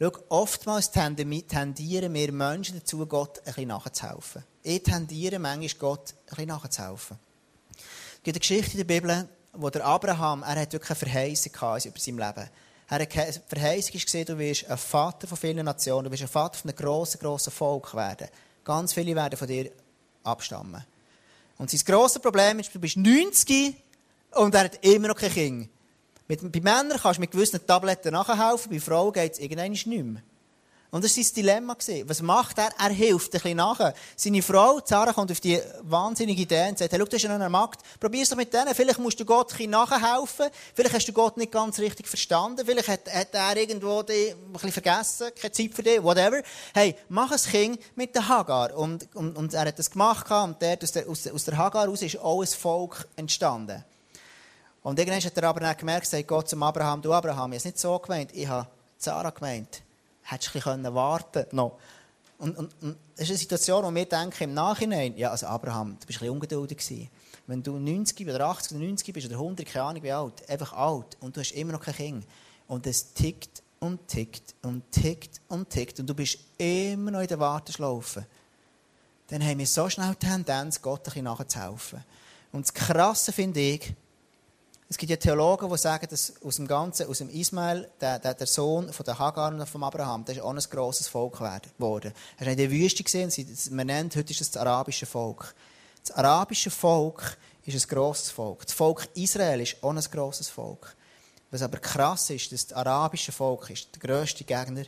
Schau, 0.00 0.12
oftmals 0.30 0.90
tendieren 0.90 2.14
wir 2.14 2.32
Menschen 2.32 2.78
dazu, 2.78 3.04
Gott 3.04 3.40
ein 3.40 3.44
bisschen 3.44 3.68
nachzuhelfen. 3.68 4.42
Ich 4.62 4.82
tendiere 4.82 5.38
manchmal, 5.38 5.78
Gott 5.78 6.14
ein 6.14 6.28
bisschen 6.28 6.48
nachzuhelfen. 6.48 7.18
Es 7.76 8.22
gibt 8.22 8.36
eine 8.36 8.40
Geschichte 8.40 8.70
in 8.70 8.78
der 8.78 8.84
Bibel, 8.84 9.28
wo 9.52 9.68
der 9.68 9.84
Abraham, 9.84 10.42
er 10.42 10.62
hat 10.62 10.72
wirklich 10.72 10.90
eine 10.92 11.10
Verheißung 11.10 11.52
gehabt 11.52 11.84
über 11.84 11.98
sein 11.98 12.16
Leben. 12.16 12.50
Er 12.88 12.98
hat 12.98 13.42
Verheißung 13.48 14.00
gesehen, 14.00 14.24
du 14.24 14.38
wirst 14.38 14.64
ein 14.70 14.78
Vater 14.78 15.28
von 15.28 15.36
vielen 15.36 15.66
Nationen, 15.66 16.04
du 16.04 16.12
wirst 16.12 16.22
ein 16.22 16.28
Vater 16.28 16.58
von 16.58 16.70
einem 16.70 16.78
grossen, 16.78 17.20
grossen 17.20 17.52
Volk 17.52 17.94
werden. 17.94 18.28
Ganz 18.64 18.94
viele 18.94 19.14
werden 19.14 19.36
von 19.36 19.48
dir 19.48 19.70
abstammen. 20.24 20.82
Und 21.58 21.70
sein 21.70 21.80
grosses 21.84 22.22
Problem 22.22 22.58
ist, 22.58 22.74
du 22.74 22.80
bist 22.80 22.96
90 22.96 23.76
und 24.30 24.54
er 24.54 24.64
hat 24.64 24.82
immer 24.82 25.08
noch 25.08 25.16
kein 25.16 25.30
Kind. 25.30 25.68
Mit, 26.28 26.52
bei 26.52 26.60
Männern 26.60 26.98
kannst 27.00 27.18
du 27.18 27.20
mit 27.20 27.30
gewissen 27.30 27.66
Tabletten 27.66 28.12
nachhelfen, 28.12 28.70
bei 28.70 28.80
Frauen 28.80 29.12
geht 29.12 29.32
es 29.32 29.38
irgendwann 29.38 29.70
nicht 29.70 29.86
mehr. 29.86 30.22
Und 30.92 31.02
das 31.02 31.16
war 31.16 31.24
sein 31.24 31.34
Dilemma. 31.36 31.76
Was 32.04 32.20
macht 32.20 32.58
er? 32.58 32.68
Er 32.78 32.90
hilft 32.90 33.28
ein 33.28 33.40
bisschen 33.40 33.56
nach. 33.56 33.94
Seine 34.14 34.42
Frau, 34.42 34.78
Sarah, 34.84 35.14
kommt 35.14 35.32
auf 35.32 35.40
die 35.40 35.58
wahnsinnige 35.84 36.42
Idee 36.42 36.68
und 36.68 36.78
sagt, 36.78 36.92
hey, 36.92 37.00
schau, 37.00 37.06
hast 37.10 37.22
ja 37.22 37.28
noch 37.30 37.36
eine 37.36 37.48
Magd, 37.48 37.80
probier's 37.98 38.28
doch 38.28 38.36
mit 38.36 38.52
denen. 38.52 38.74
Vielleicht 38.74 38.98
musst 38.98 39.18
du 39.18 39.24
Gott 39.24 39.52
ein 39.52 39.56
bisschen 39.56 39.70
nachhelfen. 39.70 40.50
Vielleicht 40.74 40.94
hast 40.94 41.08
du 41.08 41.14
Gott 41.14 41.38
nicht 41.38 41.50
ganz 41.50 41.78
richtig 41.78 42.06
verstanden. 42.06 42.66
Vielleicht 42.66 42.88
hat, 42.88 43.10
hat 43.10 43.28
er 43.32 43.56
irgendwo 43.56 44.02
dich 44.02 44.32
ein 44.32 44.52
bisschen 44.52 44.72
vergessen. 44.72 45.30
Keine 45.34 45.52
Zeit 45.52 45.72
für 45.72 45.82
dich, 45.82 46.02
whatever. 46.02 46.42
Hey, 46.74 46.94
mach 47.08 47.32
ein 47.32 47.38
Kind 47.38 47.80
mit 47.96 48.14
der 48.14 48.28
Hagar. 48.28 48.76
Und, 48.76 49.08
und, 49.14 49.34
und 49.34 49.54
er 49.54 49.64
hat 49.64 49.78
das 49.78 49.90
gemacht 49.90 50.30
und 50.30 50.60
der, 50.60 50.78
aus 50.82 50.92
der, 50.92 51.08
aus 51.08 51.44
der 51.44 51.56
Hagar 51.56 51.84
heraus 51.84 52.02
ist 52.02 52.18
auch 52.18 52.42
ein 52.42 52.46
Volk 52.46 53.08
entstanden. 53.16 53.82
Und 54.82 54.98
irgendwann 54.98 55.22
hat 55.22 55.36
er 55.36 55.44
aber 55.44 55.60
dann 55.60 55.76
gemerkt, 55.76 56.06
sagt 56.06 56.26
Gott 56.26 56.48
zum 56.48 56.62
Abraham, 56.62 57.00
du 57.00 57.12
Abraham, 57.12 57.52
ich 57.52 57.56
habe 57.56 57.56
es 57.56 57.64
nicht 57.64 57.78
so 57.78 57.98
gemeint, 57.98 58.30
ich 58.34 58.48
habe 58.48 58.68
Sarah 58.98 59.30
gemeint. 59.30 59.82
Hättest 60.22 60.54
du 60.54 60.58
ein 60.58 60.82
bisschen 60.82 60.94
warten 60.94 61.32
können. 61.32 61.48
No. 61.52 61.78
Und, 62.38 62.58
und, 62.58 62.74
und 62.82 62.96
das 63.14 63.24
ist 63.24 63.30
eine 63.30 63.38
Situation, 63.38 63.84
wo 63.84 63.94
wir 63.94 64.04
denken 64.04 64.42
im 64.42 64.54
Nachhinein, 64.54 65.16
ja, 65.16 65.30
also 65.30 65.46
Abraham, 65.46 65.96
du 66.00 66.06
bist 66.06 66.18
ein 66.18 66.22
bisschen 66.22 66.30
ungeduldig 66.30 66.78
gewesen. 66.78 67.08
Wenn 67.46 67.62
du 67.62 67.78
90 67.78 68.28
oder 68.28 68.46
80 68.46 68.76
oder 68.76 68.84
90 68.84 69.14
bist 69.14 69.26
oder 69.26 69.36
100, 69.36 69.66
keine 69.66 69.84
Ahnung 69.84 70.02
wie 70.02 70.10
alt, 70.10 70.48
einfach 70.48 70.72
alt 70.72 71.16
und 71.20 71.36
du 71.36 71.40
hast 71.40 71.52
immer 71.52 71.72
noch 71.72 71.80
kein 71.80 71.94
Kind 71.94 72.26
und 72.66 72.86
es 72.86 73.12
tickt 73.14 73.62
und 73.78 74.08
tickt 74.08 74.54
und 74.62 74.90
tickt 74.90 75.40
und 75.48 75.70
tickt 75.70 76.00
und 76.00 76.06
du 76.08 76.14
bist 76.14 76.38
immer 76.58 77.12
noch 77.12 77.20
in 77.20 77.28
der 77.28 77.38
Warteschlaufe, 77.38 78.26
dann 79.28 79.44
haben 79.44 79.58
wir 79.58 79.66
so 79.66 79.88
schnell 79.88 80.14
die 80.20 80.26
Tendenz, 80.26 80.82
Gott 80.82 81.00
ein 81.00 81.04
bisschen 81.04 81.24
nachzuhelfen. 81.24 82.04
Und 82.50 82.66
das 82.66 82.74
Krasse 82.74 83.32
finde 83.32 83.60
ich, 83.60 83.94
es 84.92 84.98
gibt 84.98 85.08
ja 85.08 85.16
Theologen, 85.16 85.70
die 85.70 85.78
sagen, 85.78 86.06
dass 86.10 86.34
aus 86.44 86.56
dem 86.56 86.68
Ganzen, 86.68 87.08
aus 87.08 87.16
dem 87.16 87.30
Ismael, 87.30 87.90
der, 87.98 88.18
der, 88.18 88.34
der 88.34 88.46
Sohn 88.46 88.92
von 88.92 89.06
der 89.06 89.18
Hagar 89.18 89.50
und 89.50 89.66
von 89.66 89.82
Abraham, 89.82 90.22
der 90.26 90.36
ist 90.36 90.42
auch 90.42 90.52
ein 90.52 90.58
grosses 90.58 91.08
Volk 91.08 91.38
geworden. 91.38 92.12
Er 92.36 92.46
hat 92.46 92.52
in 92.52 92.58
der 92.58 92.70
Wüste 92.70 93.02
gesehen, 93.02 93.32
man 93.70 93.86
nennt, 93.86 94.14
heute 94.16 94.32
ist 94.32 94.42
es 94.42 94.50
das 94.50 94.60
arabische 94.60 95.06
Volk. 95.06 95.54
Das 96.06 96.14
arabische 96.14 96.70
Volk 96.70 97.38
ist 97.64 97.74
ein 97.74 97.88
grosses 97.88 98.30
Volk. 98.30 98.66
Das 98.66 98.74
Volk 98.74 99.08
Israel 99.14 99.62
ist 99.62 99.82
auch 99.82 99.94
ein 99.94 100.00
grosses 100.00 100.50
Volk. 100.50 100.94
Was 101.50 101.62
aber 101.62 101.78
krass 101.78 102.28
ist, 102.28 102.52
dass 102.52 102.66
das 102.66 102.76
arabische 102.76 103.32
Volk 103.32 103.70
ist 103.70 103.88
der 103.94 104.00
grösste 104.00 104.44
Gegner 104.44 104.84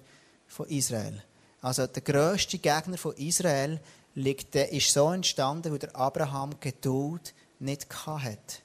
von 0.46 0.68
Israel. 0.68 1.24
Also 1.62 1.86
der 1.86 2.02
grösste 2.02 2.58
Gegner 2.58 2.98
von 2.98 3.16
Israel 3.16 3.80
liegt, 4.14 4.52
der 4.52 4.70
ist 4.70 4.92
so 4.92 5.10
entstanden, 5.10 5.72
weil 5.72 5.78
der 5.78 5.96
Abraham 5.96 6.60
Geduld 6.60 7.32
nicht 7.58 7.86
hatte. 8.06 8.63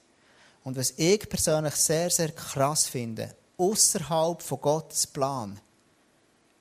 Und 0.62 0.76
was 0.76 0.94
ich 0.96 1.28
persönlich 1.28 1.74
sehr, 1.74 2.10
sehr 2.10 2.32
krass 2.32 2.86
finde, 2.86 3.34
außerhalb 3.56 4.42
von 4.42 4.60
Gottes 4.60 5.06
Plan 5.06 5.60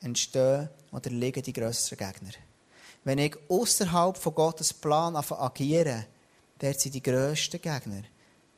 entstehen 0.01 0.69
oder 0.91 1.09
liegen 1.09 1.43
die 1.43 1.53
grösseren 1.53 1.97
Gegner. 1.97 2.31
Wenn 3.03 3.17
ich 3.17 3.35
außerhalb 3.49 4.17
von 4.17 4.35
Gottes 4.35 4.73
Plan 4.73 5.15
agiere, 5.15 6.05
dort 6.59 6.79
sind 6.79 6.95
die 6.95 7.03
grössten 7.03 7.61
Gegner. 7.61 8.03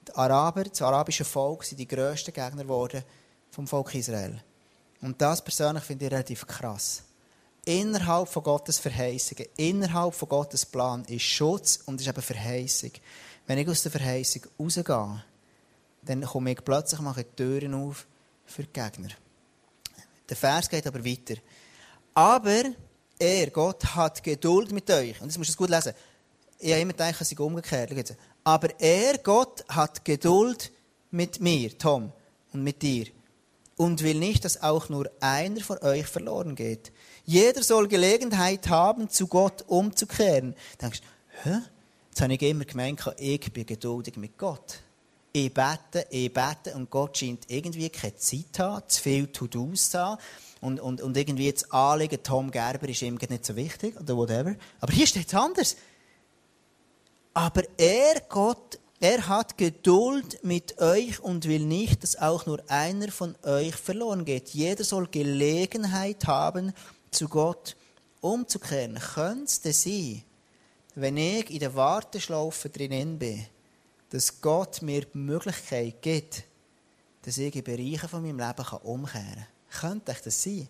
Die 0.08 0.16
Araber, 0.16 0.64
das 0.64 0.82
arabische 0.82 1.26
Volk, 1.26 1.64
sind 1.64 1.80
die 1.80 1.88
grössten 1.88 2.34
Gegner 2.34 2.64
geworden 2.64 3.04
vom 3.52 3.68
Volk 3.68 3.94
Israel. 3.96 4.42
Und 5.02 5.22
das 5.22 5.44
persönlich 5.44 5.84
finde 5.84 6.06
ich 6.06 6.12
relativ 6.12 6.46
krass. 6.46 7.04
Innerhalb 7.66 8.28
von 8.28 8.42
Gottes 8.42 8.80
Verheißungen, 8.80 9.46
innerhalb 9.58 10.16
von 10.16 10.30
Gottes 10.30 10.66
Plan 10.66 11.06
ist 11.06 11.22
Schutz 11.22 11.80
und 11.86 12.02
ist 12.02 12.08
eben 12.08 12.22
Verheißung. 12.22 12.92
Wenn 13.46 13.60
ich 13.60 13.68
aus 13.68 13.84
der 13.84 13.92
Verheißung 13.92 14.44
rausgehe, 14.60 15.24
dann 16.04 16.22
komme 16.22 16.52
ich 16.52 16.64
plötzlich 16.64 17.00
mache 17.02 17.26
Türen 17.36 17.74
auf 17.74 18.08
für 18.46 18.64
die 18.64 18.74
Gegner. 18.74 19.10
Der 20.30 20.38
Vers 20.38 20.70
geht 20.70 20.88
aber 20.88 21.04
weiter. 21.06 21.36
Aber 22.14 22.64
er, 23.20 23.50
Gott, 23.52 23.84
hat 23.96 24.24
Geduld 24.24 24.72
mit 24.72 24.90
euch. 24.90 25.22
Und 25.22 25.28
das 25.28 25.38
musst 25.38 25.54
du 25.54 25.58
gut 25.58 25.70
lesen. 25.70 25.94
Ich 26.60 26.72
habe 26.72 26.82
immer 26.82 26.94
gedacht, 26.94 27.20
es 27.20 27.30
sei 27.30 27.38
umgekehrt. 27.38 28.16
Aber 28.44 28.70
er, 28.80 29.18
Gott, 29.20 29.64
hat 29.68 30.04
Geduld 30.04 30.72
mit 31.12 31.40
mir, 31.40 31.78
Tom, 31.78 32.12
und 32.54 32.64
mit 32.64 32.82
dir. 32.82 33.08
Und 33.78 34.04
will 34.04 34.20
nicht, 34.20 34.46
dass 34.46 34.62
auch 34.62 34.90
nur 34.90 35.10
einer 35.20 35.62
von 35.62 35.78
euch 35.80 36.06
verloren 36.06 36.56
geht. 36.56 36.92
Jeder 37.26 37.64
soll 37.64 37.88
Gelegenheit 37.88 38.70
haben, 38.70 39.10
zu 39.10 39.28
Gott 39.28 39.64
umzukehren. 39.68 40.54
Du 40.54 40.78
denkst, 40.82 41.02
hä? 41.44 41.60
Jetzt 42.10 42.22
habe 42.22 42.34
ich 42.34 42.42
immer 42.42 42.66
gemeint, 42.66 43.02
ich 43.18 43.54
bin 43.54 43.66
geduldig 43.66 44.18
mit 44.18 44.38
Gott 44.38 44.82
ich 45.34 45.54
bete, 45.54 46.06
ich 46.10 46.34
bete 46.34 46.76
und 46.76 46.90
Gott 46.90 47.18
scheint 47.18 47.46
irgendwie 47.48 47.90
keine 47.90 48.16
Zeit 48.18 48.46
zu 48.52 48.64
haben, 48.64 48.84
zu 48.88 49.02
viel 49.02 49.28
To-Dos 49.28 49.90
zu 49.92 50.00
haben. 50.00 50.22
Und, 50.60 50.80
und, 50.80 51.02
und 51.02 51.18
irgendwie 51.18 51.52
das 51.52 51.72
Anliegen, 51.72 52.22
Tom 52.22 52.52
Gerber 52.52 52.88
ist 52.90 53.02
ihm 53.02 53.16
nicht 53.16 53.46
so 53.46 53.56
wichtig 53.56 54.00
oder 54.00 54.16
whatever. 54.16 54.56
Aber 54.80 54.94
hier 54.94 55.08
steht 55.08 55.28
es 55.28 55.34
anders. 55.34 55.76
Aber 57.34 57.64
er, 57.78 58.22
Gott, 58.30 58.78
er 59.00 59.28
hat 59.28 59.58
Geduld 59.58 60.44
mit 60.44 60.80
euch 60.80 61.20
und 61.20 61.48
will 61.48 61.66
nicht, 61.66 62.04
dass 62.04 62.18
auch 62.18 62.46
nur 62.46 62.62
einer 62.68 63.12
von 63.12 63.36
euch 63.44 63.76
verloren 63.76 64.26
geht. 64.26 64.50
Jeder 64.50 64.84
soll 64.84 65.08
Gelegenheit 65.08 66.28
haben, 66.28 66.74
zu 67.10 67.28
Gott 67.28 67.76
umzukehren. 68.20 69.00
Könnte 69.00 69.70
es 69.70 69.84
sein, 69.84 70.24
wenn 70.94 71.18
ich 71.18 71.50
in 71.50 71.60
der 71.60 71.74
Warteschlaufe 71.74 72.70
drinnen 72.70 73.18
bin, 73.18 73.48
dass 74.12 74.42
Gott 74.42 74.82
mir 74.82 75.02
die 75.02 75.18
Möglichkeit 75.18 76.02
gibt, 76.02 76.44
dass 77.24 77.38
ich 77.38 77.56
in 77.56 77.64
Bereichen 77.64 78.10
von 78.10 78.22
meinem 78.22 78.40
Leben 78.40 78.78
umkehren 78.84 79.46
kann. 79.70 80.04
Könnte 80.04 80.16
das 80.24 80.44
sein? 80.44 80.68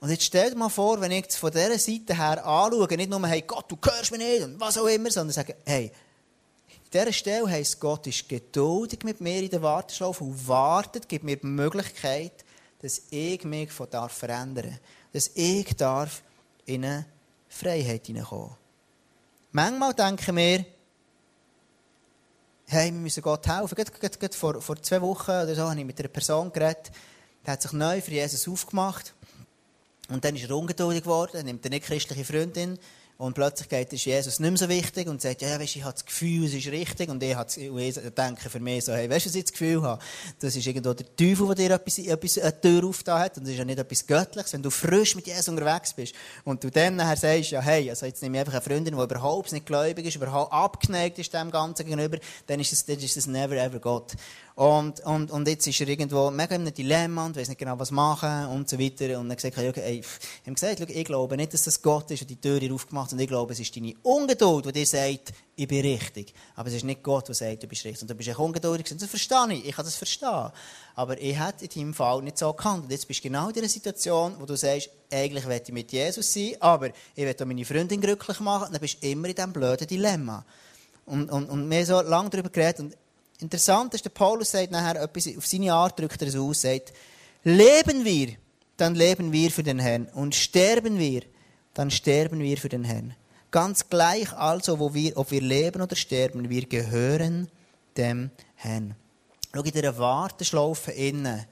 Und 0.00 0.10
jetzt 0.10 0.24
stell 0.24 0.50
dir 0.50 0.56
mal 0.56 0.68
vor, 0.68 1.00
wenn 1.00 1.10
ich 1.10 1.26
es 1.28 1.36
von 1.36 1.50
dieser 1.50 1.78
Seite 1.78 2.16
her 2.16 2.46
anschaue, 2.46 2.96
nicht 2.96 3.10
nur, 3.10 3.26
hey, 3.26 3.42
Gott, 3.42 3.70
du 3.70 3.76
hörst 3.84 4.12
mich 4.12 4.20
nicht 4.20 4.44
und 4.44 4.60
was 4.60 4.78
auch 4.78 4.86
immer, 4.86 5.10
sondern 5.10 5.34
sage, 5.34 5.56
hey, 5.66 5.90
an 6.70 6.90
dieser 6.92 7.12
Stelle 7.12 7.50
heisst, 7.50 7.80
Gott 7.80 8.06
ist 8.06 8.28
geduldig 8.28 9.00
mit 9.02 9.20
mir 9.20 9.42
in 9.42 9.50
der 9.50 9.60
Warteschlaufe 9.60 10.22
und 10.22 10.46
wartet, 10.46 11.08
gibt 11.08 11.24
mir 11.24 11.36
die 11.36 11.46
Möglichkeit, 11.46 12.44
dass 12.80 13.02
ich 13.10 13.42
mich 13.42 13.72
von 13.72 13.90
darf 13.90 14.12
verändern 14.12 14.78
Dass 15.12 15.32
ich 15.34 15.74
darf 15.76 16.22
in 16.64 16.84
eine 16.84 17.06
Freiheit 17.48 18.06
hineinkommen. 18.06 18.54
Manchmal 19.50 19.94
denken 19.94 20.36
wir, 20.36 20.64
hey, 22.70 22.92
wir 22.92 23.00
müssen 23.00 23.22
Gott 23.22 23.46
helfen. 23.46 23.74
Gerade, 23.74 23.90
gerade, 23.90 24.18
gerade 24.18 24.34
vor, 24.34 24.60
vor 24.60 24.82
zwei 24.82 25.00
Wochen 25.00 25.30
oder 25.30 25.54
so 25.54 25.62
habe 25.62 25.80
ich 25.80 25.86
mit 25.86 25.98
einer 25.98 26.08
Person 26.08 26.52
geredet, 26.52 26.90
die 27.46 27.50
hat 27.50 27.62
sich 27.62 27.72
neu 27.72 28.00
für 28.02 28.10
Jesus 28.10 28.46
aufgemacht. 28.46 29.14
Und 30.10 30.22
dann 30.24 30.36
ist 30.36 30.44
er 30.44 30.56
ungeduldig 30.56 31.02
geworden, 31.02 31.46
nimmt 31.46 31.64
eine 31.64 31.76
nicht 31.76 31.86
christliche 31.86 32.24
Freundin 32.24 32.78
und 33.20 33.34
plötzlich 33.34 33.68
geht 33.68 33.92
ist 33.92 34.04
Jesus 34.04 34.38
nicht 34.38 34.48
mehr 34.48 34.56
so 34.56 34.68
wichtig 34.68 35.08
und 35.08 35.20
sagt, 35.20 35.42
ja, 35.42 35.58
weißt, 35.58 35.74
ich 35.74 35.82
habe 35.82 35.92
das 35.92 36.06
Gefühl, 36.06 36.44
es 36.44 36.54
ist 36.54 36.68
richtig. 36.68 37.08
Und 37.08 37.20
ich, 37.20 37.36
ich 37.56 38.14
denke 38.14 38.48
für 38.48 38.60
mich 38.60 38.84
so, 38.84 38.92
hey, 38.92 39.10
weißt 39.10 39.26
du, 39.26 39.30
was 39.30 39.34
ich 39.34 39.42
das 39.42 39.52
Gefühl 39.52 39.82
habe? 39.82 40.00
Das 40.38 40.54
ist 40.54 40.64
irgendwo 40.64 40.94
der 40.94 41.04
Teufel, 41.16 41.46
der 41.48 41.54
dir 41.56 41.74
etwas, 41.74 41.98
etwas, 41.98 42.38
eine 42.38 42.60
Tür 42.60 42.84
aufgetan 42.84 43.18
hat. 43.18 43.36
Und 43.36 43.42
das 43.42 43.50
ist 43.50 43.58
ja 43.58 43.64
nicht 43.64 43.80
etwas 43.80 44.06
Göttliches. 44.06 44.52
Wenn 44.52 44.62
du 44.62 44.70
frisch 44.70 45.16
mit 45.16 45.26
Jesus 45.26 45.48
unterwegs 45.48 45.94
bist 45.94 46.14
und 46.44 46.62
du 46.62 46.70
dann 46.70 46.94
nachher 46.94 47.16
sagst, 47.16 47.50
ja, 47.50 47.60
hey, 47.60 47.90
also 47.90 48.06
jetzt 48.06 48.22
nehme 48.22 48.36
ich 48.36 48.40
einfach 48.42 48.52
eine 48.52 48.62
Freundin, 48.62 48.96
die 48.96 49.02
überhaupt 49.02 49.50
nicht 49.50 49.66
gläubig 49.66 50.06
ist, 50.06 50.14
überhaupt 50.14 50.52
abgeneigt 50.52 51.18
ist 51.18 51.34
dem 51.34 51.50
Ganzen 51.50 51.86
gegenüber, 51.86 52.18
dann 52.46 52.60
ist 52.60 52.72
es, 52.72 52.86
dann 52.86 53.00
ist 53.00 53.16
es 53.16 53.26
never 53.26 53.56
ever 53.56 53.80
Gott. 53.80 54.12
Und, 54.58 54.98
und, 55.04 55.30
und 55.30 55.46
jetzt 55.46 55.68
ist 55.68 55.80
er 55.82 55.86
irgendwo 55.86 56.32
mega 56.32 56.56
in 56.56 56.62
einem 56.62 56.74
Dilemma 56.74 57.26
und 57.26 57.36
weiß 57.36 57.48
nicht 57.48 57.58
genau, 57.58 57.78
was 57.78 57.92
machen 57.92 58.46
und 58.46 58.68
so 58.68 58.76
weiter. 58.76 59.20
Und 59.20 59.28
dann 59.28 59.36
gesagt, 59.36 59.56
okay, 59.56 59.80
ey, 59.80 60.02
ich 60.44 60.52
gesagt, 60.52 60.80
ich 60.80 61.04
glaube 61.04 61.36
nicht, 61.36 61.54
dass 61.54 61.62
das 61.62 61.80
Gott 61.80 62.10
ist, 62.10 62.22
der 62.22 62.26
die 62.26 62.40
Tür 62.40 62.74
aufgemacht 62.74 63.06
hat, 63.06 63.12
und 63.12 63.20
ich 63.20 63.28
glaube, 63.28 63.52
es 63.52 63.60
ist 63.60 63.76
deine 63.76 63.94
Ungeduld, 64.02 64.66
die 64.66 64.72
dir 64.72 64.84
sagt, 64.84 65.32
ich 65.54 65.68
bin 65.68 65.82
richtig. 65.82 66.34
Aber 66.56 66.70
es 66.70 66.74
ist 66.74 66.84
nicht 66.84 67.04
Gott, 67.04 67.28
der 67.28 67.36
sagt, 67.36 67.62
du 67.62 67.68
bist 67.68 67.84
richtig. 67.84 68.02
Und 68.02 68.10
du 68.10 68.16
bist 68.16 68.30
echt 68.30 68.38
ungeduldig. 68.40 68.90
Und 68.90 69.00
das 69.00 69.08
verstehe 69.08 69.52
ich. 69.52 69.68
Ich 69.68 69.76
kann 69.76 69.84
das 69.84 69.94
verstehen. 69.94 70.50
Aber 70.96 71.20
ich 71.20 71.38
hätte 71.38 71.64
in 71.66 71.70
deinem 71.70 71.94
Fall 71.94 72.20
nicht 72.22 72.38
so 72.38 72.52
gekannt. 72.52 72.82
Und 72.82 72.90
jetzt 72.90 73.06
bist 73.06 73.20
du 73.20 73.28
genau 73.28 73.46
in 73.46 73.54
dieser 73.54 73.68
Situation, 73.68 74.34
wo 74.40 74.44
du 74.44 74.56
sagst, 74.56 74.90
eigentlich 75.12 75.46
will 75.46 75.62
ich 75.64 75.72
mit 75.72 75.92
Jesus 75.92 76.32
sein, 76.32 76.56
aber 76.58 76.90
ich 77.14 77.40
auch 77.40 77.46
meine 77.46 77.64
Freundin 77.64 78.00
glücklich 78.00 78.40
machen. 78.40 78.66
Und 78.66 78.72
dann 78.72 78.80
bist 78.80 79.00
du 79.00 79.08
immer 79.08 79.28
in 79.28 79.36
diesem 79.36 79.52
blöden 79.52 79.86
Dilemma. 79.86 80.44
Und, 81.06 81.30
und, 81.30 81.48
und 81.48 81.70
wir 81.70 81.78
haben 81.78 81.86
so 81.86 82.00
lange 82.00 82.30
darüber 82.30 82.50
geredet. 82.50 82.96
Interessant 83.40 83.94
ist, 83.94 84.04
der 84.04 84.10
Paulus 84.10 84.50
sagt 84.50 84.72
nachher 84.72 85.00
etwas, 85.00 85.28
auf 85.36 85.46
seine 85.46 85.72
Art 85.72 85.98
drückt 85.98 86.20
er 86.22 86.28
es 86.28 86.36
aus, 86.36 86.62
sagt, 86.62 86.92
leben 87.44 88.04
wir, 88.04 88.34
dann 88.76 88.94
leben 88.94 89.32
wir 89.32 89.50
für 89.50 89.62
den 89.62 89.78
Herrn. 89.78 90.06
Und 90.06 90.34
sterben 90.34 90.98
wir, 90.98 91.22
dann 91.74 91.90
sterben 91.90 92.40
wir 92.40 92.56
für 92.56 92.68
den 92.68 92.84
Herrn. 92.84 93.14
Ganz 93.50 93.88
gleich 93.88 94.32
also, 94.32 94.78
wo 94.78 94.92
wir, 94.92 95.16
ob 95.16 95.30
wir 95.30 95.40
leben 95.40 95.80
oder 95.80 95.96
sterben, 95.96 96.50
wir 96.50 96.66
gehören 96.66 97.48
dem 97.96 98.30
Herrn. 98.56 98.94
Schau, 99.54 99.62
in 99.62 99.72
dieser 99.72 99.96
Warteschlaufe 99.96 100.92
innen 100.92 101.46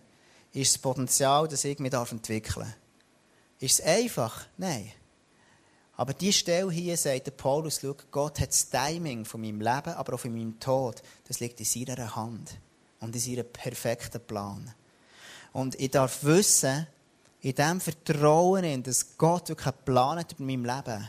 ist 0.52 0.74
das 0.74 0.82
Potenzial, 0.82 1.48
das 1.48 1.64
ich 1.64 1.78
mich 1.78 1.92
entwickeln 1.92 2.66
darf. 2.66 2.76
Ist 3.60 3.80
es 3.80 3.86
einfach? 3.86 4.46
Nein. 4.58 4.92
Aber 5.96 6.12
die 6.12 6.32
Stelle 6.32 6.70
hier 6.70 6.96
sagt 6.96 7.26
der 7.26 7.30
Paulus, 7.32 7.80
schau, 7.80 7.96
Gott 8.10 8.38
hat 8.40 8.50
das 8.50 8.68
Timing 8.68 9.24
von 9.24 9.40
meinem 9.40 9.60
Leben, 9.60 9.94
aber 9.94 10.14
auch 10.14 10.20
von 10.20 10.32
meinem 10.32 10.60
Tod, 10.60 11.02
das 11.26 11.40
liegt 11.40 11.58
in 11.58 11.66
seiner 11.66 12.14
Hand 12.14 12.58
und 13.00 13.14
in 13.14 13.20
seinem 13.20 13.46
perfekten 13.50 14.20
Plan. 14.20 14.74
Und 15.52 15.80
ich 15.80 15.90
darf 15.90 16.22
wissen, 16.22 16.86
in 17.40 17.54
dem 17.54 17.80
Vertrauen, 17.80 18.82
dass 18.82 19.16
Gott 19.16 19.48
wirklich 19.48 19.68
einen 19.68 19.84
Plan 19.84 20.18
hat 20.18 20.32
über 20.32 20.44
mein 20.44 20.64
Leben, 20.64 21.08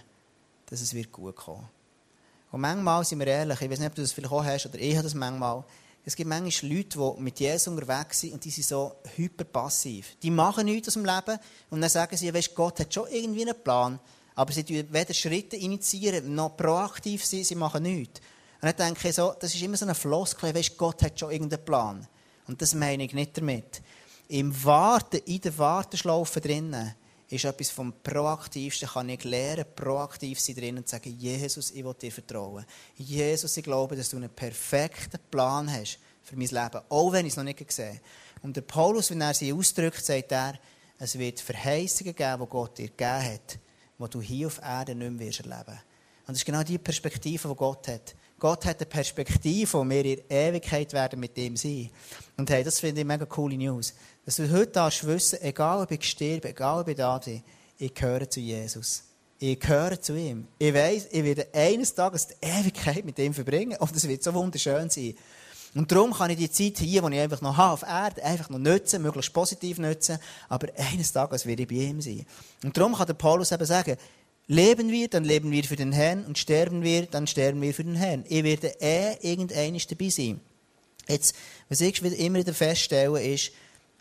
dass 0.68 0.82
es 0.82 0.94
wird 0.94 1.12
gut 1.12 1.36
kommen. 1.36 1.68
Und 2.52 2.62
manchmal 2.62 3.04
sind 3.04 3.20
wir 3.20 3.28
ehrlich, 3.28 3.60
ich 3.60 3.70
weiß 3.70 3.80
nicht, 3.80 3.90
ob 3.90 3.96
du 3.96 4.02
das 4.02 4.14
vielleicht 4.14 4.34
auch 4.34 4.46
hast, 4.46 4.68
oder 4.68 4.80
ich 4.80 4.94
habe 4.94 5.04
das 5.04 5.14
manchmal, 5.14 5.66
es 6.06 6.16
gibt 6.16 6.30
manchmal 6.30 6.72
Leute, 6.72 6.98
die 6.98 7.22
mit 7.22 7.40
Jesus 7.40 7.68
unterwegs 7.68 8.22
sind 8.22 8.34
und 8.34 8.46
die 8.46 8.50
sind 8.50 8.66
so 8.66 8.96
hyperpassiv. 9.18 10.16
Die 10.24 10.32
machen 10.32 10.66
nichts 10.66 10.88
aus 10.88 10.94
dem 10.94 11.04
Leben 11.04 11.38
und 11.70 11.82
dann 11.82 11.90
sagen 11.90 12.16
sie, 12.16 12.34
weißt, 12.34 12.56
Gott 12.56 12.80
hat 12.80 12.94
schon 12.94 13.08
irgendwie 13.10 13.42
einen 13.42 13.62
Plan, 13.62 14.00
aber 14.38 14.54
sie 14.54 14.64
tun 14.64 14.88
weder 14.92 15.14
Schritte 15.16 15.56
initiieren, 15.56 16.36
noch 16.36 16.56
proaktiv 16.56 17.26
sein, 17.26 17.44
sie 17.44 17.56
machen 17.56 17.82
nichts. 17.82 18.22
Und 18.62 18.68
dann 18.68 18.94
denke 18.94 19.10
ich 19.10 19.16
so, 19.16 19.34
das 19.40 19.54
ist 19.54 19.62
immer 19.64 19.78
so 19.78 19.88
ein 19.88 19.96
Floskel, 19.96 20.54
weißt, 20.54 20.78
Gott 20.78 21.02
hat 21.02 21.20
schon 21.20 21.32
irgendeinen 21.32 21.66
Plan. 21.66 22.08
Und 22.48 22.62
das 22.62 22.76
meine 22.76 23.04
ich 23.04 23.14
nicht 23.14 23.36
damit. 23.36 23.82
Im 24.28 24.64
Warten, 24.64 25.22
in 25.26 25.42
der 25.42 25.58
Warteschlaufe 25.58 26.40
drinnen, 26.40 26.94
ist 27.30 27.46
etwas 27.46 27.72
vom 27.72 27.92
Proaktivsten, 28.04 28.88
kann 28.88 29.10
ich 29.10 29.24
lernen, 29.24 29.66
proaktiv 29.76 30.40
sein 30.40 30.56
drin 30.56 30.78
und 30.78 30.88
sagen, 30.88 31.18
Jesus, 31.18 31.72
ich 31.72 31.84
will 31.84 31.96
dir 31.96 32.12
vertrauen. 32.12 32.64
Jesus, 32.96 33.58
ich 33.58 33.64
glaube, 33.64 33.96
dass 33.96 34.10
du 34.10 34.18
einen 34.18 34.30
perfekten 34.30 35.20
Plan 35.32 35.72
hast 35.72 35.98
für 36.22 36.36
mein 36.36 36.48
Leben, 36.48 36.82
auch 36.90 37.12
wenn 37.12 37.26
ich 37.26 37.34
es 37.34 37.38
noch 37.38 37.44
nicht 37.44 37.72
sehe. 37.72 38.00
Und 38.44 38.56
der 38.56 38.62
Paulus, 38.62 39.10
wenn 39.10 39.22
er 39.22 39.34
sie 39.34 39.52
ausdrückt, 39.52 40.06
sagt 40.06 40.32
er, 40.32 40.60
es 41.00 41.18
wird 41.18 41.40
Verheißungen 41.40 42.16
geben, 42.16 42.44
die 42.44 42.50
Gott 42.50 42.78
dir 42.78 42.90
gegeben 42.90 43.34
hat, 43.34 43.60
die 44.00 44.10
du 44.10 44.22
hier 44.22 44.48
auf 44.48 44.62
Erden 44.62 45.00
nicht 45.00 45.12
mehr 45.12 45.28
erleben 45.28 45.74
wirst. 45.74 45.86
Und 46.28 46.34
das 46.34 46.38
ist 46.38 46.46
genau 46.46 46.64
die 46.64 46.78
Perspektive, 46.78 47.48
die 47.48 47.56
Gott 47.56 47.88
hat. 47.88 48.16
Gott 48.40 48.66
hat 48.66 48.78
eine 48.78 48.86
Perspektive, 48.86 49.74
wo 49.74 49.90
wir 49.90 50.06
in 50.06 50.22
Ewigkeit 50.30 50.94
werden 50.94 51.20
mit 51.20 51.38
ihm 51.38 51.56
sein. 51.56 51.90
Und 52.36 52.50
hey, 52.50 52.64
das 52.64 52.80
finde 52.80 53.02
ich 53.02 53.08
mega 53.08 53.26
coole 53.26 53.58
News. 53.58 53.94
Dass 54.26 54.36
du 54.36 54.52
heute 54.52 54.74
darfst 54.74 55.08
wissen, 55.08 55.42
egal 55.42 55.82
ob 55.82 55.92
ich 55.92 56.04
sterbe, 56.04 56.50
egal 56.50 56.82
ob 56.82 56.88
ich 56.90 56.98
da 56.98 57.18
bin, 57.18 57.42
ich 57.78 57.94
gehöre 57.94 58.30
zu 58.30 58.40
Jesus. 58.40 59.04
Ich 59.40 59.60
gehöre 59.60 60.00
zu 60.02 60.16
ihm. 60.16 60.48
Ich 60.60 60.74
weiss, 60.74 61.08
ich 61.12 61.24
werde 61.24 61.48
eines 61.54 61.96
Tages 61.96 62.28
die 62.28 62.36
Ewigkeit 62.42 63.06
mit 63.06 63.18
ihm 63.20 63.34
verbringen. 63.34 63.78
Und 63.80 63.96
es 63.96 64.08
wird 64.08 64.22
so 64.22 64.34
wunderschön 64.34 64.90
sein. 64.90 65.16
Und 65.78 65.92
darum 65.92 66.12
kann 66.12 66.32
ich 66.32 66.38
die 66.38 66.50
Zeit 66.50 66.80
hier, 66.80 67.02
die 67.04 67.16
ich 67.16 67.22
einfach 67.22 67.42
noch 67.42 67.56
habe 67.56 67.74
auf 67.74 67.84
Erde, 67.84 68.24
einfach 68.24 68.50
noch 68.50 68.58
nutzen, 68.58 69.02
möglichst 69.02 69.32
positiv 69.32 69.78
nutzen. 69.78 70.18
Aber 70.50 70.68
eines 70.76 71.14
Tages 71.14 71.46
werde 71.46 71.62
ich 71.62 71.68
bei 71.68 71.76
ihm 71.76 72.02
sein. 72.02 72.26
Und 72.64 72.76
darum 72.76 72.96
kann 72.96 73.06
der 73.06 73.14
Paulus 73.14 73.52
eben 73.52 73.66
sagen, 73.66 73.96
Leben 74.50 74.90
wir, 74.92 75.10
dann 75.10 75.26
leben 75.26 75.52
wir 75.52 75.66
für 75.66 75.76
den 75.76 75.92
Herrn 75.92 76.24
und 76.26 76.38
sterben 76.38 76.82
wir, 76.82 77.06
dann 77.06 77.28
sterben 77.28 77.62
wir 77.62 77.74
für 77.74 77.84
den 77.84 77.96
Herrn. 77.96 78.24
Ich 78.30 78.46
werde 78.46 78.74
eh 78.80 79.18
irgendeines 79.20 79.88
dabei 79.88 80.08
sein. 80.08 80.40
Jetzt, 81.06 81.36
was 81.68 81.82
ich 81.82 82.02
immer 82.02 82.40
wieder 82.40 82.54
feststelle, 82.54 83.22
ist, 83.22 83.52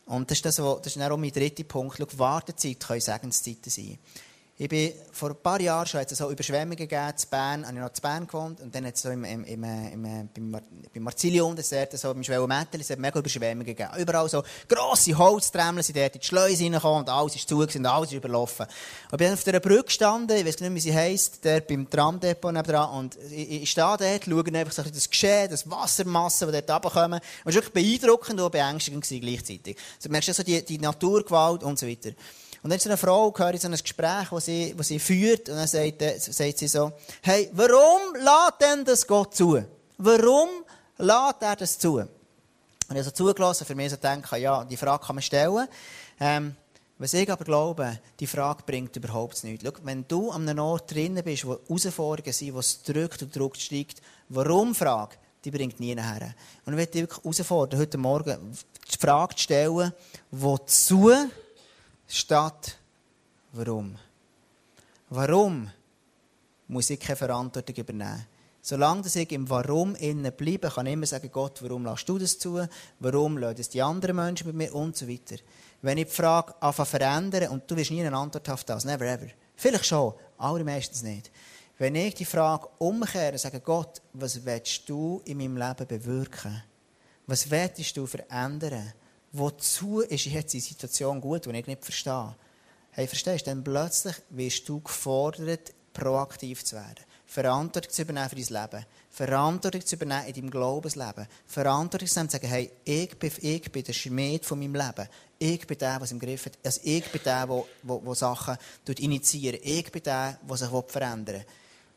und 0.06 0.30
das 0.30 0.38
ist, 0.38 0.44
das, 0.44 0.56
das 0.56 0.94
ist 0.94 1.02
auch 1.02 1.16
mein 1.16 1.32
dritter 1.32 1.64
Punkt, 1.64 1.96
schau, 1.98 2.06
Wartezeit 2.16 2.78
können 2.78 3.00
Segenszeiten 3.00 3.70
sein. 3.70 3.98
Ich 4.58 4.70
bin 4.70 4.90
vor 5.12 5.28
ein 5.28 5.36
paar 5.42 5.60
Jahren 5.60 5.86
schon, 5.86 6.00
hat 6.00 6.10
es 6.10 6.16
so 6.16 6.30
Überschwemmungen 6.30 6.78
gegeben, 6.78 7.08
in 7.08 7.28
Bern, 7.28 7.66
habe 7.66 7.76
ich 7.76 7.82
noch 7.82 7.90
in 7.90 8.00
Bern 8.00 8.26
gewohnt, 8.26 8.60
und 8.62 8.74
dann 8.74 8.86
hat 8.86 8.94
es 8.94 9.02
so 9.02 9.10
im, 9.10 9.22
im, 9.22 9.44
im, 9.44 9.64
im, 9.64 10.30
beim, 10.32 10.50
Mar 10.50 10.62
beim 10.94 11.02
Marzilium, 11.02 11.54
das 11.54 11.70
ist 11.70 11.98
so 12.00 12.10
im 12.10 12.24
Schwellenmettel, 12.24 12.80
es 12.80 12.88
hat 12.88 12.98
mega 12.98 13.18
Überschwemmungen 13.18 13.66
gegeben. 13.66 13.90
Überall 13.98 14.30
so 14.30 14.42
grosse 14.66 15.16
Holztremmeln 15.18 15.82
sind 15.82 15.98
dort 15.98 16.14
in 16.14 16.20
die 16.22 16.26
Schleuse 16.26 16.64
reingekommen, 16.64 17.00
und 17.00 17.10
alles 17.10 17.36
ist 17.36 17.46
zu 17.46 17.58
und 17.58 17.86
alles 17.86 18.12
ist 18.12 18.16
überlaufen. 18.16 18.64
Und 18.64 19.12
ich 19.12 19.18
bin 19.18 19.34
auf 19.34 19.44
dieser 19.44 19.60
Brücke 19.60 19.84
gestanden, 19.84 20.38
ich 20.38 20.46
weiß 20.46 20.60
nicht, 20.60 20.74
wie 20.74 20.80
sie 20.80 20.94
heisst, 20.94 21.44
der 21.44 21.60
beim 21.60 21.90
Tramdepot 21.90 22.54
nebenan, 22.54 22.88
und 22.98 23.18
ich, 23.30 23.62
ich 23.62 23.70
stehe 23.70 23.94
dort, 23.98 24.24
schaue 24.24 24.58
einfach 24.58 24.72
so 24.72 24.82
das 24.82 25.10
Geschehen, 25.10 25.50
das 25.50 25.68
Wassermassen, 25.70 26.50
die 26.50 26.62
dort 26.62 26.70
runterkommen, 26.70 27.20
und 27.20 27.50
es 27.50 27.56
war 27.56 27.62
wirklich 27.62 27.98
beeindruckend 28.00 28.40
und 28.40 28.52
beängstigend 28.52 29.06
gleichzeitig. 29.06 29.76
Also, 29.96 30.08
du 30.08 30.12
merkst 30.12 30.32
so 30.32 30.42
die, 30.42 30.64
die 30.64 30.78
Naturgewalt 30.78 31.62
und 31.62 31.78
so 31.78 31.86
weiter. 31.86 32.12
Und 32.66 32.70
dann 32.70 32.78
ist 32.78 32.86
eine 32.88 32.96
Frau, 32.96 33.32
höre 33.38 33.54
ich 33.54 33.60
so 33.60 33.68
ein 33.68 33.76
Gespräch, 33.76 34.28
das 34.28 34.44
sie, 34.44 34.74
das 34.76 34.88
sie 34.88 34.98
führt, 34.98 35.48
und 35.48 35.54
dann 35.54 35.68
sagt, 35.68 36.02
äh, 36.02 36.18
sagt 36.18 36.58
sie 36.58 36.66
so, 36.66 36.90
hey, 37.22 37.48
warum 37.52 38.16
lädt 38.16 38.60
denn 38.60 38.84
das 38.84 39.06
Gott 39.06 39.36
zu? 39.36 39.62
Warum 39.98 40.48
lädt 40.98 41.42
er 41.42 41.54
das 41.54 41.78
zu? 41.78 41.98
Und 41.98 42.08
ich 42.88 42.90
habe 42.90 43.04
so 43.04 43.12
zugelassen, 43.12 43.64
für 43.64 43.76
mich 43.76 43.90
so 43.90 43.96
denken, 43.96 44.40
ja, 44.40 44.64
die 44.64 44.76
Frage 44.76 45.06
kann 45.06 45.14
man 45.14 45.22
stellen. 45.22 45.68
Ähm, 46.18 46.56
was 46.98 47.14
ich 47.14 47.30
aber 47.30 47.44
glaube, 47.44 48.00
die 48.18 48.26
Frage 48.26 48.64
bringt 48.66 48.96
überhaupt 48.96 49.44
nichts. 49.44 49.64
Schau, 49.64 49.72
wenn 49.84 50.04
du 50.08 50.32
an 50.32 50.48
einem 50.48 50.58
Ort 50.58 50.92
drinnen 50.92 51.22
bist, 51.22 51.46
wo 51.46 51.60
Herausforderungen 51.68 52.32
sind, 52.32 52.52
wo 52.52 52.58
es 52.58 52.82
drückt 52.82 53.22
und 53.22 53.36
drückt 53.36 53.60
steigt, 53.60 54.02
warum 54.28 54.74
Frage, 54.74 55.14
die 55.44 55.52
bringt 55.52 55.78
nie 55.78 55.94
nachher. 55.94 56.34
Und 56.64 56.72
ich 56.72 56.78
möchte 56.78 56.92
dich 56.94 57.02
wirklich 57.02 57.22
herausfordern, 57.22 57.78
heute 57.78 57.96
Morgen 57.96 58.58
die 58.92 58.98
Frage 58.98 59.36
zu 59.36 59.42
stellen, 59.44 59.92
wozu 60.32 61.12
statt 62.08 62.76
warum. 63.52 63.96
Warum 65.10 65.70
muss 66.68 66.90
ich 66.90 67.00
keine 67.00 67.16
Verantwortung 67.16 67.76
übernehmen? 67.76 68.26
Solange 68.60 69.06
ich 69.06 69.30
im 69.30 69.48
Warum 69.48 69.94
innen 69.94 70.32
bleibe, 70.32 70.68
kann 70.68 70.86
ich 70.86 70.94
immer 70.94 71.06
sagen, 71.06 71.30
Gott, 71.30 71.62
warum 71.62 71.84
lässt 71.84 72.08
du 72.08 72.18
das 72.18 72.36
zu? 72.36 72.66
Warum 72.98 73.40
es 73.40 73.68
die 73.68 73.80
anderen 73.80 74.16
Menschen 74.16 74.48
mit 74.48 74.56
mir? 74.56 74.74
Und 74.74 74.96
so 74.96 75.08
weiter. 75.08 75.36
Wenn 75.82 75.98
ich 75.98 76.06
die 76.06 76.12
Frage 76.12 76.52
anfange 76.60 76.86
verändern 76.86 77.50
und 77.50 77.70
du 77.70 77.76
wirst 77.76 77.92
nie 77.92 78.04
eine 78.04 78.16
Antwort 78.16 78.50
auf 78.50 78.64
das, 78.64 78.84
never 78.84 79.06
ever. 79.06 79.28
Vielleicht 79.54 79.86
schon, 79.86 80.14
aber 80.36 80.64
meistens 80.64 81.04
nicht. 81.04 81.30
Wenn 81.78 81.94
ich 81.94 82.14
die 82.14 82.24
Frage 82.24 82.68
umkehre 82.78 83.32
und 83.32 83.38
sage, 83.38 83.60
Gott, 83.60 84.02
was 84.14 84.44
willst 84.44 84.88
du 84.88 85.22
in 85.26 85.38
meinem 85.38 85.56
Leben 85.56 85.86
bewirken? 85.86 86.62
Was 87.28 87.48
willst 87.48 87.96
du 87.96 88.06
verändern? 88.06 88.92
Wozu 89.38 90.00
ist 90.00 90.26
jetzt 90.26 90.52
die 90.54 90.60
Situation 90.60 91.20
gut, 91.20 91.46
die 91.46 91.50
ich 91.50 91.66
nicht 91.66 91.84
verstehe? 91.84 92.34
Hey, 92.90 93.06
verstehst 93.06 93.46
du? 93.46 93.50
Dann 93.50 93.62
plötzlich 93.62 94.16
wirst 94.30 94.68
du 94.68 94.80
gefordert, 94.80 95.72
proaktiv 95.92 96.64
zu 96.64 96.76
werden. 96.76 97.04
Verantwortung 97.26 97.90
zu 97.90 98.02
übernehmen 98.02 98.28
für 98.28 98.36
dein 98.36 98.62
Leben. 98.62 98.86
Verantwortung 99.10 99.84
zu 99.84 99.96
übernehmen 99.96 100.26
in 100.26 100.34
deinem 100.34 100.50
Glaubensleben. 100.50 101.26
Verantwortung 101.46 102.08
zu 102.08 102.14
sagen, 102.14 102.46
hey, 102.46 102.70
ich 102.84 103.18
bin, 103.18 103.32
ich 103.40 103.72
bin 103.72 103.84
der 103.84 103.92
Schmied 103.92 104.44
von 104.44 104.58
meinem 104.58 104.74
Leben. 104.74 105.08
Ich 105.38 105.66
bin 105.66 105.76
der, 105.76 106.00
es 106.02 106.12
im 106.12 106.18
Griff 106.18 106.46
hat. 106.46 106.58
Also 106.64 106.80
ich 106.84 107.10
bin 107.10 107.20
der, 107.24 107.46
der 107.46 108.14
Sachen 108.14 108.56
initiiert. 108.98 109.60
Ich 109.62 109.90
bin 109.90 110.02
der, 110.02 110.38
der 110.48 110.56
sich 110.56 110.68
verändern 110.68 111.26
will. 111.26 111.46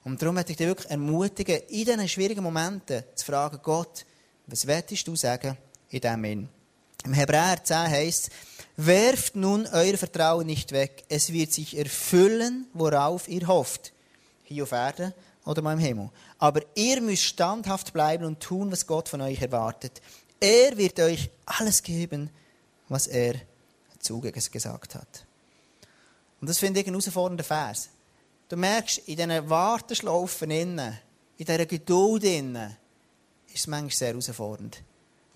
Und 0.04 0.22
darum 0.22 0.36
möchte 0.36 0.52
ich 0.52 0.58
dich 0.58 0.68
wirklich 0.68 0.90
ermutigen, 0.90 1.62
in 1.68 1.86
diesen 1.86 2.08
schwierigen 2.08 2.44
Momenten 2.44 3.04
zu 3.16 3.26
fragen, 3.26 3.60
Gott, 3.62 4.06
was 4.48 4.66
willst 4.66 5.08
du 5.08 5.16
sagen 5.16 5.58
in 5.90 6.02
diesem 6.02 6.22
Moment? 6.22 6.59
Im 7.06 7.14
Hebräer 7.14 7.64
10 7.64 7.78
heißt 7.78 8.30
werft 8.78 9.36
nun 9.36 9.68
euer 9.68 9.98
Vertrauen 9.98 10.46
nicht 10.46 10.72
weg. 10.72 11.04
Es 11.10 11.34
wird 11.34 11.52
sich 11.52 11.78
erfüllen, 11.78 12.68
worauf 12.74 13.28
ihr 13.28 13.46
hofft. 13.48 13.92
Hier 14.46 14.64
auf 14.64 14.72
Erden 14.72 15.14
oder 15.46 15.62
mal 15.62 15.74
im 15.74 15.80
Himmel. 15.80 16.10
Aber 16.38 16.62
ihr 16.76 17.02
müsst 17.02 17.24
standhaft 17.24 17.92
bleiben 17.92 18.26
und 18.26 18.40
tun, 18.40 18.72
was 18.72 18.88
Gott 18.88 19.10
von 19.10 19.22
euch 19.22 19.42
erwartet. 19.42 20.02
Er 20.40 20.78
wird 20.78 21.00
euch 21.00 21.30
alles 21.46 21.84
geben, 21.84 22.30
was 22.88 23.08
er 23.08 23.36
zugesagt 24.00 24.96
hat. 24.96 25.26
Und 26.40 26.50
das 26.50 26.60
finde 26.60 26.80
ich 26.80 26.88
ein 26.88 26.94
herausfordernder 26.94 27.44
Vers. 27.44 27.90
Du 28.48 28.56
merkst, 28.56 29.00
in 29.00 29.18
diesen 29.18 29.50
Warteschlaufen 29.50 30.52
innen, 30.52 30.98
in 31.38 31.46
dieser 31.46 31.66
Geduld 31.66 32.24
innen, 32.24 32.78
ist 33.48 33.58
es 33.58 33.68
manchmal 33.68 33.92
sehr 33.92 34.08
herausfordernd. 34.10 34.82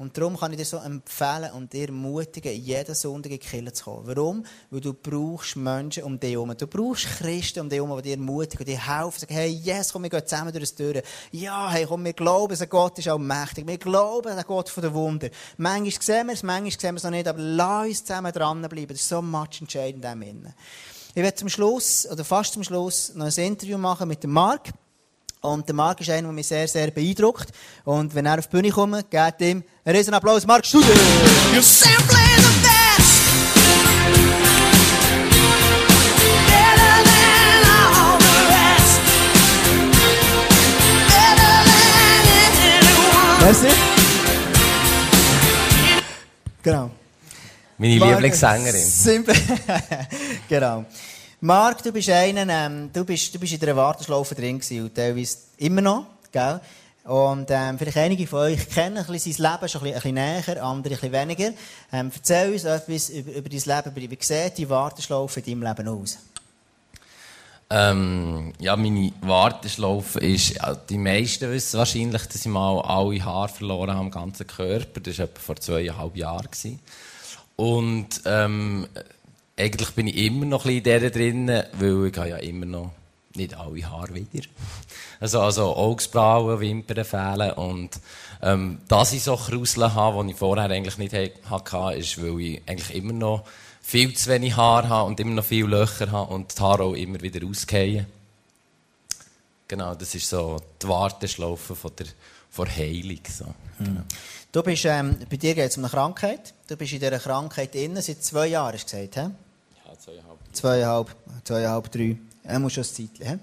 Und 0.04 0.18
darum 0.18 0.38
kann 0.38 0.52
ich 0.52 0.58
dir 0.58 0.66
so 0.66 0.78
empfehlen 0.80 1.54
und 1.54 1.72
dir 1.72 1.88
ermutigen, 1.88 2.52
jeden 2.52 2.94
Sonntag 2.94 3.32
in 3.32 3.66
die 3.66 3.72
zu 3.72 3.86
kommen. 3.86 4.06
Warum? 4.06 4.46
Weil 4.70 4.82
du 4.82 4.94
brauchst 4.94 5.56
Menschen 5.56 6.04
um 6.04 6.20
dich 6.20 6.34
herum. 6.34 6.54
Du 6.58 6.68
brauchst 6.68 7.06
Christen 7.06 7.62
um 7.62 7.70
dich 7.70 7.80
herum, 7.80 7.96
die 8.00 8.10
dir 8.10 8.18
ermutigen, 8.18 8.66
die 8.66 8.78
helfen, 8.78 9.22
sagen, 9.22 9.34
hey, 9.34 9.50
yes, 9.50 9.94
komm, 9.94 10.04
wir 10.04 10.10
gehen 10.10 10.28
zusammen 10.28 10.52
durch 10.52 10.64
das 10.64 10.76
Tür. 10.76 11.02
Ja, 11.32 11.72
hey, 11.72 11.86
komm, 11.88 12.04
wir 12.04 12.12
glauben, 12.12 12.50
dass 12.50 12.68
Gott 12.68 13.00
ist 13.00 13.08
allmächtig. 13.08 13.66
Wir 13.66 13.78
glauben 13.78 14.28
an 14.28 14.44
Gott 14.46 14.68
von 14.68 14.82
der 14.82 14.94
Wunder. 14.94 15.30
Manchmal 15.56 16.02
sehen 16.02 16.28
wir 16.28 16.34
es, 16.34 16.44
manchmal 16.44 16.72
sehen 16.72 16.96
wir 16.96 16.98
es 16.98 17.04
noch 17.04 17.12
nicht, 17.12 17.28
aber 17.30 17.40
lass 17.40 17.88
uns 17.88 18.04
zusammen 18.04 18.34
dranbleiben. 18.34 18.90
Das 18.90 18.98
ist 18.98 19.08
so 19.08 19.22
much 19.22 19.62
entscheidend 19.62 20.04
in 20.04 20.20
dem 20.20 20.54
Ich 21.16 21.24
werde 21.24 21.36
zum 21.36 21.48
Schluss, 21.48 22.06
oder 22.12 22.26
fast 22.26 22.52
zum 22.52 22.64
Schluss, 22.66 23.16
noch 23.16 23.26
ein 23.26 23.46
Interview 23.46 23.78
machen 23.78 24.10
mit 24.10 24.22
dem 24.22 24.32
Mark. 24.32 24.74
Und 25.44 25.68
der 25.68 25.76
Marc 25.76 26.00
ist 26.00 26.10
einer, 26.10 26.22
der 26.30 26.32
mich 26.32 26.48
sehr, 26.48 26.66
sehr 26.70 26.90
beeindruckt. 26.90 27.50
Und 27.84 28.16
wenn 28.16 28.26
er 28.26 28.40
auf 28.40 28.48
die 28.48 28.56
Bühne 28.56 28.72
kommt, 28.72 29.12
gebt 29.12 29.42
ihm 29.42 29.62
einen 29.84 29.98
riesen 29.98 30.14
Applaus. 30.14 30.48
Marc 30.48 30.66
Studer! 30.66 30.88
You're 31.54 31.62
simply 31.62 32.16
the 32.38 32.54
best! 32.64 33.24
Better 36.48 37.04
than 37.04 37.66
all 37.76 38.18
the 38.20 38.36
rest! 38.54 39.02
Better 41.10 41.54
than 41.68 42.24
anyone! 42.80 43.42
Merci. 43.42 43.68
Genau. 46.64 46.90
Meine 47.78 47.96
Lieblingssängerin. 47.96 48.82
Simple. 48.86 49.36
genau. 50.48 50.86
Marc, 51.46 51.84
du 51.84 51.92
bist 51.92 52.10
einer, 52.10 52.48
ähm, 52.48 52.90
du 52.94 53.04
bist, 53.04 53.36
du 53.36 53.38
bist 53.38 53.52
in 53.52 53.60
der 53.60 53.76
Warteschlaufe 53.76 54.34
drin 54.34 54.60
gewesen 54.60 54.86
und 54.86 54.96
teilweise 54.96 55.40
immer 55.58 55.82
noch, 55.82 56.06
gell? 56.32 56.62
Und 57.04 57.48
ähm, 57.50 57.78
vielleicht 57.78 57.98
einige 57.98 58.26
von 58.28 58.40
euch 58.40 58.70
kennen 58.70 58.96
ein 58.96 59.20
sein 59.20 59.34
Leben 59.34 59.38
schon 59.38 59.52
ein 59.52 59.60
bisschen, 59.60 59.84
ein 59.84 59.94
bisschen 59.94 60.14
näher, 60.14 60.64
andere 60.64 60.94
ein 60.94 61.02
bisschen 61.02 61.12
weniger. 61.12 61.52
Ähm, 61.92 62.12
erzähl 62.16 62.54
uns 62.54 62.64
etwas 62.64 63.10
über, 63.10 63.34
über 63.34 63.50
dein 63.50 63.60
Leben, 63.60 64.10
wie 64.10 64.18
sieht 64.22 64.58
die 64.58 64.70
Warteschlaufe 64.70 65.42
in 65.42 65.60
deinem 65.60 65.70
Leben 65.70 65.88
aus? 65.90 66.18
Ähm, 67.70 68.54
ja, 68.60 68.78
meine 68.78 69.12
Warteschlaufe 69.20 70.22
ist, 70.22 70.52
ja, 70.52 70.76
die 70.76 70.98
meisten 70.98 71.52
wissen 71.52 71.78
wahrscheinlich, 71.78 72.26
dass 72.26 72.38
ich 72.38 72.46
mal 72.46 72.80
alle 72.84 73.22
Haare 73.22 73.50
verloren 73.50 73.92
habe 73.92 74.00
am 74.00 74.12
ganzen 74.12 74.48
Körper. 74.48 75.02
Das 75.02 75.18
war 75.18 75.26
etwa 75.26 75.42
vor 75.42 75.58
zweieinhalb 75.58 76.16
Jahren. 76.16 76.80
Und 77.58 78.22
ähm, 78.24 78.88
eigentlich 79.58 79.92
bin 79.92 80.08
ich 80.08 80.18
immer 80.18 80.46
noch 80.46 80.66
ein 80.66 80.82
bisschen 80.82 80.96
in 80.96 81.02
der 81.02 81.10
drin, 81.12 81.64
weil 81.80 82.08
ich 82.08 82.18
habe 82.18 82.30
ja 82.30 82.38
immer 82.38 82.66
noch 82.66 82.92
nicht 83.36 83.56
alle 83.56 83.90
Haare 83.90 84.14
wieder. 84.16 84.48
Also, 85.20 85.42
also 85.42 85.76
Augsbrauen, 85.76 86.60
Wimpern 86.60 87.06
fehlen 87.06 87.52
und 87.52 88.00
ähm, 88.42 88.80
dass 88.88 89.14
ich 89.14 89.24
so 89.24 89.36
Kruseln 89.36 89.94
habe, 89.94 90.24
die 90.24 90.32
ich 90.32 90.38
vorher 90.38 90.70
eigentlich 90.70 90.98
nicht 90.98 91.14
hatte, 91.50 91.98
ist, 91.98 92.22
weil 92.22 92.40
ich 92.40 92.62
eigentlich 92.68 92.94
immer 92.94 93.14
noch 93.14 93.44
viel 93.82 94.14
zu 94.14 94.30
wenig 94.30 94.56
Haar 94.56 94.88
habe 94.88 95.08
und 95.08 95.20
immer 95.20 95.36
noch 95.36 95.46
viele 95.46 95.68
Löcher 95.68 96.12
habe 96.12 96.34
und 96.34 96.58
die 96.58 96.62
Haare 96.62 96.84
auch 96.84 96.94
immer 96.94 97.22
wieder 97.22 97.46
ausgehen. 97.48 98.06
Genau, 99.68 99.96
das 99.96 100.14
ist 100.14 100.30
so 100.30 100.62
die 100.82 100.88
Warteschlaufe 100.88 101.76
von 101.76 101.92
der, 101.98 102.08
von 102.50 102.68
Heilung. 102.68 103.20
So. 103.28 103.46
Genau. 103.80 104.02
Du 104.54 104.62
bist, 104.62 104.86
ähm, 104.86 105.18
bei 105.32 105.38
dir 105.38 105.56
geht 105.56 105.72
es 105.72 105.78
um 105.78 105.84
eine 105.84 105.90
Krankheit. 105.90 106.54
Du 106.68 106.78
bist 106.78 106.94
in 106.94 107.00
dieser 107.00 107.18
Krankheit 107.18 107.74
innen 107.74 108.00
seit 108.04 108.24
zwei 108.24 108.46
Jahren, 108.46 108.76
hast 108.76 108.94
du 108.94 108.98
gesagt, 108.98 109.16
he? 109.16 109.22
Ja, 109.22 109.98
zweieinhalb. 109.98 110.40
Zweieinhalb, 110.52 111.16
zweieinhalb, 111.44 111.92
drei. 111.92 112.18
Er 112.44 112.60
muss 112.60 112.74
schon 112.74 112.84
ein 112.84 113.10
Zeitchen. 113.18 113.40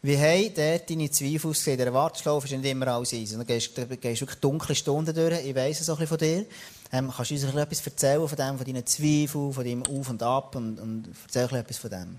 Wie 0.00 0.16
haben 0.16 0.54
dort 0.54 0.88
deine 0.88 1.10
Zweifel 1.10 1.50
ausgesehen? 1.50 1.78
Der 1.78 1.92
Warteschlaufe 1.92 2.46
ist 2.46 2.52
nicht 2.52 2.70
immer 2.70 2.86
alles 2.86 3.12
easy. 3.14 3.34
Du 3.34 3.44
gehst, 3.44 3.76
du 3.76 3.84
gehst 3.84 4.20
wirklich 4.20 4.38
dunkle 4.38 4.76
Stunden 4.76 5.12
durch. 5.12 5.44
Ich 5.44 5.56
weiss 5.56 5.80
es 5.80 5.90
auch 5.90 5.98
ein 5.98 6.06
bisschen 6.06 6.18
von 6.18 6.18
dir. 6.18 6.46
Ähm, 6.92 7.12
kannst 7.12 7.32
du 7.32 7.34
uns 7.34 7.42
etwas 7.42 7.84
erzählen 7.84 8.28
von 8.28 8.38
dem, 8.38 8.56
von 8.58 8.64
deinen 8.64 8.86
Zweifeln, 8.86 9.52
von 9.52 9.64
deinem 9.64 9.82
Auf 9.82 10.08
und 10.08 10.22
Ab 10.22 10.54
und, 10.54 10.78
und 10.78 11.08
erzähl 11.24 11.58
etwas 11.58 11.78
von 11.78 11.90
dem? 11.90 12.16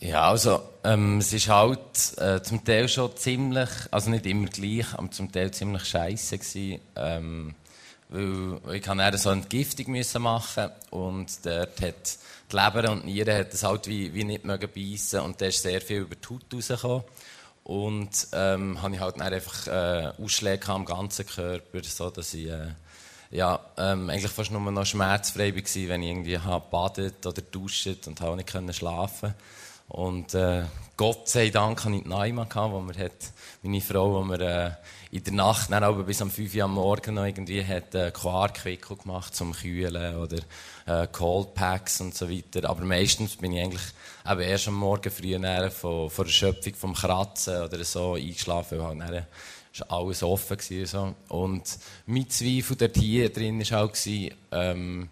Ja, 0.00 0.28
also 0.28 0.60
ähm, 0.84 1.18
es 1.18 1.32
ist 1.32 1.48
halt 1.48 2.18
äh, 2.18 2.42
zum 2.42 2.62
Teil 2.64 2.86
schon 2.88 3.16
ziemlich, 3.16 3.70
also 3.90 4.10
nicht 4.10 4.26
immer 4.26 4.46
gleich, 4.46 4.92
aber 4.92 5.10
zum 5.10 5.32
Teil 5.32 5.50
ziemlich 5.52 5.84
scheiße 5.84 6.36
gewesen, 6.36 6.80
ähm, 6.96 7.54
weil, 8.10 8.74
ich 8.74 8.82
dann 8.84 9.16
so 9.16 9.30
eine 9.30 9.40
Entgiftung 9.40 9.92
müssen 9.92 10.22
machen 10.22 10.70
und 10.90 11.44
dort 11.44 11.80
hat 11.80 12.18
die 12.52 12.56
Leber 12.56 12.92
und 12.92 13.04
die 13.04 13.12
Niere 13.12 13.38
hat 13.38 13.54
das 13.54 13.62
halt 13.62 13.86
wie, 13.86 14.12
wie 14.12 14.24
nicht 14.24 14.44
mögen 14.44 14.68
beißen 14.72 15.20
und 15.20 15.40
da 15.40 15.46
ist 15.46 15.62
sehr 15.62 15.80
viel 15.80 16.02
über 16.02 16.14
die 16.14 16.28
Haut 16.28 16.44
rausgekommen 16.52 17.04
und 17.64 18.28
ähm, 18.32 18.82
habe 18.82 18.94
ich 18.94 19.00
halt 19.00 19.16
dann 19.16 19.32
einfach 19.32 19.66
äh, 19.66 20.12
Ausschläge 20.22 20.68
am 20.68 20.84
ganzen 20.84 21.26
Körper, 21.26 21.82
so 21.82 22.10
dass 22.10 22.34
ich 22.34 22.48
äh, 22.48 22.68
ja, 23.30 23.58
ähm, 23.78 24.10
eigentlich 24.10 24.30
fast 24.30 24.50
nur 24.50 24.60
noch 24.60 24.86
schmerzfrei 24.86 25.54
war, 25.54 25.88
wenn 25.88 26.02
ich 26.02 26.10
irgendwie 26.10 26.38
badet 26.70 27.26
oder 27.26 27.42
duscht 27.42 28.06
und 28.06 28.20
habe 28.20 28.36
nicht 28.36 28.76
schlafen 28.76 29.34
und 29.88 30.34
äh, 30.34 30.64
Gott 30.96 31.28
sei 31.28 31.50
Dank 31.50 31.84
hatte 31.84 31.94
ich 31.94 32.02
die 32.04 32.08
Naima, 32.08 32.48
wo 32.54 32.80
mir 32.80 32.96
hat, 32.96 33.32
meine 33.62 33.80
Frau, 33.80 34.14
wo 34.14 34.24
mir 34.24 34.40
äh, 34.40 34.70
in 35.10 35.22
der 35.22 35.32
Nacht, 35.34 35.70
dann 35.70 35.84
aber 35.84 36.02
bis 36.04 36.22
um 36.22 36.30
5 36.30 36.54
Uhr 36.54 36.64
am 36.64 36.74
Morgen 36.74 37.14
noch 37.14 37.24
irgendwie 37.24 37.64
hat 37.64 37.94
äh, 37.94 38.10
Quarkwickel 38.10 38.96
gemacht 38.96 39.34
zum 39.34 39.52
Kühlen 39.52 40.16
oder 40.16 40.38
äh, 40.86 41.06
Cold 41.12 41.54
Packs 41.54 42.00
und 42.00 42.14
so 42.14 42.30
weiter. 42.30 42.68
Aber 42.68 42.82
meistens 42.84 43.36
bin 43.36 43.52
ich 43.52 43.62
eigentlich 43.62 43.82
eben 44.26 44.40
erst 44.40 44.68
am 44.68 44.74
Morgen 44.74 45.10
früh 45.10 45.38
von, 45.70 46.10
von 46.10 46.24
der 46.24 46.32
Schöpfung 46.32 46.74
vom 46.74 46.94
Kratzen 46.94 47.62
oder 47.62 47.84
so 47.84 48.14
eingeschlafen, 48.14 48.78
weil 48.78 48.86
halt 48.86 49.26
dann 49.78 49.88
alles 49.88 50.22
offen 50.22 50.56
gewesen, 50.56 50.86
so. 50.86 51.34
Und 51.34 51.78
mein 52.06 52.28
Zweifel 52.30 52.76
dort 52.76 52.96
hier 52.96 53.30
drin 53.30 53.60
war 53.70 53.84
auch, 53.84 53.92
ähm, 54.52 55.10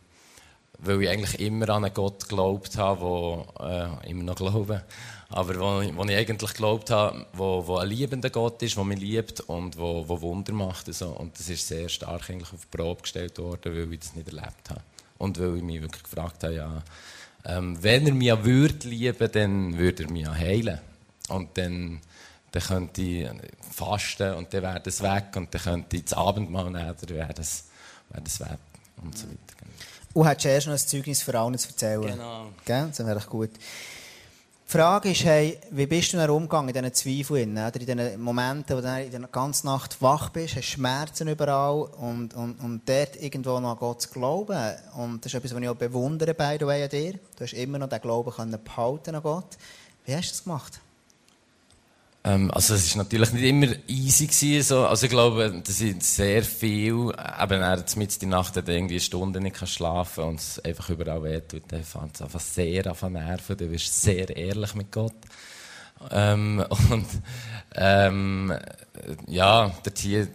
weil 0.78 1.02
ich 1.02 1.08
eigentlich 1.08 1.40
immer 1.40 1.68
an 1.70 1.84
einen 1.84 1.94
Gott 1.94 2.28
geglaubt 2.28 2.76
habe, 2.76 3.00
wo 3.00 3.46
äh, 3.60 4.10
immer 4.10 4.24
noch 4.24 4.36
glaube, 4.36 4.82
aber 5.30 5.54
wo, 5.56 5.96
wo 5.96 6.04
ich 6.04 6.16
eigentlich 6.16 6.50
geglaubt 6.50 6.90
habe, 6.90 7.26
wo, 7.32 7.66
wo 7.66 7.78
ein 7.78 7.88
liebender 7.88 8.30
Gott 8.30 8.62
ist, 8.62 8.76
der 8.76 8.84
mich 8.84 9.00
liebt 9.00 9.40
und 9.40 9.76
wo, 9.76 10.08
wo 10.08 10.20
Wunder 10.20 10.52
macht. 10.52 10.86
Und, 10.86 10.94
so. 10.94 11.08
und 11.08 11.38
das 11.38 11.48
ist 11.48 11.66
sehr 11.66 11.88
stark 11.88 12.30
eigentlich 12.30 12.52
auf 12.52 12.60
die 12.60 12.76
Probe 12.76 13.02
gestellt 13.02 13.38
worden, 13.38 13.74
weil 13.74 13.92
ich 13.92 14.00
das 14.00 14.14
nicht 14.14 14.28
erlebt 14.28 14.70
habe. 14.70 14.80
Und 15.18 15.40
weil 15.40 15.56
ich 15.56 15.62
mich 15.62 15.82
wirklich 15.82 16.02
gefragt 16.02 16.44
habe, 16.44 16.54
ja, 16.54 16.82
ähm, 17.46 17.82
wenn 17.82 18.06
er 18.06 18.14
mich 18.14 18.28
ja 18.28 18.44
würde 18.44 18.88
lieben, 18.88 19.32
dann 19.32 19.78
würde 19.78 20.04
er 20.04 20.10
mich 20.10 20.22
ja 20.22 20.34
heilen. 20.34 20.78
Und 21.28 21.56
dann, 21.58 22.00
dann 22.52 22.62
könnte 22.62 23.02
ich 23.02 23.28
fasten 23.72 24.34
und 24.34 24.52
dann 24.52 24.62
wäre 24.62 24.80
das 24.80 25.02
weg 25.02 25.36
und 25.36 25.52
dann 25.52 25.62
könnte 25.62 25.96
ich 25.96 26.04
das 26.04 26.12
Abendmahl 26.14 26.70
nehmen, 26.70 26.94
dann 27.00 27.16
wäre 27.16 27.34
das, 27.34 27.64
wäre 28.10 28.22
das 28.22 28.40
weg 28.40 28.58
und 29.02 29.16
so 29.16 29.26
weiter. 29.26 29.66
Und 30.14 30.26
hättest 30.26 30.46
erst 30.46 30.66
noch 30.68 30.74
ein 30.74 30.78
Zeugnis 30.78 31.22
für 31.22 31.38
alle 31.38 31.58
zu 31.58 31.68
erzählen. 31.68 32.02
Genau. 32.02 32.46
Gell? 32.64 32.86
Das 32.88 33.04
wäre 33.04 33.20
gut. 33.28 33.50
Die 34.66 34.72
Frage 34.72 35.10
ist, 35.10 35.24
hey, 35.24 35.58
wie 35.70 35.86
bist 35.86 36.12
du 36.12 36.16
dann 36.16 36.30
umgegangen 36.30 36.74
in 36.74 36.74
diesen 36.74 36.94
Zweifeln, 36.94 37.52
oder 37.52 37.80
in 37.80 37.86
diesen 37.86 38.20
Momenten, 38.20 38.76
wo 38.76 38.80
du 38.80 39.02
in 39.02 39.10
der 39.10 39.20
ganzen 39.28 39.66
Nacht 39.66 40.00
wach 40.00 40.30
bist, 40.30 40.56
hast 40.56 40.64
Schmerzen 40.64 41.28
überall 41.28 41.82
und, 41.98 42.34
und, 42.34 42.58
und 42.60 42.88
dort 42.88 43.20
irgendwo 43.20 43.60
noch 43.60 43.72
an 43.72 43.78
Gott 43.78 44.02
zu 44.02 44.08
glauben. 44.08 44.58
Und 44.96 45.24
das 45.24 45.32
ist 45.32 45.38
etwas, 45.38 45.54
was 45.54 45.62
ich 45.62 45.68
auch 45.68 45.76
bewundere 45.76 46.32
bei 46.32 46.54
an 46.54 46.88
dir. 46.88 47.12
Du 47.12 47.44
hast 47.44 47.52
immer 47.52 47.78
noch 47.78 47.88
den 47.88 48.00
Glauben 48.00 48.32
können 48.32 48.58
behalten 48.64 49.14
an 49.14 49.22
Gott. 49.22 49.58
Wie 50.06 50.14
hast 50.14 50.28
du 50.28 50.32
das 50.32 50.44
gemacht? 50.44 50.80
Ähm, 52.26 52.50
also 52.50 52.74
es 52.74 52.86
ist 52.86 52.96
natürlich 52.96 53.32
nicht 53.32 53.44
immer 53.44 53.66
easy 53.86 54.26
gewesen, 54.26 54.62
so. 54.62 54.86
Also 54.86 55.04
ich 55.04 55.10
glaube, 55.10 55.62
das 55.64 55.76
sind 55.76 56.02
sehr 56.02 56.42
viel, 56.42 57.12
eben 57.42 57.60
er 57.60 57.84
mit 57.96 58.22
die 58.22 58.26
Nacht 58.26 58.56
hat 58.56 58.68
irgendwie 58.68 58.94
eine 58.94 59.00
Stunde 59.00 59.40
nicht 59.40 59.56
kann 59.56 59.68
schlafen 59.68 60.24
und 60.24 60.40
es 60.40 60.58
einfach 60.64 60.88
überall 60.88 61.22
wehtut. 61.22 61.64
Dann 61.68 61.84
fand 61.84 62.14
es 62.14 62.22
einfach 62.22 62.40
sehr 62.40 62.90
auf 62.90 63.02
Nerven. 63.02 63.56
Du 63.58 63.66
bist 63.66 64.02
sehr 64.02 64.34
ehrlich 64.34 64.74
mit 64.74 64.90
Gott. 64.90 65.14
Ähm, 66.10 66.64
und 66.90 67.06
ähm, 67.74 68.54
ja, 69.26 69.70
dort 69.82 69.98
hier 69.98 70.28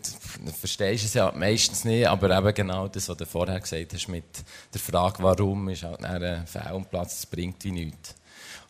verstehst 0.60 1.04
du 1.04 1.08
es 1.08 1.14
ja 1.16 1.32
meistens 1.36 1.86
nicht, 1.86 2.08
aber 2.08 2.38
eben 2.38 2.54
genau 2.54 2.88
das, 2.88 3.10
was 3.10 3.18
du 3.18 3.26
vorher 3.26 3.60
gesagt 3.60 3.94
hast 3.94 4.08
mit 4.08 4.26
der 4.74 4.82
Frage, 4.82 5.24
warum, 5.24 5.70
ist 5.70 5.84
halt 5.84 6.04
ein 6.04 6.46
Fehl 6.46 6.72
und 6.74 6.90
Platz, 6.90 7.22
das 7.22 7.26
bringt 7.26 7.64
wie 7.64 7.72
nichts. 7.72 8.16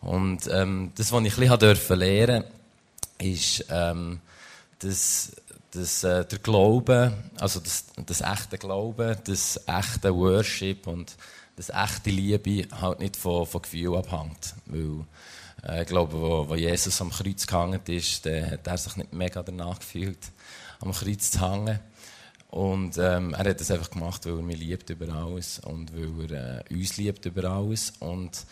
Und 0.02 0.50
ähm, 0.52 0.94
das, 0.96 1.12
was 1.12 1.24
ich 1.24 1.38
ein 1.38 1.48
bisschen 1.48 2.00
lernen 2.00 2.44
durfte, 2.46 2.59
ist, 3.22 3.66
ähm, 3.70 4.20
dass, 4.80 5.32
dass 5.72 6.04
äh, 6.04 6.26
der 6.26 6.40
Glaube, 6.40 7.14
also 7.40 7.60
das, 7.60 7.86
das 8.06 8.22
echte 8.22 8.58
Glaube, 8.58 9.18
das 9.24 9.60
echte 9.68 10.16
Worship 10.16 10.88
und 10.88 11.16
das 11.56 11.70
echte 11.70 12.10
Liebe 12.10 12.68
halt 12.80 13.00
nicht 13.00 13.18
von, 13.18 13.46
von 13.46 13.62
Gefühl 13.62 13.98
abhängt. 13.98 14.56
Weil, 14.66 15.06
äh, 15.68 15.82
ich 15.82 15.88
glaube, 15.88 16.14
wo, 16.14 16.50
wo 16.50 16.56
Jesus 16.56 17.02
am 17.02 17.10
Kreuz 17.10 17.46
gehangen 17.46 17.82
ist, 17.88 18.26
dann 18.26 18.52
hat 18.52 18.68
er 18.68 18.78
sich 18.78 18.96
nicht 18.96 19.14
mega 19.14 19.44
danach 19.44 19.80
gefühlt, 19.80 20.32
am 20.80 20.92
Kreuz 20.92 21.32
zu 21.32 21.42
hängen. 21.42 21.80
Und 22.50 22.98
ähm, 22.98 23.36
er 23.36 23.50
hat 23.50 23.60
das 23.60 23.70
einfach 23.70 23.92
gemacht, 23.92 24.26
weil 24.26 24.38
er 24.38 24.42
mich 24.42 24.58
liebt 24.58 24.90
über 24.90 25.14
alles 25.14 25.60
und 25.60 25.92
weil 25.94 26.32
er 26.32 26.72
äh, 26.72 26.74
uns 26.74 26.98
liebt 26.98 27.26
über 27.26 27.44
alles. 27.44 27.94
Und 28.00 28.46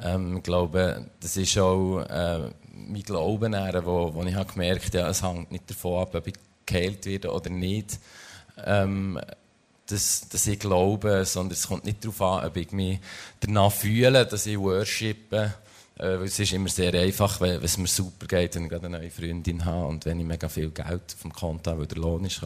ähm, 0.00 0.38
ich 0.38 0.42
glaube, 0.42 1.06
das 1.20 1.36
ist 1.36 1.58
auch 1.58 2.00
äh, 2.00 2.50
mein 2.72 3.02
Glauben, 3.02 3.54
wo, 3.84 4.14
wo 4.14 4.22
ich 4.24 4.34
habe 4.34 4.52
gemerkt 4.52 4.94
ja, 4.94 5.08
es 5.08 5.22
hängt 5.22 5.52
nicht 5.52 5.68
davon 5.70 6.02
ab, 6.02 6.14
ob 6.14 6.26
ich 6.26 6.34
geheilt 6.66 7.06
werde 7.06 7.32
oder 7.32 7.50
nicht. 7.50 7.98
Ähm, 8.64 9.20
dass, 9.86 10.28
dass 10.28 10.46
ich 10.46 10.58
glaube, 10.58 11.24
sondern 11.24 11.52
es 11.52 11.66
kommt 11.66 11.84
nicht 11.84 12.04
darauf 12.04 12.22
an, 12.22 12.46
ob 12.46 12.56
ich 12.56 12.72
mich 12.72 13.00
danach 13.40 13.72
fühle, 13.72 14.24
dass 14.24 14.46
ich 14.46 14.58
worshipe. 14.58 15.54
Äh, 15.98 16.04
es 16.04 16.38
ist 16.38 16.52
immer 16.52 16.68
sehr 16.68 16.94
einfach, 16.94 17.40
wenn 17.40 17.62
es 17.62 17.76
mir 17.78 17.88
super 17.88 18.26
geht, 18.26 18.54
wenn 18.54 18.64
ich 18.64 18.70
gerade 18.70 18.86
eine 18.86 18.98
neue 18.98 19.10
Freundin 19.10 19.64
habe 19.64 19.86
und 19.86 20.06
wenn 20.06 20.20
ich 20.20 20.26
mega 20.26 20.48
viel 20.48 20.70
Geld 20.70 21.14
auf 21.14 21.22
dem 21.22 21.32
Konto 21.32 21.70
habe, 21.70 21.80
weil 21.80 21.86
der 21.86 21.98
Lohn 21.98 22.24
ist, 22.24 22.40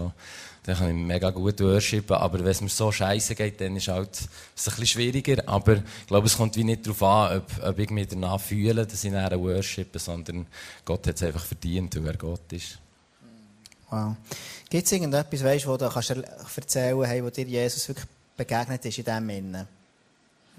dann 0.67 0.77
kann 0.77 0.89
ich 0.89 0.95
mega 0.95 1.31
gut 1.31 1.61
worshipen. 1.61 2.17
Aber 2.17 2.41
wenn 2.41 2.47
es 2.47 2.61
mir 2.61 2.69
so 2.69 2.91
scheiße 2.91 3.37
geht, 3.37 3.61
dann 3.61 3.77
ist 3.77 3.87
halt, 3.87 4.11
es 4.12 4.19
ein 4.19 4.29
bisschen 4.57 4.87
schwieriger. 4.87 5.49
Aber 5.49 5.75
ich 5.75 6.07
glaube, 6.09 6.27
es 6.27 6.37
kommt 6.37 6.57
wie 6.57 6.64
nicht 6.64 6.85
darauf 6.87 7.03
an, 7.05 7.39
ob, 7.39 7.64
ob 7.64 7.79
ich 7.79 7.91
mich 7.91 8.09
danach 8.09 8.41
fühle, 8.41 8.85
dass 8.85 9.05
ich 9.05 9.12
nachher 9.12 9.41
worshipe, 9.41 9.99
sondern 10.01 10.47
Gott 10.85 11.07
hat 11.07 11.14
es 11.14 11.23
einfach 11.23 11.45
verdient, 11.45 11.95
weil 11.97 12.07
er 12.09 12.17
Gott 12.17 12.53
ist. 12.53 12.79
Wow. 13.91 14.17
Gibt 14.69 14.87
es 14.87 14.93
irgendetwas, 14.93 15.45
weißt, 15.45 15.67
wo 15.69 15.77
du 15.77 15.89
kannst 15.89 16.11
erzählen 16.11 17.01
kannst, 17.01 17.23
wo 17.23 17.31
dir 17.31 17.47
Jesus 17.47 17.87
wirklich 17.89 18.07
begegnet 18.37 18.85
ist 18.85 18.99
in 18.99 19.05
diesem 19.05 19.31
Innen? 19.31 19.69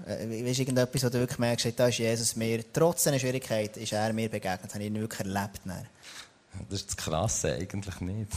Äh, 0.06 0.46
weißt 0.46 0.58
du 0.58 0.62
irgendetwas, 0.62 1.04
wo 1.04 1.08
du 1.10 1.18
wirklich 1.18 1.38
merkst, 1.38 1.72
da 1.76 1.88
ist 1.88 1.98
Jesus 1.98 2.34
mir, 2.34 2.64
trotz 2.72 3.04
seiner 3.04 3.18
Schwierigkeit, 3.18 3.76
ist 3.76 3.92
er 3.92 4.14
mir 4.14 4.30
begegnet, 4.30 4.72
habe 4.72 4.82
ich 4.82 4.88
ihn 4.88 4.98
wirklich 4.98 5.20
erlebt. 5.20 5.60
Dann. 5.66 5.86
Das 6.70 6.80
ist 6.80 6.88
das 6.88 6.96
Krasse, 6.96 7.52
eigentlich 7.54 8.00
nicht. 8.00 8.32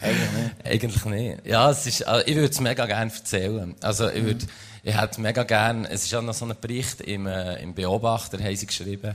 Eigentlich 0.00 0.30
nicht. 0.32 0.66
Eigentlich 0.66 1.04
nicht. 1.04 1.46
Ja, 1.46 1.70
es 1.70 1.86
ist, 1.86 2.06
also 2.06 2.26
ich 2.26 2.34
würde 2.34 2.50
es 2.50 2.60
mega 2.60 2.86
gerne 2.86 3.12
erzählen. 3.12 3.74
Also 3.80 4.08
ich 4.10 4.24
würde, 4.24 4.46
ich 4.82 5.00
hätte 5.00 5.20
mega 5.20 5.42
gerne, 5.42 5.88
es 5.90 6.04
ist 6.04 6.14
auch 6.14 6.22
noch 6.22 6.34
so 6.34 6.44
ein 6.44 6.54
Bericht 6.60 7.00
im, 7.00 7.26
äh, 7.26 7.62
im 7.62 7.74
Beobachter, 7.74 8.38
haben 8.38 8.56
sie 8.56 8.66
geschrieben. 8.66 9.14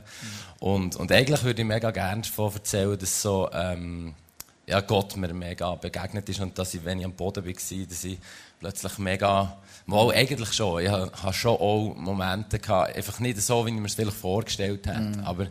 Und, 0.59 0.95
und 0.95 1.11
eigentlich 1.11 1.43
würde 1.43 1.61
ich 1.61 1.67
mega 1.67 1.91
gerne 1.91 2.21
davon 2.21 2.53
erzählen, 2.53 2.97
dass 2.97 3.21
so, 3.21 3.49
ähm, 3.53 4.13
ja, 4.67 4.79
Gott 4.81 5.17
mir 5.17 5.33
mega 5.33 5.75
begegnet 5.75 6.29
ist 6.29 6.39
und 6.39 6.57
dass 6.57 6.73
ich, 6.73 6.83
wenn 6.85 6.99
ich 6.99 7.05
am 7.05 7.13
Boden 7.13 7.45
war, 7.45 7.53
dass 7.53 8.03
ich 8.03 8.17
plötzlich 8.59 8.97
mega, 8.99 9.57
mal 9.85 10.11
eigentlich 10.13 10.53
schon, 10.53 10.83
ich 10.83 10.89
habe 10.89 11.33
schon 11.33 11.57
auch 11.57 11.95
Momente 11.95 12.59
gehabt, 12.59 12.95
einfach 12.95 13.19
nicht 13.19 13.41
so, 13.41 13.65
wie 13.65 13.71
ich 13.71 13.75
mir 13.75 13.85
es 13.87 13.95
vielleicht 13.95 14.17
vorgestellt 14.17 14.87
hätte, 14.87 15.19
aber 15.25 15.47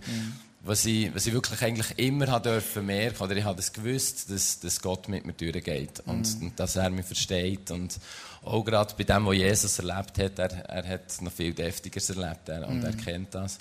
was 0.63 0.85
ich, 0.85 1.15
was 1.15 1.27
ich 1.27 1.33
wirklich 1.33 1.63
eigentlich 1.63 1.99
immer 1.99 2.27
habe 2.29 2.51
dürfen 2.51 2.87
merken, 2.87 3.23
oder 3.23 3.37
ich 3.37 3.45
habe 3.45 3.59
es 3.59 3.73
gewusst, 3.73 4.31
dass, 4.31 4.61
dass 4.61 4.81
Gott 4.81 5.09
mit 5.09 5.25
mir 5.25 5.33
durchgeht 5.33 6.01
und, 6.07 6.27
und 6.41 6.61
dass 6.61 6.77
er 6.77 6.91
mich 6.91 7.07
versteht 7.07 7.71
und 7.71 7.99
auch 8.45 8.65
gerade 8.65 8.95
bei 8.97 9.05
dem, 9.05 9.27
was 9.27 9.37
Jesus 9.37 9.79
erlebt 9.79 10.19
hat, 10.19 10.39
er, 10.39 10.65
er 10.69 10.89
hat 10.89 11.23
noch 11.23 11.33
viel 11.33 11.55
Deftigeres 11.55 12.11
erlebt 12.11 12.49
er, 12.49 12.69
und 12.69 12.83
er 12.83 12.93
kennt 12.93 13.35
das. 13.35 13.59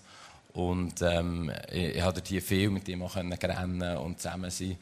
Und 0.54 1.02
ähm, 1.02 1.52
ich, 1.72 1.96
ich 1.96 2.02
habe 2.02 2.22
hier 2.26 2.42
viel 2.42 2.70
mit 2.70 2.88
ihm 2.88 3.04
auch 3.04 3.16
rennen 3.16 3.98
und 3.98 4.20
zusammen 4.20 4.50
sein 4.50 4.78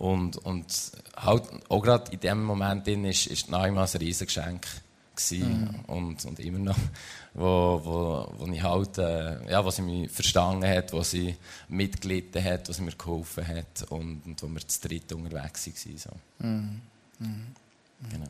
und, 0.00 0.38
und 0.38 0.66
halt, 1.14 1.42
auch 1.68 1.82
gerade 1.82 2.10
in 2.10 2.20
dem 2.20 2.42
Moment 2.42 2.86
drin 2.86 3.04
ist, 3.04 3.26
ist 3.26 3.50
Naima 3.50 3.82
ein 3.84 3.98
riesiges 3.98 4.34
Geschenk 4.34 4.66
gewesen. 5.14 5.84
und, 5.88 6.24
und 6.24 6.40
immer 6.40 6.58
noch, 6.58 6.78
wo, 7.34 7.80
wo, 7.84 8.34
wo 8.38 8.52
ich 8.52 8.62
halt, 8.62 8.98
äh, 8.98 9.50
ja, 9.50 9.64
wo 9.64 9.70
sie 9.70 9.82
mich 9.82 10.10
verstanden 10.10 10.68
hat, 10.68 10.92
wo 10.92 11.02
sie 11.02 11.36
mitgelitten 11.68 12.42
hat, 12.42 12.68
wo 12.68 12.72
sie 12.72 12.82
mir 12.82 12.92
geholfen 12.92 13.46
hat 13.46 13.90
und, 13.90 14.22
und 14.24 14.42
wo 14.42 14.48
wir 14.48 14.66
zu 14.66 14.88
dritt 14.88 15.12
unterwegs 15.12 15.66
waren. 15.66 15.98
So. 15.98 16.10
Genau. 18.10 18.26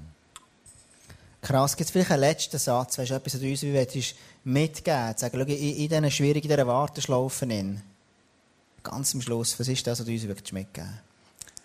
Krass, 1.43 1.77
gibt 1.77 1.87
es 1.87 1.91
vielleicht 1.91 2.11
einen 2.11 2.21
letzten 2.21 2.59
Satz, 2.59 2.99
weißt 2.99 3.11
du, 3.11 3.15
etwas, 3.15 3.35
was 3.35 3.41
du 3.41 3.49
uns 3.49 3.63
wie 3.63 3.73
willst, 3.73 4.15
mitgeben 4.45 5.17
Sagen, 5.17 5.39
schau, 5.39 5.47
in, 5.47 5.77
in 5.77 5.89
diesen 5.89 6.11
schwierigen, 6.11 6.49
dieser 6.49 6.67
Warteschlaufe, 6.67 7.47
in, 7.47 7.81
ganz 8.83 9.15
am 9.15 9.23
Schluss, 9.23 9.59
was 9.59 9.69
ist 9.69 9.87
das, 9.87 10.01
was 10.01 10.07
du 10.07 10.13
uns 10.13 10.29
wirklich 10.29 10.53
mitgeben 10.53 11.01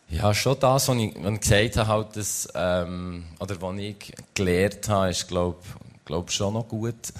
Ja, 0.09 0.33
schon 0.33 0.57
das, 0.59 0.87
was 0.87 0.97
ich, 0.97 1.13
was 1.15 1.33
ich 1.33 1.39
gesagt 1.41 1.77
habe, 1.77 1.87
halt, 1.87 2.15
dass, 2.15 2.47
ähm, 2.55 3.25
oder 3.39 3.61
was 3.61 3.77
ich 3.77 4.13
gelernt 4.33 4.87
habe, 4.87 5.09
ist, 5.09 5.27
glaube 5.27 5.59
glaub 6.05 6.31
schon 6.31 6.53
noch 6.53 6.67
gut, 6.67 7.13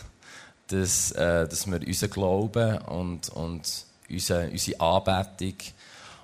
dass, 0.67 1.11
äh, 1.11 1.47
dass 1.47 1.67
wir 1.67 1.86
unseren 1.86 2.09
Glauben 2.09 2.77
und, 2.79 3.29
und 3.29 3.86
unsere, 4.09 4.49
unsere 4.49 4.79
Anbetung 4.79 5.55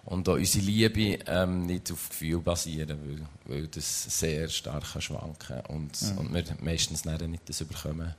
und 0.06 0.28
auch 0.30 0.34
unsere 0.34 0.66
Liebe 0.66 1.20
ähm, 1.28 1.66
nicht 1.66 1.92
auf 1.92 2.10
Gefühl 2.10 2.40
basieren, 2.40 2.98
weil, 3.06 3.26
weil 3.46 3.68
das 3.68 4.04
sehr 4.20 4.48
stark 4.50 4.94
kann 4.94 5.02
schwanken 5.02 5.62
und, 5.68 5.98
und 6.18 6.34
wir 6.34 6.44
meistens 6.62 7.06
nicht 7.06 7.50
das 7.50 7.62
überkommen. 7.62 8.16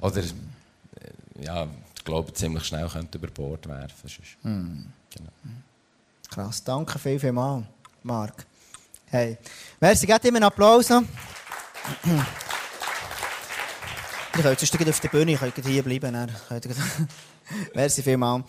Oder, 0.00 0.22
äh, 0.22 1.44
ja, 1.44 1.66
ich 1.96 2.04
glaube, 2.04 2.32
ziemlich 2.32 2.64
schnell 2.64 2.88
könnte 2.88 3.18
über 3.18 3.28
Bord 3.28 3.66
werfen. 3.68 4.08
sonst. 4.08 4.36
Genau. 4.42 5.30
Krass, 6.30 6.62
danke 6.62 6.98
viel, 6.98 7.18
viel 7.18 7.32
mal, 7.32 7.64
Marc. 8.02 8.46
Hey, 9.06 9.38
merci, 9.80 10.06
gebt 10.06 10.24
ihm 10.24 10.36
einen 10.36 10.44
Applaus 10.44 10.88
noch. 10.88 11.04
Ihr 14.36 14.42
könnt 14.42 14.58
sonst 14.58 14.88
auf 14.88 15.00
der 15.00 15.08
Bühne, 15.10 15.30
ihr 15.32 15.38
könnt 15.38 15.64
hier 15.64 15.82
bleiben. 15.84 16.28
merci 17.74 18.02
vielmal. 18.02 18.42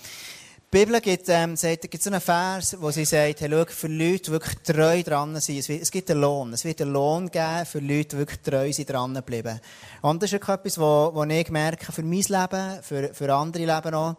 Die 0.74 0.80
Bibel 0.80 1.00
gibt, 1.00 1.30
ähm, 1.30 1.56
sagt, 1.56 1.90
gibt 1.92 2.02
so 2.02 2.10
einen 2.10 2.20
Vers, 2.20 2.76
wo 2.80 2.90
sie 2.90 3.06
sagt, 3.06 3.42
hey, 3.42 3.50
schau, 3.52 3.66
für 3.68 3.88
Leute, 3.88 4.24
die 4.24 4.32
wirklich 4.32 4.56
treu 4.64 5.04
dran 5.04 5.40
sind, 5.40 5.70
es, 5.70 5.92
gibt 5.92 6.10
einen 6.10 6.22
Lohn. 6.22 6.54
Es 6.54 6.66
wird 6.66 6.82
einen 6.82 6.92
Lohn 6.92 7.30
geben 7.30 7.66
für 7.68 7.80
Leute, 7.80 8.08
die 8.10 8.18
wirklich 8.18 8.40
treu 8.40 8.74
sind, 8.74 8.90
dran 8.90 9.14
bleiben. 9.24 9.62
Und 10.02 10.24
das 10.24 10.34
ist 10.34 10.50
etwas, 10.50 10.80
wo 10.80 11.24
ich 11.30 11.50
merke, 11.52 11.92
für 11.92 12.04
mein 12.04 12.22
Leben, 12.22 12.82
für, 12.82 13.14
für 13.14 13.34
andere 13.34 13.66
Leben 13.66 13.94
auch, 13.94 14.16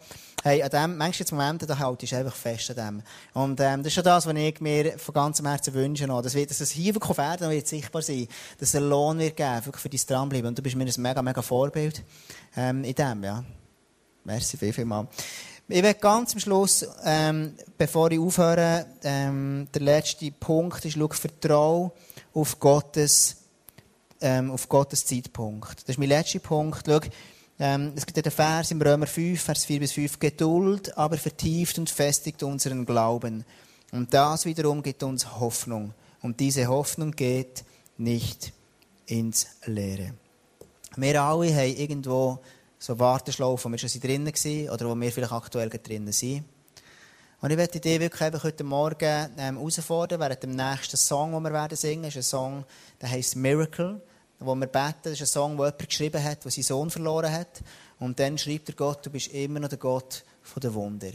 hey, 0.47 0.63
an 0.63 0.71
dem, 0.71 0.97
manchmal 0.97 1.19
jetzt 1.19 1.33
Momente, 1.33 1.67
da 1.67 1.77
haltest 1.77 2.13
du 2.13 2.17
einfach 2.17 2.35
fest 2.35 2.71
an 2.71 2.77
dem. 2.77 3.03
Und, 3.35 3.59
ähm, 3.59 3.83
das 3.83 3.89
ist 3.89 3.95
schon 3.95 4.05
das, 4.05 4.27
was 4.27 4.35
ich 4.35 4.61
mir 4.61 4.97
von 4.97 5.13
ganzem 5.13 5.45
Herzen 5.45 5.75
wünsche 5.75 6.07
noch. 6.07 6.23
Das 6.23 6.35
wird, 6.35 6.51
dass 6.51 6.61
es 6.61 6.71
hier 6.71 6.95
wirklich 6.95 7.11
auf 7.11 7.19
Erden 7.19 7.51
wird 7.51 7.67
sichtbar 7.67 8.01
sein, 8.01 8.29
dass 8.59 8.69
es 8.69 8.77
einen 8.77 8.89
Lohn 8.89 9.19
wird 9.19 9.37
geben, 9.37 9.67
wirklich 9.67 9.83
für 9.83 9.89
dein 9.89 10.01
Dranbleiben. 10.07 10.47
Und 10.47 10.57
du 10.57 10.63
bist 10.63 10.77
mir 10.77 10.85
ein 10.85 11.03
mega, 11.03 11.21
mega 11.21 11.43
Vorbild, 11.43 12.01
ähm, 12.57 12.85
in 12.85 12.95
dem, 12.95 13.25
ja. 13.25 13.45
Merci 14.23 14.57
viel, 14.57 14.73
viel 14.73 14.85
mal. 14.85 15.09
Ich 15.69 15.83
will 15.83 15.95
ganz 15.95 16.33
am 16.33 16.39
Schluss, 16.39 16.87
ähm, 17.05 17.55
bevor 17.77 18.13
ich 18.13 18.21
aufhöre, 18.21 18.87
ähm, 19.03 19.67
der 19.75 19.83
letzte 19.83 20.31
Punkt 20.31 20.85
ist, 20.85 20.97
schau, 20.97 21.09
vertrau 21.09 21.93
auf 22.33 22.61
Gottes, 22.61 23.39
ähm, 24.21 24.53
auf 24.53 24.69
Gottes 24.69 25.07
Zeitpunkt. 25.07 25.83
Das 25.83 25.89
ist 25.89 25.99
mein 25.99 26.09
letzter 26.09 26.39
Punkt. 26.39 26.85
Schau, 26.87 27.01
ähm, 27.59 27.93
es 27.97 28.05
gibt 28.05 28.17
ja 28.17 28.23
den 28.23 28.33
Vers 28.33 28.71
im 28.71 28.83
Römer 28.83 29.07
5, 29.07 29.41
Vers 29.41 29.65
4 29.65 29.81
bis 29.81 29.93
5, 29.93 30.19
Geduld, 30.19 30.97
aber 30.97 31.17
vertieft 31.17 31.79
und 31.79 31.89
festigt 31.89 32.43
unseren 32.43 32.85
Glauben. 32.85 33.45
Und 33.93 34.13
das 34.13 34.45
wiederum 34.45 34.83
gibt 34.83 35.03
uns 35.03 35.39
Hoffnung. 35.39 35.95
Und 36.21 36.41
diese 36.41 36.67
Hoffnung 36.67 37.13
geht 37.13 37.65
nicht 37.97 38.53
ins 39.07 39.47
Leere. 39.65 40.13
Wir 40.97 41.23
alle 41.23 41.55
haben 41.55 41.77
irgendwo 41.77 42.41
so 42.79 42.99
Warteschlaufen, 42.99 43.71
wo 43.71 43.73
wir 43.73 43.89
schon 43.89 44.01
drinnen 44.01 44.27
waren 44.27 44.71
oder 44.71 44.89
wo 44.89 44.95
wir 44.95 45.13
vielleicht 45.13 45.33
aktuell 45.33 45.71
drinnen 45.71 46.13
sind. 46.13 46.45
Und 47.41 47.51
ich 47.51 47.57
möchte 47.57 47.81
dich 47.81 48.01
wirklich 48.01 48.23
einfach 48.23 48.45
heute 48.45 48.65
Morgen 48.65 49.31
ähm, 49.39 49.57
herausfordern, 49.57 50.21
während 50.21 50.43
dem 50.43 50.57
nächsten 50.57 50.97
Song, 50.97 51.33
den 51.33 51.43
wir 51.43 51.53
werden 51.53 51.77
singen, 51.77 52.05
ist 52.05 52.17
ein 52.17 52.23
Song, 52.23 52.65
der 53.01 53.11
heisst 53.11 53.37
Miracle, 53.37 54.01
wo 54.39 54.55
wir 54.55 54.67
beten. 54.67 54.95
Das 55.05 55.13
ist 55.13 55.23
ein 55.23 55.27
Song, 55.27 55.51
den 55.57 55.65
jemand 55.65 55.89
geschrieben 55.89 56.23
hat, 56.23 56.45
der 56.45 56.51
seinen 56.51 56.65
Sohn 56.65 56.91
verloren 56.91 57.33
hat. 57.33 57.63
Und 57.99 58.19
dann 58.19 58.37
schreibt 58.39 58.69
er 58.69 58.75
Gott, 58.75 59.05
du 59.05 59.11
bist 59.11 59.29
immer 59.29 59.61
noch 59.61 59.69
der 59.69 59.79
Gott 59.79 60.25
der 60.57 60.75
Wunder. 60.75 61.11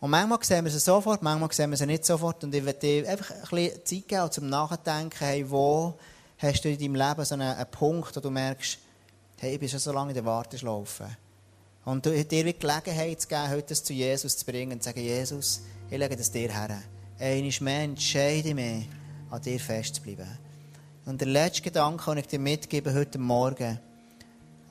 Und 0.00 0.10
manchmal 0.10 0.42
sehen 0.42 0.64
wir 0.64 0.70
sie 0.70 0.78
sofort, 0.78 1.22
manchmal 1.22 1.52
sehen 1.52 1.70
wir 1.70 1.76
sie 1.76 1.86
nicht 1.86 2.04
sofort. 2.04 2.44
Und 2.44 2.54
ich 2.54 2.62
möchte 2.62 2.80
dir 2.80 3.08
einfach 3.08 3.30
ein 3.30 3.40
bisschen 3.50 3.84
Zeit 3.84 4.08
geben, 4.08 4.30
zum 4.30 4.48
Nachdenken, 4.48 5.16
hey, 5.18 5.50
wo 5.50 5.94
hast 6.38 6.64
du 6.64 6.68
in 6.68 6.78
deinem 6.78 6.94
Leben 6.94 7.24
so 7.24 7.34
einen, 7.34 7.54
einen 7.54 7.70
Punkt, 7.70 8.14
wo 8.14 8.20
du 8.20 8.30
merkst, 8.30 8.78
hey, 9.38 9.54
ich 9.54 9.60
bin 9.60 9.68
schon 9.68 9.78
so 9.78 9.92
lange 9.92 10.10
in 10.10 10.14
der 10.14 10.24
Warteschlaufe. 10.24 11.08
Und 11.84 12.04
du, 12.04 12.10
dir 12.10 12.44
die 12.44 12.58
Gelegenheit 12.58 13.20
zu 13.20 13.28
geben, 13.28 13.50
heute 13.50 13.68
das 13.68 13.84
zu 13.84 13.92
Jesus 13.92 14.36
zu 14.36 14.44
bringen 14.44 14.72
und 14.72 14.82
zu 14.82 14.88
sagen, 14.90 15.00
Jesus, 15.00 15.62
ich 15.90 15.98
lege 15.98 16.16
das 16.16 16.30
dir 16.30 16.52
her. 16.52 16.82
Einmal 17.18 17.52
mehr 17.60 17.80
entscheide 17.82 18.54
mich, 18.54 18.88
an 19.30 19.40
dir 19.40 19.58
festzubleiben. 19.58 20.45
Und 21.06 21.20
der 21.20 21.28
letzte 21.28 21.62
Gedanke, 21.62 22.10
den 22.10 22.18
ich 22.18 22.26
dir 22.26 22.40
mitgebe 22.40 22.92
heute 22.92 23.18
Morgen, 23.18 23.78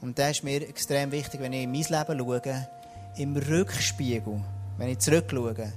und 0.02 0.18
der 0.18 0.32
ist 0.32 0.44
mir 0.44 0.68
extrem 0.68 1.10
wichtig, 1.14 1.40
wenn 1.40 1.54
ich 1.54 1.64
in 1.64 1.72
mein 1.72 1.84
Leben 1.84 2.20
schaue, 2.20 2.68
im 3.16 3.38
Rückspiegel, 3.38 4.44
wenn 4.78 4.90
ich 4.90 5.00
zurückschaue, 5.00 5.72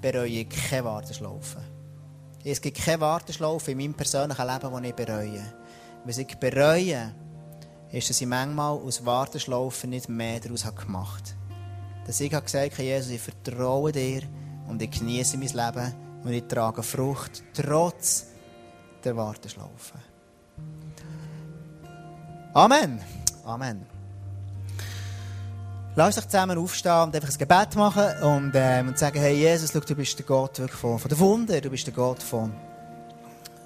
bereue 0.00 0.28
ich 0.28 0.48
keine 0.48 0.86
Warteschlaufe. 0.86 1.58
Es 2.42 2.62
gibt 2.62 2.78
keine 2.78 3.00
Warteschlaufe 3.02 3.72
in 3.72 3.76
meinem 3.76 3.92
persönlichen 3.92 4.46
Leben, 4.46 4.82
die 4.82 4.88
ich 4.88 4.94
bereue. 4.94 5.44
Was 6.06 6.16
ich 6.16 6.38
bereue, 6.38 7.12
ist, 7.92 8.08
dass 8.08 8.20
ich 8.22 8.26
manchmal 8.26 8.78
aus 8.78 9.04
Warteschlaufen 9.04 9.90
nicht 9.90 10.08
mehr 10.08 10.40
daraus 10.40 10.64
gemacht 10.74 11.34
habe. 11.34 12.06
Dass 12.06 12.18
ich 12.18 12.30
gesagt 12.30 12.72
habe, 12.72 12.82
Jesus, 12.82 13.10
ich 13.10 13.20
vertraue 13.20 13.92
dir 13.92 14.22
und 14.70 14.80
ich 14.80 14.90
genieße 14.90 15.36
mein 15.36 15.48
Leben 15.48 15.94
und 16.24 16.32
ich 16.32 16.44
trage 16.44 16.82
Frucht, 16.82 17.44
trotz 17.52 18.31
der 19.04 19.16
Warteschlaufe. 19.16 19.94
Amen. 22.54 23.00
Amen. 23.44 23.86
Lass 25.94 26.16
uns 26.16 26.26
zusammen 26.26 26.56
aufstehen 26.56 27.02
und 27.02 27.14
einfach 27.14 27.30
ein 27.30 27.38
Gebet 27.38 27.76
machen 27.76 28.22
und, 28.22 28.52
ähm, 28.54 28.88
und 28.88 28.98
sagen, 28.98 29.18
hey 29.20 29.36
Jesus, 29.36 29.72
schau, 29.72 29.80
du 29.80 29.94
bist 29.94 30.18
der 30.18 30.24
Gott 30.24 30.56
von, 30.56 30.98
von 30.98 31.08
der 31.08 31.18
Wunder, 31.18 31.60
du 31.60 31.68
bist 31.68 31.86
der 31.86 31.92
Gott 31.92 32.22
von, 32.22 32.50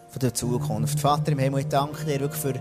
von 0.08 0.20
der 0.20 0.34
Zukunft. 0.34 0.98
Vater 0.98 1.30
im 1.32 1.38
Himmel, 1.38 1.60
ich 1.60 1.68
danke 1.68 2.04
dir 2.04 2.18
wirklich 2.18 2.40
für, 2.40 2.54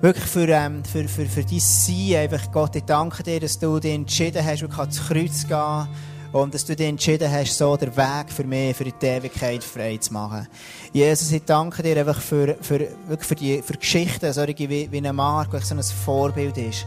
wirklich 0.00 0.24
für, 0.24 0.48
ähm, 0.48 0.82
für, 0.82 1.06
für, 1.08 1.26
für 1.26 1.44
dein 1.44 1.60
Sein. 1.60 2.14
Einfach, 2.16 2.50
Gott, 2.52 2.74
ich 2.74 2.84
danke 2.84 3.22
dir, 3.22 3.40
dass 3.40 3.58
du 3.58 3.78
dich 3.80 3.92
entschieden 3.92 4.42
hast, 4.42 4.62
wirklich 4.62 4.80
ans 4.80 5.06
Kreuz 5.06 5.40
zu 5.42 5.46
gehen. 5.48 5.88
Und 6.32 6.54
dass 6.54 6.64
du 6.64 6.76
dich 6.76 6.86
entschieden 6.86 7.30
hast, 7.30 7.58
so 7.58 7.76
den 7.76 7.96
Weg 7.96 8.30
für 8.30 8.44
mich, 8.44 8.76
für 8.76 8.84
die 8.84 9.06
Ewigkeit 9.06 9.64
frei 9.64 9.96
zu 9.96 10.12
machen. 10.12 10.46
Jesus, 10.92 11.32
ich 11.32 11.42
danke 11.44 11.82
dir 11.82 11.96
einfach 11.96 12.20
für, 12.20 12.56
für, 12.60 12.86
wirklich 13.08 13.28
für 13.28 13.34
die 13.34 13.62
für 13.62 13.72
Geschichten, 13.72 14.32
so 14.32 14.46
wie, 14.46 14.88
wie 14.92 15.08
ein 15.08 15.16
Mark, 15.16 15.48
so 15.64 15.74
ein 15.74 15.82
Vorbild 15.82 16.56
ist. 16.56 16.86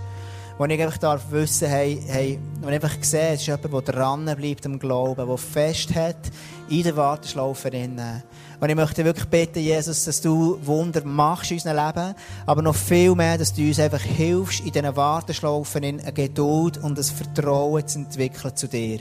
Wo 0.58 0.66
ich 0.66 0.82
einfach 0.82 0.98
darf 0.98 1.30
wissen, 1.30 1.68
hey, 1.68 2.02
hey, 2.08 2.40
wo 2.62 2.70
ich 2.70 2.76
einfach 2.76 2.96
sehe, 3.02 3.34
es 3.34 3.42
ist 3.42 3.48
jemand, 3.48 3.74
der 3.74 3.94
dran 3.94 4.26
bleibt 4.38 4.66
am 4.66 4.80
Glauben, 4.80 5.28
der 5.28 5.38
fest 5.38 5.94
hat 5.94 6.32
in 6.70 6.84
der 6.84 6.96
Warteschlaufe 6.96 7.70
drinnen. 7.70 8.24
Und 8.64 8.70
ich 8.70 8.78
möchte 8.78 9.04
wirklich 9.04 9.28
bitten, 9.28 9.60
Jesus, 9.60 10.06
dass 10.06 10.22
du 10.22 10.58
Wunder 10.66 11.04
machst 11.04 11.52
in 11.52 11.58
unserem 11.58 11.86
Leben, 11.86 12.16
aber 12.46 12.62
noch 12.62 12.76
viel 12.76 13.14
mehr, 13.14 13.38
dass 13.38 13.54
du 13.54 13.62
uns 13.62 13.78
einfach 13.78 14.00
hilfst, 14.00 14.62
in 14.62 14.72
diesen 14.72 14.96
Warteschlaufen 14.96 15.84
in 15.84 16.00
eine 16.00 16.14
Geduld 16.14 16.78
und 16.78 16.98
ein 16.98 17.04
Vertrauen 17.04 17.86
zu 17.86 18.00
entwickeln 18.00 18.56
zu 18.56 18.70
dir. 18.70 19.00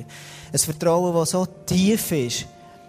Ein 0.52 0.58
Vertrauen, 0.58 1.14
das 1.14 1.30
so 1.30 1.46
tief 1.46 2.10
ist, 2.10 2.46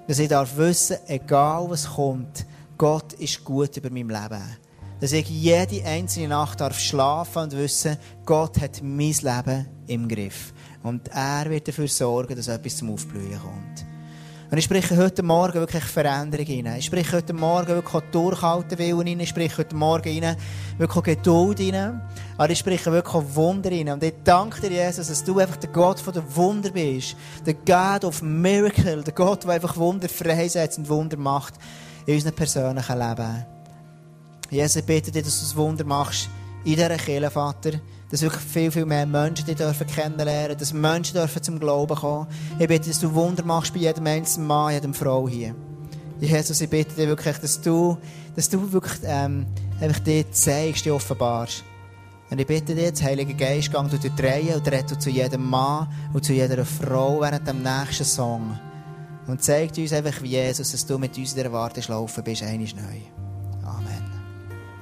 dass 0.08 0.18
ich 0.18 0.30
darf 0.30 0.58
wissen, 0.58 0.98
egal 1.06 1.70
was 1.70 1.94
kommt, 1.94 2.44
Gott 2.76 3.14
ist 3.20 3.44
gut 3.44 3.78
über 3.78 3.92
mein 3.92 4.08
Leben. 4.08 4.58
Dass 5.00 5.12
ich 5.12 5.30
jede 5.30 5.86
einzelne 5.86 6.30
Nacht 6.30 6.60
darf 6.60 6.80
schlafen 6.80 7.44
und 7.44 7.52
wissen, 7.52 7.98
Gott 8.26 8.60
hat 8.60 8.82
mein 8.82 9.14
Leben 9.14 9.68
im 9.86 10.08
Griff. 10.08 10.52
Und 10.82 11.08
er 11.10 11.48
wird 11.52 11.68
dafür 11.68 11.88
sorgen, 11.88 12.36
dass 12.36 12.48
etwas 12.48 12.78
zum 12.78 12.90
Aufblühen 12.90 13.40
kommt. 13.40 13.93
Und 14.54 14.60
ich 14.60 14.66
spreche 14.66 14.96
heute 14.98 15.24
Morgen 15.24 15.56
wirklich 15.56 15.84
Veränderung 15.84 16.46
rein. 16.46 16.76
Ich 16.78 16.86
spreche 16.86 17.18
heute 17.18 17.34
Morgen 17.34 17.70
wirklich 17.70 18.04
Durchhalten 18.12 18.78
Willen 18.78 19.00
rein. 19.00 19.20
Ich 19.22 19.30
spreche 19.30 19.58
heute 19.58 19.76
Morgen 19.76 20.24
rein, 20.24 20.38
wirklich 20.78 21.04
Geduld 21.18 21.60
rein. 21.60 22.00
Aber 22.38 22.52
ich 22.52 22.60
spreche 22.60 22.92
wirklich 22.92 23.36
Wunder 23.36 23.72
rein. 23.72 23.90
Und 23.90 24.04
ich 24.04 24.14
danke 24.24 24.62
dir, 24.62 24.86
Jesus, 24.86 25.08
dass 25.08 25.24
du 25.24 25.40
einfach 25.40 25.56
der 25.56 25.72
Gott 25.72 26.00
von 26.00 26.14
der 26.14 26.36
Wunder 26.36 26.70
bist. 26.70 27.16
Der 27.48 27.56
God 27.56 28.06
of 28.06 28.22
Miracle. 28.22 29.02
Der 29.02 29.14
Gott, 29.16 29.44
der 29.44 29.50
einfach 29.54 29.76
Wunder 29.76 30.08
freisetzt 30.08 30.78
und 30.78 30.88
Wunder 30.88 31.18
macht 31.18 31.56
in 32.06 32.14
unserem 32.14 32.36
persönlichen 32.36 33.00
Leben. 33.00 33.46
Jesus, 34.52 34.76
ich 34.76 34.86
bitte 34.86 35.10
dich, 35.10 35.24
dass 35.24 35.40
du 35.40 35.46
das 35.46 35.56
Wunder 35.56 35.84
machst 35.84 36.30
in 36.64 36.76
dieser 36.76 36.96
Kirche, 36.98 37.32
Vater. 37.32 37.72
Dass 38.14 38.22
wirklich 38.22 38.44
viel, 38.44 38.70
viel 38.70 38.86
mehr 38.86 39.08
Menschen 39.08 39.48
dich 39.48 39.56
dürfen 39.56 39.88
kennenlernen 39.88 40.56
dass 40.56 40.72
Menschen 40.72 41.16
dürfen 41.16 41.42
zum 41.42 41.60
Glauben 41.60 41.96
kommen. 41.96 42.28
Ich 42.60 42.68
bitte, 42.68 42.90
dass 42.90 43.00
du 43.00 43.12
Wunder 43.12 43.44
machst 43.44 43.74
bei 43.74 43.80
jedem 43.80 44.06
einzelnen 44.06 44.46
Mann, 44.46 44.72
jedem 44.72 44.94
Frau 44.94 45.28
hier. 45.28 45.56
Jesus, 46.20 46.62
ich 46.62 46.70
bitte 46.70 46.94
dich 46.94 47.08
wirklich, 47.08 47.40
dass 47.40 47.60
du, 47.60 47.98
dass 48.36 48.48
du 48.50 48.72
wirklich 48.72 49.00
ähm, 49.04 49.48
einfach 49.82 49.98
dir 49.98 50.32
zeigst, 50.32 50.86
dir 50.86 50.94
offenbarst. 50.94 51.64
Und 52.30 52.40
ich 52.40 52.46
bitte 52.46 52.76
dich, 52.76 52.84
jetzt, 52.84 53.02
Heiliger 53.02 53.34
Geist, 53.34 53.72
gang 53.72 53.90
du 53.90 53.98
durch 53.98 54.14
die 54.14 54.22
Reihe 54.22 54.58
und 54.58 54.72
red 54.72 55.02
zu 55.02 55.10
jedem 55.10 55.50
Mann 55.50 55.88
und 56.14 56.24
zu 56.24 56.34
jeder 56.34 56.64
Frau 56.66 57.20
während 57.20 57.48
dem 57.48 57.64
nächsten 57.64 58.06
Song. 58.06 58.60
Und 59.26 59.42
zeig 59.42 59.76
uns 59.76 59.92
einfach, 59.92 60.22
wie 60.22 60.28
Jesus, 60.28 60.72
dass 60.72 60.86
du 60.86 61.00
mit 61.00 61.18
uns 61.18 61.34
in 61.34 61.42
der 61.42 61.52
Warteschlaufe 61.52 62.22
bist, 62.22 62.44
einiges 62.44 62.76
neu. 62.76 63.00